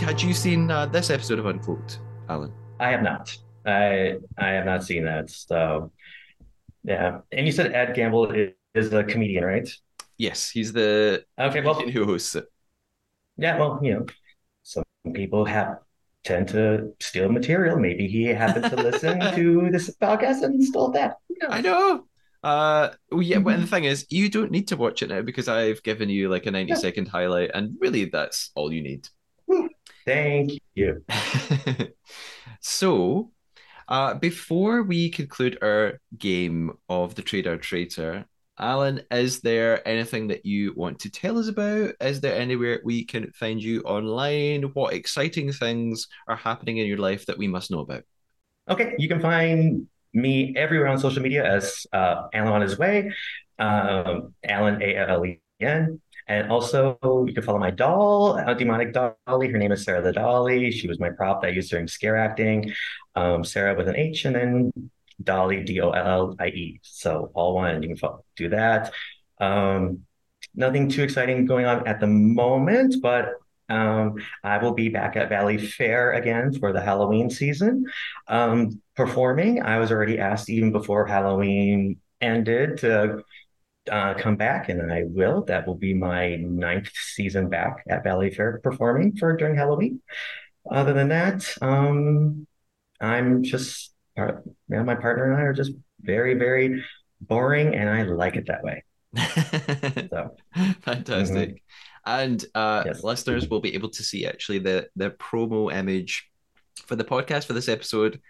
[0.00, 1.98] Had you seen uh, this episode of Uncloaked,
[2.28, 2.52] Allen?
[2.80, 3.36] I have not.
[3.64, 5.30] I I have not seen that.
[5.30, 5.92] So
[6.82, 7.20] yeah.
[7.32, 9.68] And you said Ed Gamble is, is a comedian, right?
[10.18, 12.46] Yes, he's the Okay, well, who hosts it.
[13.36, 14.06] yeah, well, you know,
[14.62, 15.78] some people have
[16.24, 17.78] tend to steal material.
[17.78, 21.16] Maybe he happened to listen to this podcast and stole that.
[21.48, 22.04] I know.
[22.44, 25.48] Uh, well, yeah, but the thing is, you don't need to watch it now because
[25.48, 29.08] I've given you like a ninety-second highlight, and really that's all you need.
[30.04, 31.02] Thank you.
[32.60, 33.32] so,
[33.88, 38.26] uh, before we conclude our game of the Traidar Traitor,
[38.58, 41.94] Allen, is there anything that you want to tell us about?
[42.02, 44.64] Is there anywhere we can find you online?
[44.74, 48.02] What exciting things are happening in your life that we must know about?
[48.68, 53.12] Okay, you can find me everywhere on social media as uh, Allen on his way,
[53.58, 56.00] um, Allen A L E N.
[56.26, 59.48] And also, you can follow my doll, demonic dolly.
[59.48, 60.70] Her name is Sarah the Dollie.
[60.70, 62.72] She was my prop that I used during scare acting.
[63.14, 64.72] Um, Sarah with an H, and then
[65.22, 66.80] Dollie D O L L I E.
[66.82, 67.82] So all one.
[67.82, 68.92] You can follow, do that.
[69.38, 70.06] Um,
[70.54, 73.34] nothing too exciting going on at the moment, but
[73.68, 77.86] um, I will be back at Valleyfair again for the Halloween season.
[78.28, 83.22] Um, performing, I was already asked even before Halloween ended to
[83.90, 85.44] uh, come back, and I will.
[85.44, 90.00] That will be my ninth season back at Valleyfair performing for during Halloween.
[90.70, 92.46] Other than that, um,
[93.00, 94.32] I'm just, uh,
[94.68, 96.82] you my partner and I are just very, very
[97.20, 98.84] boring, and I like it that way.
[100.10, 100.36] so,
[100.80, 101.50] fantastic.
[101.50, 101.63] Mm-hmm.
[102.06, 103.02] And uh, yes.
[103.02, 106.30] listeners will be able to see actually the the promo image
[106.86, 108.20] for the podcast for this episode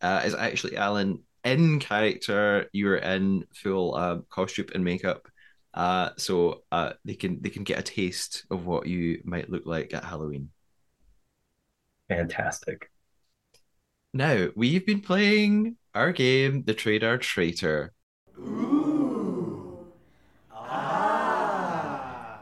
[0.00, 2.68] uh, is actually Alan in character.
[2.72, 5.28] You're in full uh, costume and makeup,
[5.74, 9.66] uh, so uh, they can they can get a taste of what you might look
[9.66, 10.50] like at Halloween.
[12.08, 12.90] Fantastic.
[14.12, 17.92] Now we've been playing our game, The Traidar Traitor.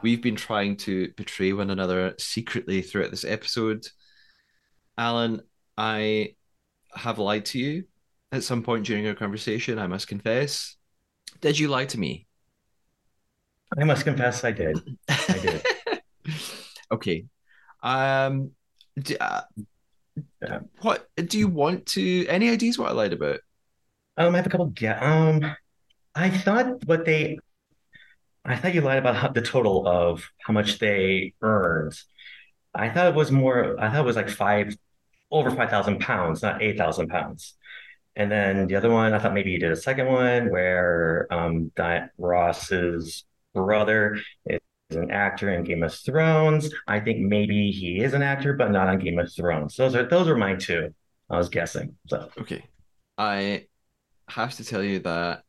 [0.02, 3.86] We've been trying to betray one another secretly throughout this episode.
[4.98, 5.42] Allen,
[5.78, 6.34] I
[6.94, 7.84] have lied to you
[8.32, 10.76] at some point during our conversation, I must confess.
[11.40, 12.26] Did you lie to me?
[13.78, 14.78] I must confess I did.
[15.08, 15.62] I did.
[16.92, 17.26] okay.
[17.82, 18.52] Um
[18.98, 19.42] do, uh,
[20.42, 20.60] yeah.
[20.80, 23.40] what do you want to any ideas what I lied about?
[24.16, 24.98] Um I have a couple yeah.
[25.00, 25.56] Um
[26.14, 27.38] I thought what they
[28.44, 31.94] I thought you lied about the total of how much they earned.
[32.74, 33.78] I thought it was more.
[33.78, 34.76] I thought it was like five,
[35.30, 37.54] over five thousand pounds, not eight thousand pounds.
[38.16, 41.72] And then the other one, I thought maybe you did a second one where um,
[41.74, 43.24] Di- Ross's
[43.54, 44.60] brother is
[44.90, 46.70] an actor in Game of Thrones.
[46.86, 49.76] I think maybe he is an actor, but not on Game of Thrones.
[49.76, 50.94] Those are those are my two.
[51.30, 51.96] I was guessing.
[52.08, 52.64] So okay,
[53.16, 53.66] I
[54.28, 55.44] have to tell you that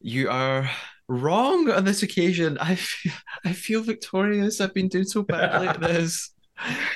[0.00, 0.68] you are
[1.08, 2.58] wrong on this occasion.
[2.58, 3.12] I feel,
[3.44, 4.60] I feel victorious.
[4.60, 6.30] I've been doing so badly at this.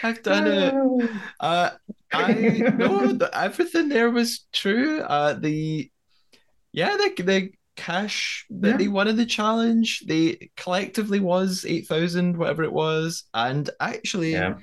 [0.03, 1.11] I've done it.
[1.41, 1.71] Uh,
[2.13, 5.01] I know that everything there was true.
[5.01, 5.91] Uh, the
[6.73, 8.77] yeah, the the cash that yeah.
[8.77, 14.33] they won in the challenge, they collectively was eight thousand, whatever it was, and actually,
[14.33, 14.55] yeah.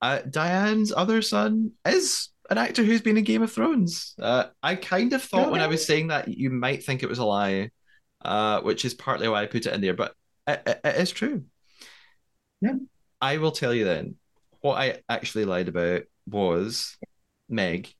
[0.00, 4.14] uh, Diane's other son is an actor who's been in Game of Thrones.
[4.20, 5.50] Uh, I kind of thought okay.
[5.52, 7.70] when I was saying that you might think it was a lie
[8.24, 9.94] uh, which is partly why I put it in there.
[9.94, 10.14] But
[10.46, 11.44] it, it, it is true.
[12.60, 12.74] Yeah.
[13.20, 14.16] I will tell you then
[14.60, 16.96] what I actually lied about was
[17.48, 17.92] Meg.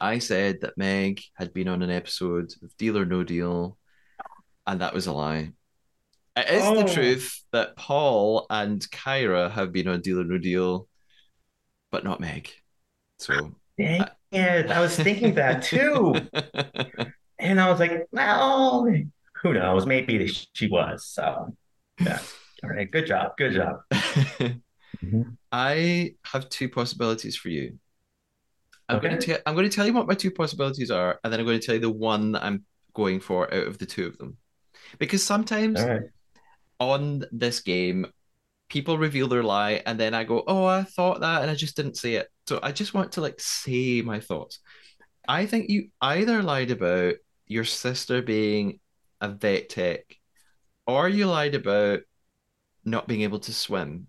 [0.00, 3.78] I said that Meg had been on an episode of Deal or No Deal,
[4.66, 5.52] and that was a lie.
[6.36, 6.82] It is oh.
[6.82, 10.88] the truth that Paul and Kyra have been on Deal or No Deal,
[11.90, 12.50] but not Meg.
[13.18, 14.70] So Dang it.
[14.70, 16.14] I was thinking that too.
[17.38, 18.86] and I was like, well,
[19.46, 19.86] who knows?
[19.86, 21.06] Maybe she was.
[21.06, 21.54] So,
[22.00, 22.18] yeah.
[22.64, 22.90] All right.
[22.90, 23.36] Good job.
[23.36, 23.76] Good job.
[23.92, 25.22] mm-hmm.
[25.52, 27.78] I have two possibilities for you.
[28.88, 29.08] I'm okay.
[29.08, 31.46] going to I'm going to tell you what my two possibilities are, and then I'm
[31.46, 32.64] going to tell you the one that I'm
[32.94, 34.36] going for out of the two of them,
[34.98, 36.02] because sometimes right.
[36.78, 38.06] on this game,
[38.68, 41.76] people reveal their lie, and then I go, "Oh, I thought that, and I just
[41.76, 44.60] didn't say it." So I just want to like say my thoughts.
[45.26, 47.14] I think you either lied about
[47.48, 48.78] your sister being
[49.20, 50.16] a vet tech,
[50.86, 52.00] or you lied about
[52.84, 54.08] not being able to swim.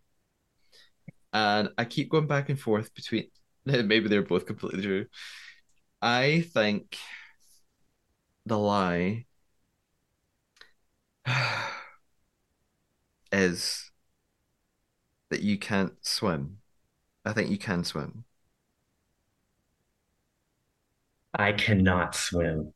[1.34, 3.30] And I keep going back and forth between
[3.66, 5.06] maybe they're both completely true.
[6.02, 6.98] I think
[8.46, 9.26] the lie
[13.32, 13.92] is
[15.30, 16.60] that you can't swim.
[17.26, 18.24] I think you can swim.
[21.34, 22.74] I cannot swim.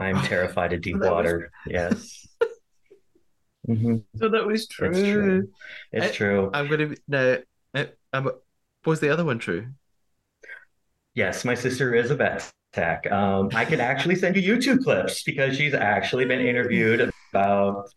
[0.00, 1.50] I'm terrified of deep water.
[1.66, 1.72] Was...
[1.72, 2.28] Yes.
[3.68, 3.96] mm-hmm.
[4.16, 4.90] So that was true.
[4.90, 5.48] It's true.
[5.92, 6.50] It's I, true.
[6.52, 7.36] I'm gonna be now.
[8.12, 8.30] I'm,
[8.84, 9.68] was the other one true?
[11.14, 13.10] Yes, my sister is a vet tech.
[13.10, 17.88] Um, I can actually send you YouTube clips because she's actually been interviewed about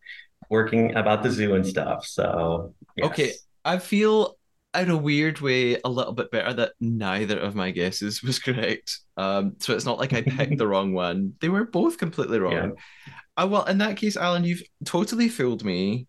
[0.49, 2.05] working about the zoo and stuff.
[2.05, 3.07] So yes.
[3.07, 3.31] okay,
[3.63, 4.37] I feel
[4.75, 8.99] in a weird way, a little bit better that neither of my guesses was correct.
[9.17, 11.33] Um, so it's not like I picked the wrong one.
[11.41, 12.53] They were both completely wrong.
[12.53, 13.13] Yeah.
[13.37, 16.07] Uh, well, in that case, Allen, you've totally fooled me.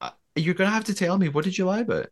[0.00, 2.08] Uh, you're going to have to tell me what did you lie about?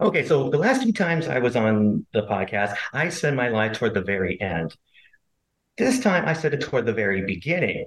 [0.00, 3.68] Okay, so the last two times I was on the podcast, I said my lie
[3.68, 4.76] toward the very end.
[5.76, 7.86] This time I said it toward the very beginning.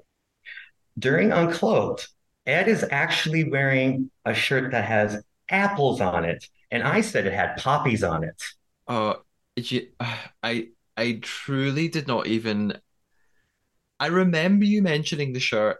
[0.99, 2.07] During Uncloaked,
[2.45, 7.33] Ed is actually wearing a shirt that has apples on it, and I said it
[7.33, 8.41] had poppies on it.
[8.87, 9.15] Uh,
[10.43, 12.79] I I truly did not even.
[13.99, 15.77] I remember you mentioning the shirt,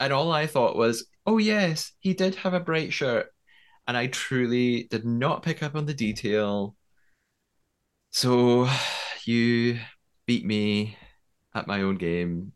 [0.00, 3.28] and all I thought was, "Oh yes, he did have a bright shirt,"
[3.86, 6.76] and I truly did not pick up on the detail.
[8.10, 8.68] So,
[9.24, 9.80] you
[10.26, 10.96] beat me
[11.54, 12.52] at my own game.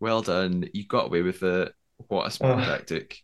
[0.00, 0.68] Well done.
[0.72, 1.72] You got away with it.
[2.08, 3.22] What a smart tactic.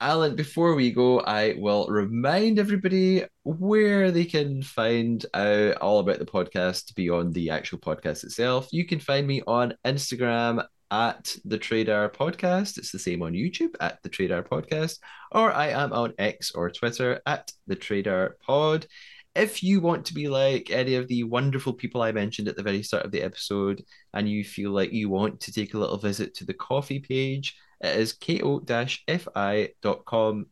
[0.00, 6.20] Allen, before we go, I will remind everybody where they can find out all about
[6.20, 8.68] the podcast beyond the actual podcast itself.
[8.70, 12.78] You can find me on Instagram at the Traidar Podcast.
[12.78, 15.00] It's the same on YouTube at the Traidar Podcast,
[15.32, 18.86] or I am on X or Twitter at the Traidar Pod.
[19.34, 22.62] If you want to be like any of the wonderful people I mentioned at the
[22.62, 23.82] very start of the episode,
[24.14, 27.56] and you feel like you want to take a little visit to the Ko-fi page,
[27.80, 28.66] it is ko-fi.com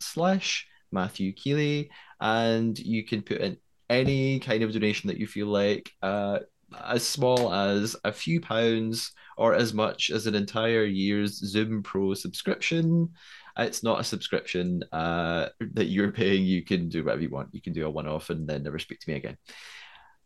[0.01, 1.91] slash Matthew Keeley,
[2.21, 3.57] and you can put in
[3.89, 6.39] any kind of donation that you feel like, uh,
[6.85, 12.15] as small as a few pounds or as much as an entire year's Zoom Pro
[12.15, 13.11] subscription.
[13.59, 16.45] It's not a subscription uh, that you're paying.
[16.45, 17.49] You can do whatever you want.
[17.53, 19.37] You can do a one off and then never speak to me again.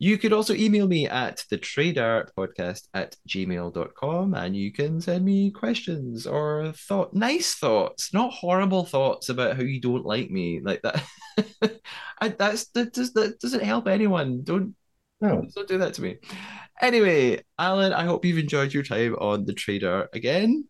[0.02, 5.26] You could also email me at the traidar podcast at gmail.com and you can send
[5.26, 10.62] me questions or thought nice thoughts, not horrible thoughts about how you don't like me.
[10.64, 11.04] Like that.
[12.18, 14.42] I, that's that does that doesn't help anyone.
[14.42, 14.74] Don't
[15.20, 15.46] no.
[15.54, 16.16] don't do that to me.
[16.80, 20.66] Anyway, Allen, I hope you've enjoyed your time on the Traidar again.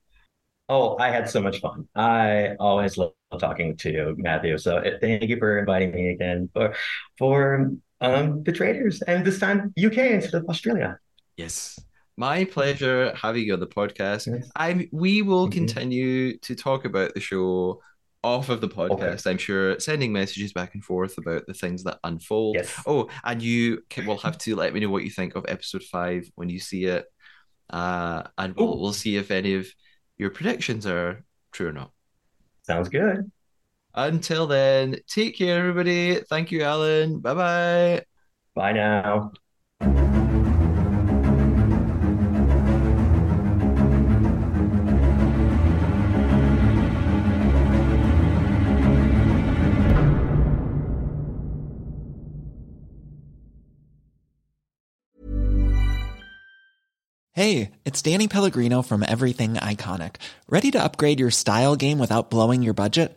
[0.68, 1.86] Oh, I had so much fun.
[1.94, 4.58] I always love talking to you, Matthew.
[4.58, 6.74] So eh, thank you for inviting me again for
[7.16, 7.70] for
[8.00, 10.98] um, the Traitors, and this time UK instead of Australia.
[11.36, 11.78] Yes.
[12.16, 14.26] My pleasure having you on the podcast.
[14.32, 14.50] Yes.
[14.56, 15.66] I we will mm-hmm.
[15.66, 17.80] continue to talk about the show
[18.22, 19.26] off of the podcast.
[19.26, 19.30] Okay.
[19.30, 22.56] I'm sure sending messages back and forth about the things that unfold.
[22.56, 22.82] Yes.
[22.86, 25.82] Oh, and you can, will have to let me know what you think of episode
[25.84, 27.06] five when you see it,
[27.70, 29.68] uh, and we'll we'll see if any of
[30.18, 31.92] your predictions are true or not.
[32.62, 33.30] Sounds good.
[33.94, 36.16] Until then, take care, everybody.
[36.16, 37.20] Thank you, Allen.
[37.20, 38.04] Bye bye.
[38.54, 39.32] Bye now.
[57.32, 60.16] Hey, it's Danny Pellegrino from Everything Iconic.
[60.48, 63.16] Ready to upgrade your style game without blowing your budget?